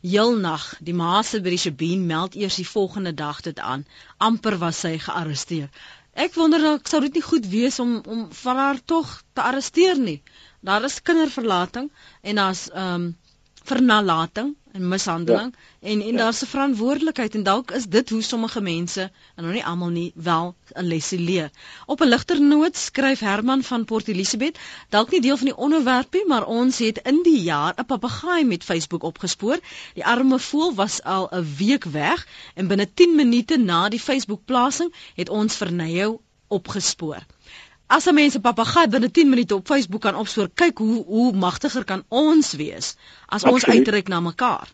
heel 0.01 0.37
nag. 0.39 0.65
Die 0.81 0.95
ma 0.95 1.23
se 1.23 1.41
by 1.41 1.53
die 1.53 1.61
Shabien 1.61 2.07
meld 2.07 2.35
eers 2.35 2.57
die 2.61 2.69
volgende 2.69 3.15
dag 3.15 3.41
dit 3.41 3.59
aan. 3.59 3.87
amper 4.19 4.59
was 4.59 4.81
sy 4.81 4.99
gearresteer. 4.99 5.69
Ek 6.15 6.35
wonder 6.35 6.61
nou, 6.61 6.79
sou 6.89 7.01
dit 7.05 7.19
nie 7.19 7.23
goed 7.23 7.47
wees 7.53 7.79
om 7.79 8.01
om 8.07 8.27
van 8.33 8.57
haar 8.57 8.79
tog 8.85 9.23
te 9.33 9.43
arresteer 9.43 9.99
nie. 9.99 10.23
Daar 10.61 10.85
is 10.85 11.03
kinderverlating 11.03 11.91
en 12.23 12.43
daar's 12.43 12.69
ehm 12.71 12.95
um, 12.95 13.17
vernalating 13.67 14.55
en 14.77 14.89
mishandeling 14.89 15.55
ja. 15.55 15.89
en 15.91 16.01
en 16.03 16.13
ja. 16.13 16.17
daar's 16.17 16.43
'n 16.43 16.53
verantwoordelikheid 16.53 17.35
en 17.35 17.43
dalk 17.43 17.71
is 17.71 17.87
dit 17.95 18.11
hoe 18.11 18.23
sommige 18.23 18.61
mense 18.61 19.11
en 19.35 19.45
nou 19.45 19.53
nie 19.53 19.65
almal 19.65 19.89
nie 19.89 20.13
wel 20.15 20.55
'n 20.75 20.85
lesie 20.93 21.19
leer. 21.19 21.51
Op 21.87 22.01
'n 22.01 22.09
ligter 22.09 22.41
noot 22.41 22.77
skryf 22.77 23.21
Herman 23.21 23.63
van 23.63 23.85
Port 23.85 24.09
Elizabeth, 24.09 24.59
dalk 24.89 25.11
nie 25.11 25.21
deel 25.21 25.37
van 25.37 25.47
die 25.47 25.57
onderwerpie, 25.57 26.27
maar 26.27 26.47
ons 26.47 26.79
het 26.79 26.99
in 27.13 27.21
die 27.23 27.43
jaar 27.43 27.75
'n 27.77 27.87
papegaai 27.87 28.45
met 28.45 28.65
Facebook 28.65 29.03
opgespoor. 29.03 29.59
Die 29.95 30.05
arme 30.05 30.39
voël 30.39 30.75
was 30.75 31.03
al 31.03 31.29
'n 31.33 31.55
week 31.57 31.85
weg 31.85 32.27
en 32.55 32.67
binne 32.67 32.89
10 32.95 33.15
minute 33.15 33.57
na 33.57 33.89
die 33.89 34.01
Facebook 34.01 34.45
plasing 34.45 34.95
het 35.15 35.29
ons 35.29 35.57
vernyou 35.57 36.21
opgespoor. 36.49 37.27
As 37.89 38.07
'n 38.07 38.15
mens 38.15 38.35
'n 38.37 38.41
papegaai 38.41 38.89
binne 38.89 39.11
10 39.11 39.29
minute 39.29 39.55
op 39.55 39.67
Facebook 39.67 40.01
kan 40.01 40.15
opspoor, 40.15 40.49
kyk 40.55 40.79
hoe 40.79 41.05
hoe 41.05 41.33
magtiger 41.33 41.85
kan 41.85 42.05
ons 42.09 42.53
wees 42.53 42.97
as 43.27 43.45
ons 43.45 43.65
uitreik 43.65 44.09
na 44.09 44.21
mekaar. 44.21 44.69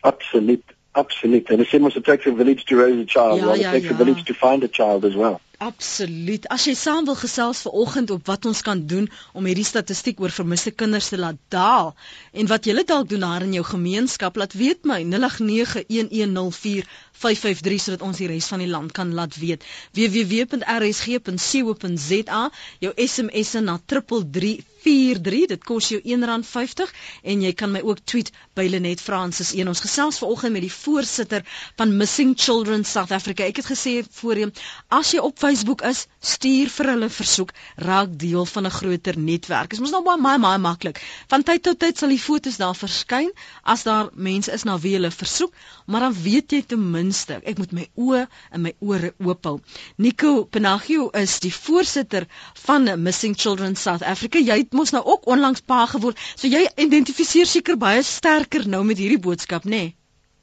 Absoluut, 0.00 0.62
absoluut. 0.92 1.50
And 1.50 1.60
it 1.60 1.68
seems 1.68 1.92
to 1.94 2.00
take 2.00 2.30
a 2.30 2.34
village 2.34 2.64
to 2.64 2.76
raise 2.76 3.00
a 3.00 3.04
child, 3.04 3.40
ja, 3.40 3.46
well, 3.46 3.58
ja, 3.58 3.68
it 3.68 3.72
takes 3.72 3.88
ja. 3.88 3.94
a 3.94 3.96
village 3.96 4.22
to 4.24 4.34
find 4.34 4.62
a 4.62 4.68
child 4.68 5.04
as 5.04 5.14
well. 5.14 5.40
Absoluut. 5.58 6.46
As 6.52 6.66
jy 6.68 6.74
saam 6.76 7.06
wil 7.08 7.16
gesels 7.16 7.62
vir 7.64 7.72
oggend 7.82 8.10
op 8.12 8.26
wat 8.28 8.44
ons 8.50 8.58
kan 8.64 8.80
doen 8.90 9.06
om 9.32 9.46
hierdie 9.48 9.64
statistiek 9.64 10.18
oor 10.20 10.34
vermiste 10.38 10.72
kinders 10.82 11.08
te 11.08 11.16
laat 11.16 11.38
daal 11.54 11.94
en 12.36 12.46
wat 12.50 12.66
jy 12.68 12.74
dalk 12.84 13.08
doen 13.08 13.24
daar 13.24 13.42
in 13.46 13.54
jou 13.56 13.64
gemeenskap, 13.64 14.36
laat 14.36 14.52
weet 14.52 14.84
my 14.84 15.00
0891104553 15.14 17.80
sodat 17.86 18.04
ons 18.04 18.20
die 18.20 18.28
res 18.34 18.50
van 18.52 18.60
die 18.60 18.68
land 18.74 18.92
kan 18.92 19.16
laat 19.16 19.32
weet. 19.40 19.64
www.rsg.co.za 19.96 20.52
jou 22.84 22.92
SMS'e 23.08 23.60
na 23.64 23.80
3343 24.86 25.46
dit 25.54 25.64
kos 25.66 25.90
jou 25.92 26.00
R1.50 26.00 26.94
en 27.22 27.42
jy 27.42 27.52
kan 27.58 27.72
my 27.72 27.82
ook 27.82 28.02
tweet 28.04 28.32
by 28.54 28.66
Lenet 28.70 29.02
Francis 29.02 29.52
1 29.54 29.68
ons 29.68 29.82
gesels 29.84 30.18
vanoggend 30.22 30.52
met 30.56 30.64
die 30.66 30.72
voorsitter 30.72 31.42
van 31.76 31.96
Missing 31.96 32.34
Children 32.38 32.84
South 32.84 33.12
Africa 33.12 33.44
ek 33.46 33.62
het 33.62 33.70
gesê 33.72 33.98
voorheen 34.20 34.52
as 34.88 35.10
jy 35.14 35.20
op 35.22 35.38
Facebook 35.38 35.82
is, 35.86 36.06
stuur 36.20 36.70
vir 36.72 36.90
hulle 36.92 37.08
versoek, 37.12 37.52
raak 37.88 38.14
deel 38.20 38.46
van 38.46 38.66
'n 38.66 38.70
groter 38.70 39.18
netwerk. 39.18 39.72
Is 39.72 39.80
mos 39.80 39.90
nou 39.90 40.02
baie 40.02 40.20
baie, 40.20 40.38
baie 40.38 40.58
maklik. 40.58 41.00
Van 41.28 41.42
tyd 41.42 41.62
tot 41.62 41.78
tyd 41.78 41.98
sal 41.98 42.08
die 42.08 42.18
fotos 42.18 42.56
daar 42.56 42.74
verskyn 42.74 43.30
as 43.62 43.82
daar 43.82 44.10
mense 44.14 44.52
is 44.52 44.64
na 44.64 44.78
wie 44.78 44.94
hulle 44.94 45.10
versoek, 45.10 45.52
maar 45.86 46.00
dan 46.00 46.14
weet 46.22 46.52
jy 46.52 46.62
ten 46.62 46.90
minste, 46.90 47.40
ek 47.44 47.58
moet 47.58 47.72
my 47.72 47.88
oë 47.96 48.26
en 48.50 48.62
my 48.62 48.74
ore 48.80 49.12
oop 49.18 49.44
hou. 49.44 49.60
Nico 49.96 50.44
Penagio 50.44 51.10
is 51.10 51.38
die 51.40 51.52
voorsitter 51.54 52.26
van 52.66 53.02
Missing 53.02 53.34
Children 53.36 53.76
South 53.76 54.02
Africa. 54.02 54.38
Jy 54.38 54.58
het 54.58 54.72
mos 54.76 54.94
nou 54.94 55.04
ook 55.04 55.26
onlangs 55.26 55.64
pa 55.66 55.84
geword, 55.90 56.20
so 56.36 56.48
jy 56.48 56.66
identifiseer 56.76 57.48
seker 57.50 57.76
baie 57.80 58.02
sterker 58.06 58.68
nou 58.68 58.84
met 58.84 59.00
hierdie 59.00 59.22
boodskap, 59.22 59.64
nê? 59.64 59.70
Nee? 59.86 59.94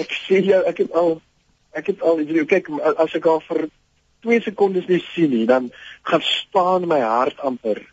ek 0.00 0.10
sê 0.24 0.40
jou 0.44 0.64
ek 0.64 0.78
het 0.84 0.92
al 0.92 1.20
ek 1.76 1.86
het 1.92 2.02
al 2.02 2.20
jy 2.24 2.44
kyk 2.48 2.72
as 2.96 3.14
ek 3.20 3.26
al 3.26 3.40
vir 3.48 3.68
2 4.24 4.40
sekondes 4.48 4.86
nie 4.88 5.04
sien 5.12 5.30
nie 5.30 5.46
dan 5.46 5.70
gaan 6.08 6.24
staan 6.24 6.88
my 6.88 7.00
hart 7.00 7.40
amper 7.40 7.84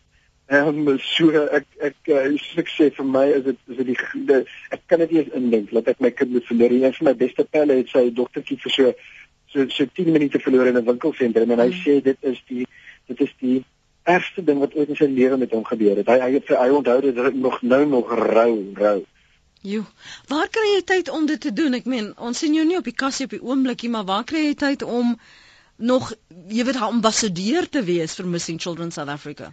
Ehm 0.48 0.88
um, 0.88 1.00
so 1.04 1.28
ek 1.52 1.66
ek 1.84 2.10
uh, 2.16 2.20
ek 2.62 2.70
sê 2.72 2.86
vir 2.96 3.06
my 3.06 3.26
is 3.36 3.42
dit 3.44 3.58
is 3.68 3.80
dit 3.80 3.90
die, 3.90 3.96
die 4.30 4.38
ek 4.72 4.84
kan 4.88 5.02
dit 5.04 5.12
nie 5.12 5.20
eens 5.20 5.34
indink 5.36 5.74
dat 5.76 5.90
ek 5.92 6.00
my 6.06 6.12
kind 6.16 6.32
moet 6.32 6.48
verloor 6.48 6.72
nie. 6.72 6.84
Een 6.86 6.96
van 7.00 7.10
my 7.10 7.14
beste 7.20 7.44
pelle 7.56 7.76
het 7.82 7.92
sy 7.92 8.04
dogtertjie 8.16 8.56
vir 8.62 8.76
so 8.76 8.94
so 9.52 9.66
so 9.76 9.90
10 10.00 10.14
minute 10.16 10.40
verloor 10.40 10.70
in 10.72 10.80
'n 10.80 10.86
winkelsentrum 10.88 11.52
en 11.52 11.64
hy 11.66 11.68
mm. 11.74 11.82
sê 11.84 11.98
dit 12.06 12.32
is 12.32 12.40
die 12.48 12.64
dit 13.12 13.26
is 13.28 13.36
die 13.44 13.58
ergste 14.16 14.46
ding 14.48 14.64
wat 14.64 14.80
ooit 14.80 14.96
in 14.96 15.02
sy 15.02 15.10
lewe 15.12 15.42
met 15.44 15.52
hom 15.52 15.68
gebeur 15.68 16.00
het. 16.00 16.08
Hy 16.08 16.18
hy 16.24 16.32
het 16.38 16.56
hy 16.64 16.70
onthou 16.80 16.98
dit 17.10 17.22
nog 17.36 17.62
nou 17.62 17.84
nog 17.98 18.16
rou 18.24 18.54
rou. 18.80 18.98
Jo, 19.68 19.84
waar 20.32 20.48
kry 20.48 20.68
jy 20.78 20.82
tyd 20.96 21.10
om 21.10 21.28
dit 21.28 21.42
te 21.42 21.52
doen? 21.52 21.76
Ek 21.76 21.92
meen, 21.92 22.14
ons 22.16 22.40
sien 22.40 22.56
jou 22.56 22.64
nie 22.64 22.80
op 22.80 22.88
die 22.88 22.96
kassie 22.96 23.28
op 23.28 23.36
die 23.36 23.44
oomblikie, 23.44 23.92
maar 23.92 24.08
waar 24.08 24.24
kry 24.24 24.48
jy 24.48 24.56
tyd 24.56 24.88
om 24.88 25.18
nog 25.78 26.14
jy 26.48 26.64
weet 26.64 26.80
haar 26.80 26.96
ambassadeur 26.96 27.68
te 27.68 27.84
wees 27.84 28.16
vir 28.16 28.32
Missing 28.32 28.64
Children 28.64 28.96
South 28.96 29.12
Africa? 29.12 29.52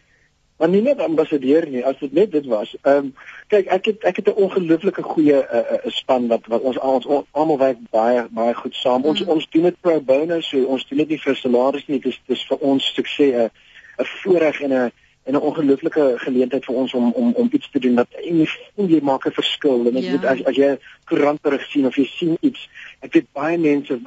Maar 0.58 0.68
nie 0.68 0.82
net 0.82 1.00
ambassadeur 1.02 1.66
nie 1.68 1.84
as 1.84 1.98
dit 1.98 2.12
net 2.12 2.32
dit 2.32 2.46
was. 2.46 2.76
Ehm 2.82 2.96
um, 2.96 3.14
kyk 3.52 3.66
ek 3.66 3.84
het 3.90 4.04
ek 4.10 4.16
het 4.16 4.28
'n 4.28 4.42
ongelooflike 4.46 5.02
goeie 5.02 5.38
uh, 5.42 5.62
uh, 5.74 5.90
span 5.90 6.26
wat 6.26 6.46
wat 6.46 6.60
ons 6.62 6.78
ons 6.78 7.26
almal 7.30 7.58
werk 7.58 7.78
baie 7.90 8.26
baie 8.30 8.54
goed 8.54 8.74
saam. 8.74 9.00
Mm. 9.00 9.06
Ons 9.06 9.24
ons 9.24 9.48
doen 9.50 9.62
dit 9.62 9.80
pro 9.80 10.00
bono, 10.00 10.40
so 10.40 10.64
ons 10.64 10.88
doen 10.88 10.98
dit 10.98 11.08
nie 11.08 11.20
vir 11.20 11.36
salaris 11.36 11.86
nie. 11.86 12.00
Dit 12.00 12.12
is 12.12 12.20
dis 12.26 12.46
vir 12.46 12.58
ons 12.58 12.94
sukses 12.94 13.34
'n 13.34 13.50
'n 13.98 14.06
voorreg 14.22 14.60
en 14.60 14.72
'n 14.72 14.92
en 15.24 15.32
'n 15.32 15.40
ongelooflike 15.40 16.12
geleentheid 16.16 16.64
vir 16.64 16.74
ons 16.74 16.94
om 16.94 17.12
om 17.12 17.32
om 17.34 17.48
iets 17.52 17.70
te 17.70 17.78
doen 17.78 17.94
wat 17.94 18.08
en 18.10 18.38
jy 18.38 18.48
voel 18.74 18.88
jy 18.88 19.00
maak 19.02 19.26
'n 19.26 19.38
verskil 19.40 19.86
en 19.88 19.96
ek 19.96 20.02
ja. 20.02 20.10
weet 20.10 20.24
as 20.24 20.44
as 20.44 20.56
jy 20.56 20.78
koerantberig 21.04 21.64
sien 21.70 21.86
of 21.86 21.96
jy 21.96 22.04
sien 22.04 22.36
iets 22.40 22.68
ek 23.00 23.12
weet 23.12 23.32
baie 23.32 23.58
mense 23.58 24.00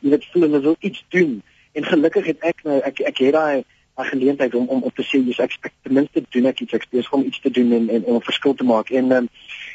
jy 0.00 0.10
weet 0.10 0.24
voel 0.32 0.42
hulle 0.42 0.60
wil 0.60 0.76
iets 0.80 1.04
doen 1.08 1.42
en 1.72 1.84
gelukkig 1.84 2.26
het 2.26 2.40
ek 2.40 2.64
nou 2.64 2.80
ek 2.80 3.00
ek 3.00 3.18
het 3.18 3.32
daai 3.32 3.64
'n 3.96 4.04
geleentheid 4.04 4.54
om 4.54 4.66
om 4.68 4.82
op 4.82 4.94
te 4.94 5.02
sê 5.02 5.18
jy's 5.24 5.38
ek, 5.38 5.58
ek 5.60 5.72
ten 5.82 5.92
minste 5.92 6.22
doen 6.30 6.46
ek 6.46 6.60
iets 6.60 6.72
ek 6.72 6.86
besig 6.90 7.12
om 7.12 7.24
iets 7.24 7.40
te 7.40 7.50
doen 7.50 7.72
en 7.72 7.88
en 7.88 8.04
om 8.04 8.16
'n 8.16 8.28
verskil 8.30 8.54
te 8.54 8.64
maak 8.64 8.90
en 8.90 9.10
um, 9.12 9.28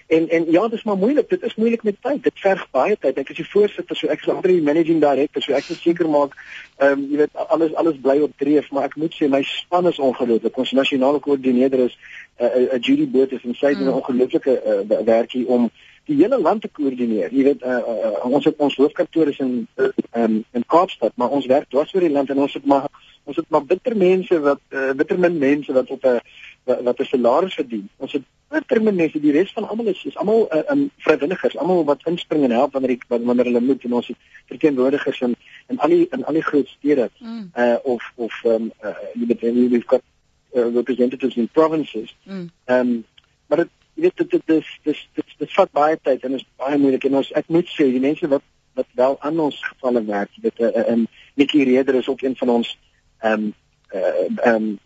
En 0.08 0.30
en 0.30 0.52
ja, 0.52 0.62
dit 0.62 0.78
is 0.78 0.84
maar 0.84 0.98
moeilik. 0.98 1.30
Dit 1.30 1.42
is 1.44 1.56
moeilik 1.56 1.84
met 1.84 1.96
tyd. 2.02 2.24
Dit 2.24 2.40
verg 2.40 2.68
baie 2.72 2.98
tyd. 3.00 3.18
Ek 3.18 3.30
is 3.30 3.36
die 3.36 3.50
voorsitter, 3.50 3.96
so 3.96 4.08
ek 4.08 4.22
is 4.24 4.30
onder 4.32 4.54
die 4.54 4.62
managing 4.64 5.02
director, 5.04 5.44
so 5.44 5.52
ek 5.58 5.68
moet 5.68 5.82
seker 5.84 6.08
maak 6.10 6.38
ehm 6.78 6.94
um, 6.94 7.04
jy 7.12 7.18
weet 7.24 7.42
alles 7.56 7.74
alles 7.76 7.98
bly 8.06 8.16
op 8.24 8.38
dreef, 8.40 8.70
maar 8.72 8.88
ek 8.88 8.96
moet 8.96 9.18
sê 9.18 9.28
my 9.28 9.42
span 9.44 9.90
is 9.92 10.00
ongelooflik. 10.00 10.58
Ons 10.64 10.72
nasionale 10.80 11.20
koördineerder 11.20 11.84
is 11.90 11.98
'n 11.98 12.46
uh, 12.46 12.48
'n 12.48 12.62
uh, 12.62 12.74
uh, 12.74 12.80
Judy 12.80 13.08
Botha 13.18 13.40
en 13.44 13.56
sy 13.56 13.74
doen 13.74 13.92
'n 13.92 14.00
ongelooflike 14.00 14.54
uh, 14.64 15.04
werkie 15.12 15.48
om 15.48 15.68
die 16.08 16.18
hele 16.22 16.40
land 16.40 16.64
te 16.64 16.72
koördineer. 16.72 17.34
Jy 17.36 17.44
weet 17.50 17.64
uh, 17.64 17.78
uh, 17.78 18.12
uh, 18.12 18.32
ons 18.32 18.46
het 18.48 18.58
ons 18.64 18.76
hoofkantoor 18.80 19.32
is 19.34 19.40
in 19.44 19.68
um, 19.78 20.40
in 20.56 20.66
Kaapstad, 20.68 21.14
maar 21.16 21.36
ons 21.36 21.48
werk 21.52 21.70
dwars 21.70 21.94
oor 21.96 22.06
die 22.06 22.14
land 22.14 22.32
en 22.32 22.40
ons 22.46 22.56
het 22.56 22.66
maar 22.66 22.88
ons 23.28 23.36
het 23.36 23.50
maar 23.52 23.66
bitter 23.68 23.96
mense 24.00 24.40
wat 24.40 24.62
uh, 24.72 24.94
bitter 24.96 25.20
min 25.20 25.38
mense 25.38 25.74
wat 25.76 25.90
op 25.92 26.06
'n 26.06 26.20
wat, 26.64 26.82
wat 26.82 27.00
'n 27.00 27.10
salaris 27.12 27.58
verdien. 27.60 27.90
Ons 27.98 28.14
het 28.14 28.24
bitter 28.50 28.82
min 28.82 28.96
mense, 28.96 29.20
die 29.20 29.32
res 29.32 29.52
van 29.54 29.68
almal 29.68 29.92
is 29.92 30.06
is 30.06 30.18
almal 30.18 30.48
uh, 30.52 30.64
um, 30.72 30.90
vrywilligers, 30.98 31.58
almal 31.58 31.84
wat 31.84 32.06
inspring 32.06 32.44
en 32.44 32.52
help 32.52 32.74
wanneer 32.74 32.96
ek 32.96 33.04
wanneer 33.08 33.46
hulle 33.46 33.62
moet 33.62 33.84
en 33.84 33.94
ons 33.94 34.08
het 34.08 34.18
verteenwoordigers 34.48 35.22
in 35.22 35.36
in 35.68 35.80
al 35.80 35.90
die 35.90 36.08
in 36.12 36.24
al 36.26 36.34
die 36.34 36.48
groot 36.50 36.68
stede 36.68 37.10
mm. 37.20 37.52
uh 37.56 37.76
of 37.84 38.12
of 38.16 38.44
um 38.46 38.72
uh, 38.84 38.96
jy 39.14 39.26
weet 39.28 39.42
we've 39.42 39.88
got 39.88 40.02
uh, 40.56 40.74
representatives 40.74 41.36
in 41.36 41.50
provinces. 41.52 42.16
Mm. 42.24 42.50
Um 42.66 43.06
maar 43.48 43.58
dit 43.58 43.70
jy 43.98 44.06
weet 44.06 44.22
dit 44.22 44.36
dit 44.38 44.56
is 44.58 44.70
dis 44.86 45.00
dit 45.18 45.38
dit 45.42 45.54
vat 45.58 45.72
baie 45.74 45.98
tyd 45.98 46.24
en 46.24 46.38
is 46.38 46.46
baie 46.62 46.78
moeilik. 46.78 47.08
En 47.10 47.20
ons 47.22 47.32
ek 47.42 47.50
moet 47.54 47.70
sê 47.74 47.90
die 47.90 48.04
mense 48.04 48.30
wat 48.30 48.46
wat 48.78 48.90
wel 49.00 49.18
aan 49.26 49.40
ons 49.42 49.58
gevalle 49.66 50.04
werk 50.06 50.34
dit 50.42 50.60
uh, 50.62 50.84
um 50.94 51.08
Nikki 51.34 51.64
Reder 51.66 51.98
is 51.98 52.10
ook 52.12 52.22
een 52.22 52.38
van 52.38 52.54
ons 52.60 52.76
um 53.26 53.54
uh, 53.94 54.54
um 54.54 54.78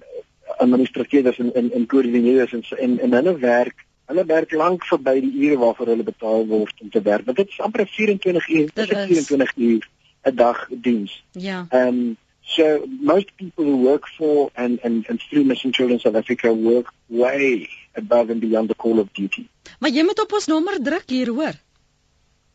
administrateurs 0.64 1.40
en 1.44 1.54
en 1.60 1.72
en 1.72 1.88
koördineerders 1.92 2.54
en 2.56 2.64
en 2.78 3.00
en 3.08 3.18
hulle 3.20 3.36
werk 3.44 3.86
hulle 4.12 4.26
werk 4.26 4.52
lank 4.52 4.86
verby 4.88 5.20
die 5.24 5.34
ure 5.44 5.58
waarvoor 5.60 5.92
hulle 5.94 6.08
betaal 6.08 6.48
word 6.48 6.82
om 6.84 6.90
te 6.90 7.02
werk. 7.02 7.26
Want 7.26 7.38
dit 7.38 7.50
is 7.50 7.60
amper 7.60 7.88
24 7.88 8.50
uur 8.50 8.72
dit 8.74 8.92
is 8.92 9.06
24 9.28 9.56
uur 9.56 9.90
'n 10.24 10.36
dag 10.36 10.68
diens. 10.70 11.24
Ja. 11.32 11.66
Um 11.72 12.18
so 12.56 12.86
most 13.02 13.36
people 13.38 13.66
who 13.66 13.78
work 13.78 14.08
for 14.18 14.52
and 14.56 14.80
and 14.84 15.08
and 15.10 15.20
through 15.30 15.44
Mission 15.44 15.72
Children 15.72 16.00
South 16.00 16.16
Africa 16.16 16.54
work 16.54 16.94
way 17.10 17.70
above 17.96 18.30
and 18.30 18.42
beyond 18.42 18.70
the 18.70 18.76
call 18.76 19.00
of 19.00 19.12
duty. 19.14 19.48
Maar 19.80 19.90
jy 19.90 20.04
moet 20.04 20.20
op 20.20 20.40
ons 20.40 20.48
nommer 20.52 20.80
druk 20.84 21.10
hier 21.10 21.34
hoor. 21.34 21.60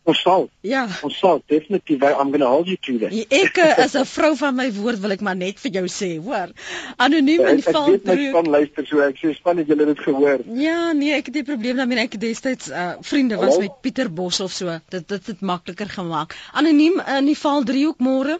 Ons 0.07 0.21
sal. 0.23 0.45
Ja. 0.63 0.85
Ons 1.03 1.17
sal 1.19 1.41
definitief 1.51 2.03
I'm 2.07 2.31
going 2.31 2.45
to 2.45 2.47
hold 2.47 2.69
you 2.71 2.77
to 2.87 2.99
that. 3.03 3.15
Ek 3.35 3.59
as 3.59 3.97
'n 3.99 4.07
vrou 4.07 4.37
van 4.39 4.55
my 4.55 4.69
woord 4.73 5.01
wil 5.03 5.15
ek 5.17 5.25
maar 5.29 5.35
net 5.35 5.59
vir 5.59 5.73
jou 5.81 5.85
sê, 5.91 6.11
hoor. 6.23 6.53
Anoniem 6.97 7.43
in 7.51 7.63
val 7.63 7.89
droog. 7.91 8.07
Ek 8.07 8.21
weet 8.21 8.37
van 8.39 8.51
luister 8.57 8.87
so 8.87 9.03
ek 9.03 9.19
sê 9.19 9.35
span 9.35 9.59
het 9.59 9.67
julle 9.67 9.89
dit 9.91 10.05
gehoor. 10.07 10.45
Ja, 10.63 10.93
nee, 10.93 11.11
ek 11.19 11.33
het 11.33 11.41
die 11.41 11.47
probleem 11.49 11.83
daarmee 11.83 12.05
ek 12.07 12.15
destyds 12.23 12.71
uh, 12.71 12.93
vriende 13.03 13.37
was 13.37 13.57
Hallo? 13.57 13.67
met 13.67 13.81
Pieter 13.83 14.13
Bos 14.13 14.41
of 14.41 14.53
so. 14.53 14.79
Dit 14.95 15.09
dit 15.09 15.27
het 15.27 15.41
makliker 15.41 15.91
gemaak. 15.91 16.39
Anoniem 16.53 17.03
in 17.19 17.27
die 17.27 17.39
val 17.39 17.67
driehoek 17.67 17.99
môre. 17.99 18.39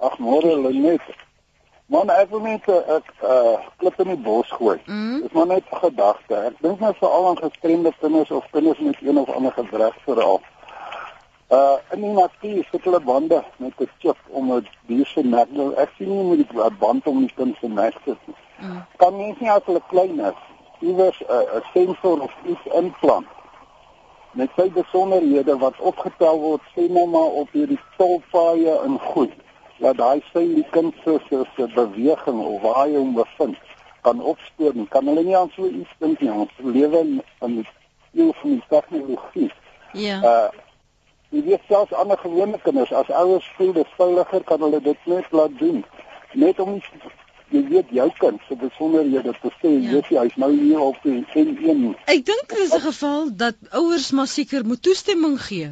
Ag 0.00 0.16
môre 0.18 0.56
Lenet. 0.56 1.04
Man, 1.92 2.08
ek 2.08 2.30
wil 2.30 2.40
net 2.40 2.64
'n 2.66 2.72
uh, 2.88 3.00
uh, 3.30 3.56
klip 3.76 3.98
in 4.00 4.08
die 4.14 4.22
bos 4.24 4.48
gooi. 4.56 4.78
Mm. 4.86 5.20
Dis 5.22 5.32
maar 5.32 5.46
net 5.46 5.64
'n 5.68 5.80
gedagte. 5.82 6.34
Ek 6.48 6.56
dink 6.60 6.80
net 6.80 6.96
veral 6.96 7.26
aan 7.28 7.38
gestremde 7.38 7.92
kinders 8.00 8.30
of 8.30 8.46
kinders 8.50 8.78
met 8.78 8.96
een 9.00 9.18
of 9.18 9.28
ander 9.28 9.52
gedrag 9.52 9.96
veral. 10.04 10.40
Uh 11.50 11.76
in 11.92 12.00
die 12.00 12.12
natuur 12.12 12.64
sit 12.70 12.84
hulle 12.84 13.00
bande 13.00 13.44
met 13.56 13.72
'n 13.80 13.90
chip 13.98 14.16
om 14.28 14.52
'n 14.52 14.68
dier 14.86 15.06
se 15.06 15.22
nek. 15.22 15.48
Ek 15.76 15.90
sien 15.96 16.08
nie 16.08 16.24
met 16.24 16.48
die 16.48 16.70
band 16.78 17.06
om 17.06 17.18
die 17.20 17.34
kind 17.36 17.56
se 17.60 17.68
nek 17.68 17.94
te 18.04 18.16
sit. 18.24 18.38
Mm. 18.60 18.86
Kan 18.96 19.16
mens 19.16 19.38
nie 19.38 19.50
as 19.50 19.64
hulle 19.64 19.82
klein 19.88 20.20
is, 20.20 20.40
iewers 20.80 21.20
'n 21.20 21.32
uh, 21.32 21.60
sensor 21.72 22.20
of 22.20 22.32
iets 22.46 22.66
implant 22.72 23.26
met 24.32 24.50
sy 24.56 24.70
besonderhede 24.70 25.58
wat 25.58 25.74
opgetel 25.78 26.38
word, 26.40 26.62
sê 26.74 26.88
nou 26.88 27.06
maar 27.06 27.32
op 27.42 27.48
hierdie 27.50 27.80
tolpaaie 27.96 28.80
in 28.84 28.98
goed 28.98 29.32
dat 29.80 29.96
daai 29.96 30.22
sy 30.32 30.44
die 30.54 30.66
kind 30.70 30.94
se 31.04 31.18
se 31.28 31.66
beweging 31.74 32.40
of 32.44 32.62
waar 32.62 32.82
hy 32.84 32.96
hom 32.96 33.14
bevind 33.16 33.58
kan 34.04 34.20
opspoor 34.32 34.72
en 34.76 34.88
kan 34.88 35.06
hulle 35.06 35.24
nie 35.24 35.36
aan 35.36 35.52
so 35.56 35.68
iets 35.68 35.94
dink 35.98 36.20
nie. 36.20 36.32
Ons 36.32 36.52
lewe 36.64 37.00
in 37.00 37.20
'n 37.40 37.66
eeu 38.14 38.32
van 38.40 38.50
die 38.50 38.64
tegnologie. 38.68 39.52
Ja. 39.92 40.18
Uh 40.32 40.48
jy 41.30 41.42
weet 41.46 41.62
selfs 41.68 41.92
ander 41.94 42.18
gewone 42.18 42.58
kinders 42.62 42.92
as 42.92 43.10
ouers 43.10 43.50
voel 43.56 43.72
dit 43.72 43.90
veiliger 43.96 44.44
kan 44.44 44.60
hulle 44.60 44.80
dit 44.82 45.04
net 45.06 45.26
laat 45.30 45.58
doen. 45.58 45.84
Net 46.32 46.58
om 46.60 46.80
jy 47.50 47.62
weet 47.68 47.92
jou 47.98 48.08
kind 48.18 48.40
se 48.48 48.56
besonderhede 48.56 49.34
te 49.42 49.52
sê 49.60 49.70
ja. 49.70 49.92
jy 49.92 50.00
sê 50.08 50.18
hy's 50.18 50.36
nou 50.36 50.50
hier 50.56 50.80
op 50.80 50.98
die 51.02 51.22
N1 51.44 51.94
ek 52.06 52.26
dink 52.26 52.48
dit 52.48 52.58
is 52.58 52.74
'n 52.74 52.82
geval 52.88 53.30
dat 53.44 53.56
ouers 53.70 54.10
maar 54.10 54.26
seker 54.26 54.66
moet 54.66 54.82
toestemming 54.82 55.38
gee. 55.42 55.70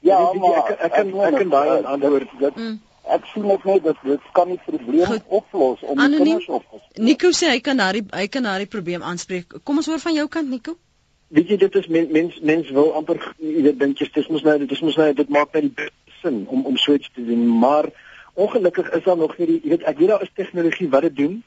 Ja 0.00 0.20
maar 0.32 0.56
ek 0.58 0.78
ek 0.80 0.92
kan 0.92 1.20
ek 1.20 1.36
kan 1.36 1.50
daai 1.56 1.82
antwoord 1.82 2.38
dit 2.38 2.56
mm 2.56 2.78
ek 3.16 3.26
sien 3.32 3.46
net 3.46 3.64
net 3.64 3.82
dat 3.84 3.96
dit 4.04 4.28
kan 4.36 4.48
nie 4.48 4.58
probleem 4.66 5.06
Goed. 5.06 5.26
oplos 5.40 5.82
om 5.82 5.98
die 5.98 6.16
kinders 6.16 6.48
op 6.48 6.64
te 6.68 6.78
los. 6.78 7.06
Nico 7.08 7.32
sê 7.36 7.50
hy 7.54 7.60
kan 7.60 7.80
daai 7.82 8.02
hy 8.02 8.26
kan 8.28 8.46
daai 8.48 8.66
probleem 8.66 9.02
aanspreek. 9.02 9.60
Kom 9.64 9.82
ons 9.82 9.90
hoor 9.90 10.02
van 10.02 10.16
jou 10.18 10.28
kant 10.28 10.50
Nico. 10.50 10.76
Weet 11.30 11.52
jy 11.52 11.58
dit 11.62 11.80
is 11.80 11.88
mens 11.96 12.12
mens 12.18 12.38
mens 12.52 12.70
wil 12.76 12.92
amper 12.98 13.20
jy 13.38 13.64
weet 13.68 13.80
dink 13.80 14.00
jy 14.02 14.10
dis 14.14 14.30
mos 14.34 14.46
nou 14.46 14.58
dis 14.66 14.84
mos 14.86 14.96
nou 15.00 15.12
dit 15.22 15.28
maak 15.28 15.54
net 15.54 15.90
sin 16.22 16.44
om 16.48 16.66
om 16.66 16.76
so 16.76 16.94
iets 16.94 17.10
te 17.14 17.24
doen, 17.24 17.46
maar 17.58 17.88
ongelukkig 18.34 18.90
is 18.96 19.04
daar 19.04 19.16
nog 19.16 19.38
nie 19.38 19.46
die 19.46 19.60
jy 19.62 19.74
weet 19.74 19.86
ek 19.92 19.98
weet 19.98 20.12
daar 20.14 20.26
is 20.26 20.34
tegnologie 20.34 20.90
wat 20.90 21.08
dit 21.08 21.16
doen 21.16 21.40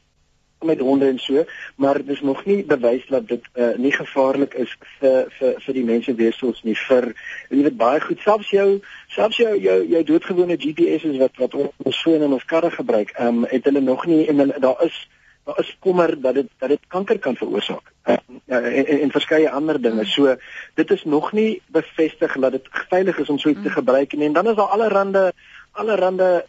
met 0.64 0.80
honde 0.80 1.08
en 1.08 1.20
so, 1.20 1.46
maar 1.76 2.00
dis 2.06 2.22
nog 2.22 2.46
nie 2.46 2.64
bewys 2.64 3.06
dat 3.10 3.28
dit 3.28 3.48
uh, 3.54 3.74
nie 3.78 3.92
gevaarlik 3.92 4.54
is 4.54 4.76
vir 5.00 5.32
vir 5.40 5.58
vir 5.66 5.74
die 5.80 5.86
mense 5.88 6.16
weersoos 6.16 6.64
nie 6.64 6.76
vir 6.88 7.14
jy 7.50 7.64
weet 7.64 7.78
baie 7.78 8.02
goed 8.04 8.22
selfs 8.26 8.52
jou 8.54 8.68
selfs 9.16 9.38
jou 9.38 9.56
jou 9.58 9.80
jou 9.96 10.04
doodgewone 10.04 10.58
GPS 10.60 11.10
is 11.10 11.20
wat 11.22 11.38
wat 11.38 11.58
ons 11.60 12.02
fone 12.04 12.26
en 12.26 12.38
ons 12.40 12.46
karre 12.54 12.72
gebruik, 12.72 13.12
ehm 13.18 13.44
um, 13.44 13.50
het 13.50 13.66
hulle 13.70 13.82
nog 13.82 14.06
nie 14.06 14.28
en 14.28 14.40
hulle, 14.44 14.60
daar 14.60 14.86
is 14.86 14.98
daar 15.46 15.60
is 15.60 15.78
kommer 15.80 16.22
dat 16.22 16.34
dit 16.34 16.50
dat 16.58 16.70
dit 16.70 16.80
kanker 16.88 17.20
kan 17.20 17.36
veroorsaak. 17.36 17.92
Uh, 18.06 18.16
en, 18.46 18.86
en, 18.86 19.00
en 19.00 19.12
verskeie 19.12 19.50
ander 19.50 19.82
dinge. 19.82 20.06
So 20.06 20.36
dit 20.74 20.92
is 20.92 21.04
nog 21.04 21.32
nie 21.32 21.62
bevestig 21.68 22.38
dat 22.40 22.52
dit 22.52 22.68
veilig 22.90 23.20
is 23.20 23.30
om 23.30 23.38
so 23.38 23.50
iets 23.50 23.62
te 23.62 23.68
mm. 23.68 23.74
gebruik 23.74 24.14
nie. 24.14 24.28
En 24.28 24.34
dan 24.34 24.48
is 24.48 24.56
daar 24.56 24.72
allerlei 24.76 25.32
allerlei 25.72 26.44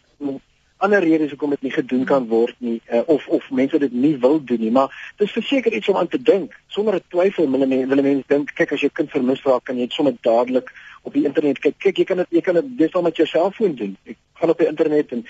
ander 0.77 0.99
redes 0.99 1.29
hoekom 1.29 1.49
dit 1.49 1.61
nie 1.61 1.71
gedoen 1.71 2.03
kan 2.05 2.27
word 2.27 2.55
nie 2.57 2.81
uh, 2.91 3.01
of 3.05 3.27
of 3.27 3.49
mense 3.49 3.79
dit 3.79 3.93
nie 3.93 4.15
wil 4.19 4.41
doen 4.43 4.59
nie 4.59 4.71
maar 4.71 5.13
dit 5.17 5.27
is 5.27 5.35
verseker 5.35 5.73
iets 5.73 5.89
om 5.89 5.97
aan 5.97 6.07
te 6.07 6.21
dink. 6.21 6.55
Sonder 6.67 6.95
'n 6.95 7.03
twyfel 7.09 7.49
wil 7.51 7.67
mense 7.67 7.87
wil 7.87 8.03
mense 8.03 8.27
dink 8.27 8.51
kyk 8.55 8.71
as 8.71 8.81
jou 8.81 8.91
kind 8.91 9.11
vermis 9.11 9.43
raak 9.43 9.63
kan 9.63 9.77
jy 9.77 9.87
dit 9.87 9.93
sommer 9.93 10.15
dadelik 10.21 10.71
op 11.03 11.13
die 11.13 11.25
internet 11.25 11.59
kyk. 11.59 11.77
Kyk 11.77 11.97
jy 11.97 12.03
kan 12.03 12.17
dit 12.17 12.27
jy 12.29 12.41
kan 12.41 12.59
dit 12.59 12.77
dis 12.77 12.93
al 12.93 13.01
met 13.01 13.15
jou 13.15 13.27
selfoon 13.27 13.75
doen. 13.75 13.97
Ek 14.03 14.17
gaan 14.33 14.49
op 14.49 14.57
die 14.57 14.67
internet 14.67 15.11
en 15.11 15.25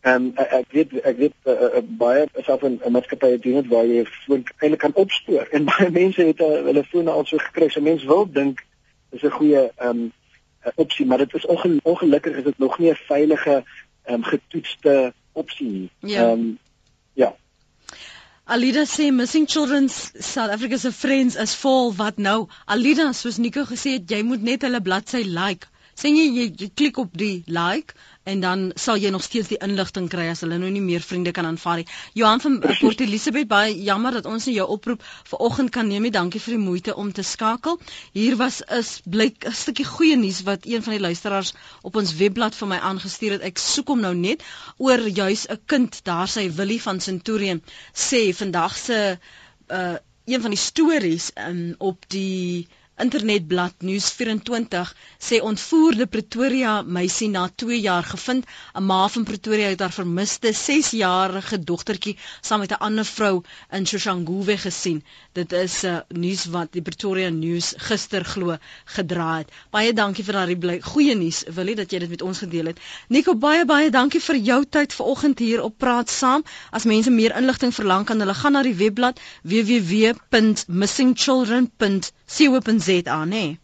en 0.00 0.22
um, 0.22 0.32
ek 0.36 0.70
weet 0.72 0.92
ek 1.04 1.16
weet 1.16 1.34
uh, 1.44 1.52
uh, 1.52 1.82
baie 1.82 2.28
self 2.46 2.62
'n 2.62 2.78
maatskappy 2.92 3.38
doen 3.38 3.58
dit 3.62 3.66
waar 3.72 3.86
jy 3.86 4.04
foon 4.26 4.44
eintlik 4.58 4.80
kan 4.80 4.94
opspoor. 4.94 5.48
En 5.56 5.64
baie 5.64 5.90
mense 5.90 6.22
het 6.22 6.40
uh, 6.40 6.62
hulle 6.70 6.84
fone 6.84 7.10
al 7.10 7.26
so 7.26 7.38
gekry. 7.38 7.68
So 7.68 7.80
mense 7.80 8.06
wil 8.06 8.30
dink 8.30 8.62
is 9.10 9.22
'n 9.22 9.30
goeie 9.30 9.70
um, 9.82 10.12
opsie 10.74 11.06
maar 11.06 11.18
dit 11.18 11.34
is 11.34 11.46
ongelukkig 11.82 12.36
is 12.36 12.44
dit 12.44 12.58
nog 12.58 12.78
nie 12.78 12.90
'n 12.90 12.94
veilige 12.94 13.64
um, 14.08 14.24
getoetste 14.24 15.12
opsie 15.38 15.68
nie. 15.68 15.90
Ja. 16.14 16.30
Um, 16.32 16.58
ja. 17.18 17.32
Alida 18.48 18.86
sê 18.88 19.10
missing 19.12 19.46
children's 19.46 20.12
South 20.24 20.50
Africa's 20.50 20.86
friends 20.96 21.36
is 21.36 21.54
vol 21.60 21.92
wat 21.98 22.18
nou? 22.18 22.48
Alida 22.66 23.12
soos 23.12 23.38
Nico 23.38 23.66
gesê 23.68 23.98
het, 23.98 24.08
jy 24.10 24.22
moet 24.24 24.42
net 24.42 24.64
hulle 24.64 24.80
bladsy 24.80 25.24
like. 25.26 25.68
Sien 25.98 26.16
jy, 26.16 26.28
jy 26.32 26.46
jy 26.62 26.70
klik 26.78 26.98
op 27.02 27.12
die 27.18 27.42
like 27.46 27.96
en 28.28 28.40
dan 28.44 28.64
sal 28.76 28.98
jy 29.00 29.10
nog 29.14 29.22
steeds 29.24 29.48
die 29.52 29.58
inligting 29.64 30.08
kry 30.12 30.26
as 30.32 30.42
hulle 30.44 30.58
nou 30.60 30.68
nie 30.72 30.82
meer 30.84 31.04
vriende 31.04 31.32
kan 31.36 31.46
aanvaar 31.48 31.80
nie. 31.80 31.86
Johan 32.20 32.42
van 32.44 32.58
Port 32.80 33.00
Elizabeth 33.04 33.48
baie 33.48 33.72
jammer 33.86 34.18
dat 34.18 34.28
ons 34.28 34.48
nie 34.48 34.56
jou 34.58 34.66
oproep 34.74 35.04
vanoggend 35.30 35.72
kan 35.74 35.88
neem 35.88 36.04
nie. 36.04 36.12
Dankie 36.14 36.42
vir 36.44 36.56
die 36.56 36.62
moeite 36.64 36.96
om 37.00 37.12
te 37.16 37.24
skakel. 37.24 37.78
Hier 38.16 38.36
was 38.40 38.60
is 38.80 38.98
blyk 39.04 39.46
'n 39.48 39.56
stukkie 39.62 39.86
goeie 39.88 40.16
nuus 40.16 40.42
wat 40.48 40.66
een 40.66 40.82
van 40.82 40.96
die 40.96 41.04
luisteraars 41.06 41.54
op 41.82 41.96
ons 41.96 42.14
webblad 42.20 42.54
vir 42.54 42.68
my 42.68 42.80
aangestuur 42.90 43.38
het. 43.38 43.46
Ek 43.48 43.58
soek 43.58 43.88
hom 43.94 44.00
nou 44.04 44.14
net 44.14 44.44
oor 44.76 45.08
juis 45.08 45.46
'n 45.48 45.60
kind 45.66 46.04
daar 46.04 46.28
sy 46.28 46.50
Willie 46.50 46.82
van 46.82 47.00
Centurion 47.00 47.62
sê 47.94 48.34
vandag 48.34 48.76
se 48.76 49.18
uh 49.70 49.96
een 50.28 50.40
van 50.40 50.50
die 50.50 50.60
stories 50.60 51.30
um, 51.40 51.74
op 51.78 52.04
die 52.12 52.68
internetblad 52.98 53.74
Nuus24 53.84 54.92
sê 55.18 55.40
ontvoerde 55.40 56.06
Pretoria 56.06 56.82
meisie 56.82 57.28
na 57.28 57.48
2 57.62 57.80
jaar 57.80 58.04
gevind. 58.04 58.46
'n 58.74 58.84
Ma 58.84 59.08
van 59.08 59.24
Pretoria 59.24 59.68
het 59.68 59.80
haar 59.80 59.92
vermiste 59.92 60.52
6-jarige 60.52 61.58
dogtertjie 61.70 62.16
saam 62.40 62.60
met 62.60 62.72
'n 62.72 62.82
ander 62.88 63.04
vrou 63.04 63.42
in 63.70 63.86
Soshanguve 63.86 64.58
gesien. 64.58 65.04
Dit 65.32 65.52
is 65.52 65.82
'n 65.82 65.86
uh, 65.86 66.00
nuus 66.08 66.44
wat 66.46 66.72
die 66.72 66.82
Pretoria 66.82 67.28
News 67.28 67.74
gister 67.76 68.24
glo 68.24 68.56
gedra 68.84 69.36
het. 69.38 69.50
Baie 69.70 69.92
dankie 69.92 70.24
vir 70.24 70.34
daardie 70.34 70.82
goeie 70.82 71.14
nuus. 71.14 71.44
Wil 71.54 71.66
jy 71.66 71.74
dat 71.74 71.90
jy 71.90 71.98
dit 71.98 72.10
met 72.10 72.22
ons 72.22 72.38
gedeel 72.38 72.66
het? 72.66 72.78
Nico, 73.08 73.34
baie 73.34 73.64
baie 73.64 73.90
dankie 73.90 74.20
vir 74.20 74.36
jou 74.36 74.64
tyd 74.64 74.92
vanoggend 74.92 75.38
hier 75.38 75.62
op 75.62 75.78
Praat 75.78 76.10
Saam. 76.10 76.44
As 76.70 76.84
mense 76.84 77.10
meer 77.10 77.36
inligting 77.36 77.74
verlang 77.74 78.04
kan 78.04 78.20
hulle 78.20 78.34
gaan 78.34 78.52
na 78.52 78.62
die 78.62 78.74
webblad 78.74 79.20
www.missingchildren.co.za, 82.28 83.24
né? 83.24 83.30
Nee. 83.30 83.58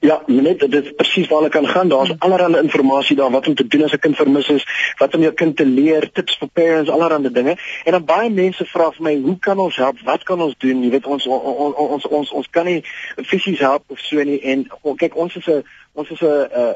Ja, 0.00 0.22
net 0.26 0.60
dit 0.60 0.84
is 0.84 0.92
presies 0.96 1.26
waar 1.26 1.38
hulle 1.38 1.50
kan 1.50 1.66
gaan. 1.66 1.88
Daar's 1.88 2.08
hmm. 2.08 2.18
allerlei 2.18 2.62
inligting 2.62 3.18
daar 3.18 3.30
wat 3.30 3.46
om 3.46 3.54
te 3.54 3.66
doen 3.66 3.82
as 3.82 3.92
'n 3.92 3.98
kind 3.98 4.16
vermis 4.16 4.48
is, 4.48 4.64
wat 4.98 5.14
om 5.14 5.20
jou 5.20 5.32
kind 5.32 5.56
te 5.56 5.66
leer, 5.66 6.12
tips 6.12 6.36
vir 6.38 6.48
parents, 6.48 6.90
allerlei 6.90 7.32
dinge. 7.32 7.56
En 7.84 7.92
dan 7.92 8.04
baie 8.04 8.30
mense 8.30 8.64
vra 8.64 8.90
vir 8.90 9.02
my, 9.02 9.20
"Hoe 9.20 9.38
kan 9.38 9.58
ons 9.58 9.76
help? 9.76 10.00
Wat 10.00 10.22
kan 10.22 10.42
ons 10.42 10.54
doen?" 10.58 10.82
Jy 10.82 10.90
weet 10.90 11.06
ons 11.06 11.26
ons 11.26 11.74
ons 11.74 12.06
ons 12.06 12.30
ons 12.30 12.50
kan 12.50 12.64
nie 12.64 12.84
fisies 13.16 13.58
help 13.58 13.82
of 13.86 13.98
so 13.98 14.22
nie 14.22 14.40
en 14.40 14.70
kyk 14.96 15.16
ons 15.16 15.36
is 15.36 15.46
'n 15.46 15.64
ons 15.92 16.10
is 16.10 16.20
'n 16.20 16.26
uh, 16.26 16.72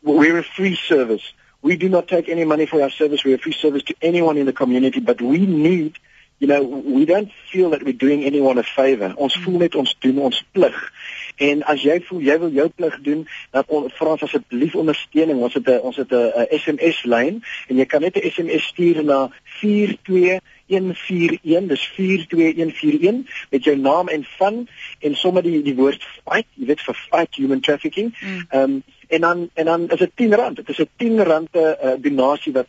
we're 0.00 0.38
a 0.38 0.42
free 0.42 0.74
service. 0.74 1.34
We 1.60 1.76
do 1.76 1.88
not 1.88 2.08
take 2.08 2.30
any 2.30 2.44
money 2.44 2.66
for 2.66 2.80
our 2.80 2.90
service. 2.90 3.24
We're 3.24 3.36
a 3.36 3.38
free 3.38 3.52
service 3.52 3.84
to 3.84 3.94
anyone 4.00 4.40
in 4.40 4.46
the 4.46 4.52
community, 4.52 5.00
but 5.00 5.20
we 5.20 5.38
need 5.38 5.98
You 6.38 6.48
know, 6.48 6.62
we 6.62 7.04
don't 7.04 7.30
feel 7.52 7.70
that 7.70 7.84
we're 7.84 7.92
doing 7.92 8.24
anyone 8.24 8.58
a 8.58 8.62
favor. 8.62 9.14
Ons 9.16 9.36
voel 9.44 9.58
net 9.58 9.74
ons 9.74 9.96
doen 10.00 10.18
ons 10.18 10.44
plig. 10.52 10.92
En 11.36 11.62
as 11.70 11.82
jy 11.82 12.00
voel 12.08 12.20
jy 12.26 12.38
wil 12.42 12.50
jou 12.54 12.68
plig 12.74 12.96
doen, 13.06 13.22
dan 13.54 13.64
vra 13.98 14.14
ons 14.14 14.24
asseblief 14.26 14.74
ondersteuning. 14.78 15.38
Ons 15.38 15.54
het 15.54 15.68
'n 15.68 15.80
ons 15.82 15.96
het 15.96 16.12
'n 16.12 16.46
SMS 16.50 17.04
lyn 17.04 17.42
en 17.68 17.76
jy 17.76 17.86
kan 17.86 18.00
net 18.00 18.16
'n 18.16 18.30
SMS 18.30 18.66
stuur 18.66 19.04
na 19.04 19.30
42141. 19.60 21.68
Dis 21.68 21.86
42141 21.96 23.26
met 23.50 23.64
jou 23.64 23.76
naam 23.76 24.08
en 24.08 24.26
van 24.38 24.68
en 25.00 25.14
sommer 25.14 25.42
die 25.42 25.62
die 25.62 25.74
woord 25.74 26.02
fight, 26.24 26.46
jy 26.54 26.66
weet 26.66 26.80
vir 26.80 26.94
fight 26.94 27.34
human 27.34 27.60
trafficking. 27.60 28.14
Mm. 28.20 28.46
Ehm 28.50 28.70
mm. 28.70 28.74
um, 28.74 28.82
en 29.08 29.20
dan 29.20 29.50
en 29.54 29.64
dan 29.64 29.90
is 29.90 29.98
dit 29.98 30.10
R10. 30.16 30.54
Dit 30.54 30.68
is 30.68 30.78
'n 30.78 30.88
R10 30.96 31.48
uh, 31.52 31.92
donasie 31.98 32.52
wat 32.52 32.66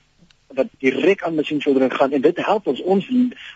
wat 0.47 0.67
direk 0.79 1.23
aan 1.23 1.35
Missing 1.35 1.61
Children 1.61 1.91
gaan 1.91 2.11
en 2.11 2.21
dit 2.21 2.45
help 2.45 2.67
ons 2.67 2.81
ons 2.81 3.07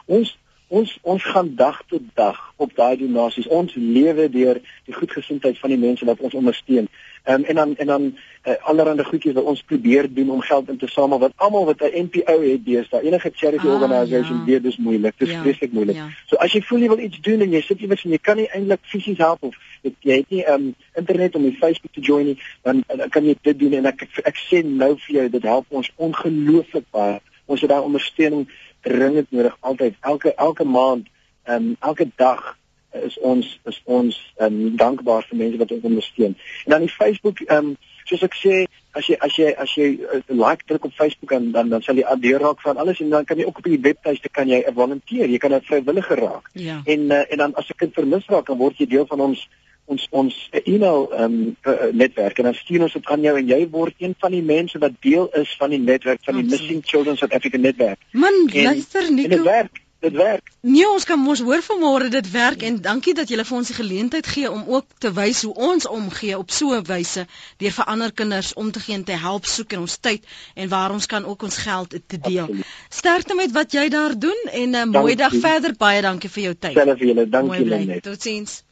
ons 0.06 0.38
ons 0.70 0.98
ons 1.02 1.24
gaan 1.24 1.56
dag 1.56 1.84
tot 1.88 2.02
dag 2.14 2.54
op 2.56 2.76
daai 2.76 2.98
donasies. 2.98 3.48
Ons 3.48 3.74
lewe 3.76 4.30
deur 4.30 4.60
die 4.86 4.94
goedgesindheid 4.94 5.58
van 5.60 5.74
die 5.74 5.82
mense 5.82 6.06
wat 6.06 6.20
ons 6.20 6.34
ondersteun. 6.34 6.90
Um, 7.30 7.44
en 7.44 7.56
dan 7.56 7.76
en 7.78 7.88
dan 7.88 8.18
uh, 8.44 8.54
allerlei 8.62 9.04
goedjies 9.04 9.34
wat 9.34 9.44
ons 9.44 9.62
probeer 9.64 10.14
doen 10.14 10.30
om 10.30 10.42
geld 10.42 10.70
in 10.70 10.78
te 10.78 10.88
samel 10.88 11.20
wat 11.20 11.32
almal 11.36 11.66
wat 11.66 11.82
'n 11.82 12.10
NPO 12.10 12.42
het 12.42 12.66
deesdae. 12.66 13.02
Enige 13.02 13.32
charity 13.34 13.68
ah, 13.68 13.74
organisation 13.74 14.38
ja. 14.38 14.44
weet 14.46 14.64
dis 14.64 14.78
moeilik. 14.78 15.14
Dis 15.18 15.30
ja, 15.30 15.42
vreeslik 15.42 15.72
moeilik. 15.72 15.96
Ja. 15.96 16.08
So 16.26 16.36
as 16.36 16.52
jy 16.52 16.62
voel 16.62 16.80
jy 16.80 16.88
wil 16.88 17.00
iets 17.00 17.20
doen 17.22 17.42
en 17.42 17.52
jy 17.52 17.62
sit 17.62 17.80
iewers 17.80 18.04
en 18.04 18.12
jy 18.12 18.18
kan 18.18 18.36
nie 18.36 18.48
eintlik 18.50 18.80
fisies 18.82 19.18
help 19.18 19.44
of 19.44 19.56
jy, 19.82 19.94
jy 20.00 20.16
het 20.16 20.30
nie 20.30 20.44
um 20.54 20.76
internet 20.96 21.36
om 21.36 21.44
die 21.44 21.58
Facebook 21.60 21.94
te 21.94 22.02
join 22.02 22.26
nie, 22.26 22.38
dan, 22.62 22.84
dan 22.88 23.10
kan 23.10 23.26
jy 23.26 23.36
dit 23.42 23.60
doen 23.60 23.74
en 23.74 23.86
ek 23.86 24.02
ek, 24.02 24.26
ek 24.26 24.38
sê 24.50 24.66
nou 24.66 24.96
vir 24.98 25.16
jou 25.16 25.30
dit 25.30 25.44
help 25.44 25.66
ons 25.70 25.92
ongelooflik 25.96 26.90
baie. 26.92 27.20
Ons 27.46 27.62
het 27.62 27.70
daai 27.70 27.86
ondersteuning 27.86 28.50
dringend 28.82 29.32
nodig 29.32 29.58
altyd 29.60 29.96
elke 30.02 30.34
elke 30.34 30.64
maand 30.64 31.06
um, 31.46 31.76
elke 31.80 32.10
dag 32.16 32.58
is 32.92 33.18
ons 33.20 33.60
is 33.70 33.82
ons 33.86 34.18
um, 34.42 34.76
dankbaar 34.76 35.26
vir 35.30 35.38
mense 35.38 35.58
wat 35.58 35.72
ons 35.72 35.88
ondersteun. 35.92 36.36
En 36.66 36.76
dan 36.76 36.86
die 36.86 36.96
Facebook 36.96 37.42
ehm 37.46 37.72
um, 37.72 37.78
soos 38.10 38.24
ek 38.26 38.36
sê 38.42 38.56
as 38.98 39.06
jy 39.06 39.18
as 39.22 39.36
jy 39.38 39.52
as 39.54 39.74
jy 39.78 39.88
uh, 40.02 40.22
like 40.34 40.66
druk 40.66 40.88
op 40.90 40.98
Facebook 40.98 41.32
en 41.38 41.52
dan 41.52 41.70
dan 41.70 41.86
sal 41.86 42.00
jy 42.00 42.18
deur 42.24 42.42
raak 42.42 42.62
van 42.66 42.78
alles 42.82 43.00
en 43.00 43.10
dan 43.10 43.26
kan 43.26 43.38
jy 43.38 43.46
ook 43.46 43.62
op 43.62 43.70
die 43.70 43.82
webtuiste 43.82 44.30
kan 44.30 44.50
jy 44.50 44.64
'n 44.66 44.74
volunteer, 44.74 45.30
jy 45.30 45.38
kan 45.38 45.54
'n 45.54 45.62
vrywilliger 45.62 46.18
raak. 46.18 46.50
Ja. 46.54 46.82
En 46.86 47.00
uh, 47.12 47.24
en 47.30 47.38
dan 47.38 47.56
as 47.56 47.70
'n 47.70 47.78
kind 47.78 47.94
vermis 47.94 48.26
raak 48.28 48.48
dan 48.48 48.58
word 48.58 48.78
jy 48.78 48.88
deel 48.88 49.06
van 49.06 49.20
ons 49.20 49.48
ons 49.86 50.08
ons 50.12 50.34
e-mail 50.52 51.10
ehm 51.12 51.56
um, 51.66 51.92
netwerk 51.94 52.38
en 52.38 52.50
dan 52.50 52.54
stuur 52.54 52.82
ons 52.82 52.94
dit 52.94 53.06
aan 53.06 53.22
jou 53.22 53.38
en 53.38 53.48
jy 53.48 53.62
word 53.70 53.94
een 53.98 54.16
van 54.20 54.32
die 54.32 54.46
mense 54.46 54.78
wat 54.80 54.98
deel 55.02 55.30
is 55.42 55.56
van 55.58 55.70
die 55.70 55.80
netwerk 55.82 56.22
van 56.24 56.36
die 56.36 56.44
Absoluut. 56.44 56.62
Missing 56.62 56.82
Children 56.86 57.18
South 57.18 57.34
Africa 57.34 57.58
netwerk. 57.58 58.00
Man, 58.12 58.50
en, 58.54 58.64
luister 58.64 59.12
Nico. 59.12 59.30
Dit 59.30 59.44
werk. 59.44 59.82
Dit 60.00 60.16
werk. 60.16 60.52
Nee, 60.62 60.88
ons 60.88 61.04
kan 61.04 61.20
mos 61.20 61.42
hoor 61.44 61.64
vanmôre 61.64 62.08
dit 62.10 62.32
werk 62.32 62.62
en 62.64 62.78
dankie 62.82 63.14
dat 63.14 63.28
julle 63.28 63.44
vir 63.48 63.58
ons 63.58 63.68
die 63.68 63.76
geleentheid 63.76 64.28
gee 64.28 64.52
om 64.52 64.64
ook 64.72 64.86
te 65.04 65.12
wys 65.12 65.42
hoe 65.44 65.54
ons 65.54 65.88
omgee 65.88 66.38
op 66.38 66.52
so 66.56 66.72
'n 66.78 66.86
wyse 66.88 67.26
deur 67.58 67.76
vir 67.80 67.86
ander 67.86 68.14
kinders 68.14 68.54
om 68.54 68.72
te 68.72 68.80
gee 68.80 68.96
en 68.96 69.04
te 69.04 69.18
help 69.26 69.46
soek 69.46 69.74
in 69.74 69.80
ons 69.80 69.98
tyd 69.98 70.24
en 70.56 70.70
waar 70.70 70.92
ons 70.92 71.06
kan 71.06 71.26
ook 71.26 71.44
ons 71.44 71.58
geld 71.58 72.00
te 72.08 72.20
deel. 72.20 72.48
Absoluut. 72.48 72.66
Sterkte 72.90 73.36
met 73.36 73.52
wat 73.52 73.72
jy 73.72 73.90
daar 73.90 74.20
doen 74.20 74.40
en 74.52 74.76
'n 74.76 74.90
mooi 74.90 75.16
dag 75.16 75.36
verder. 75.36 75.76
Baie 75.78 76.02
dankie 76.02 76.30
vir 76.30 76.44
jou 76.44 76.56
tyd. 76.56 76.74
Selfs 76.74 77.00
vir 77.00 77.08
julle. 77.08 77.30
Dankie 77.30 77.66
Lenet. 77.66 78.04
Totsiens. 78.04 78.64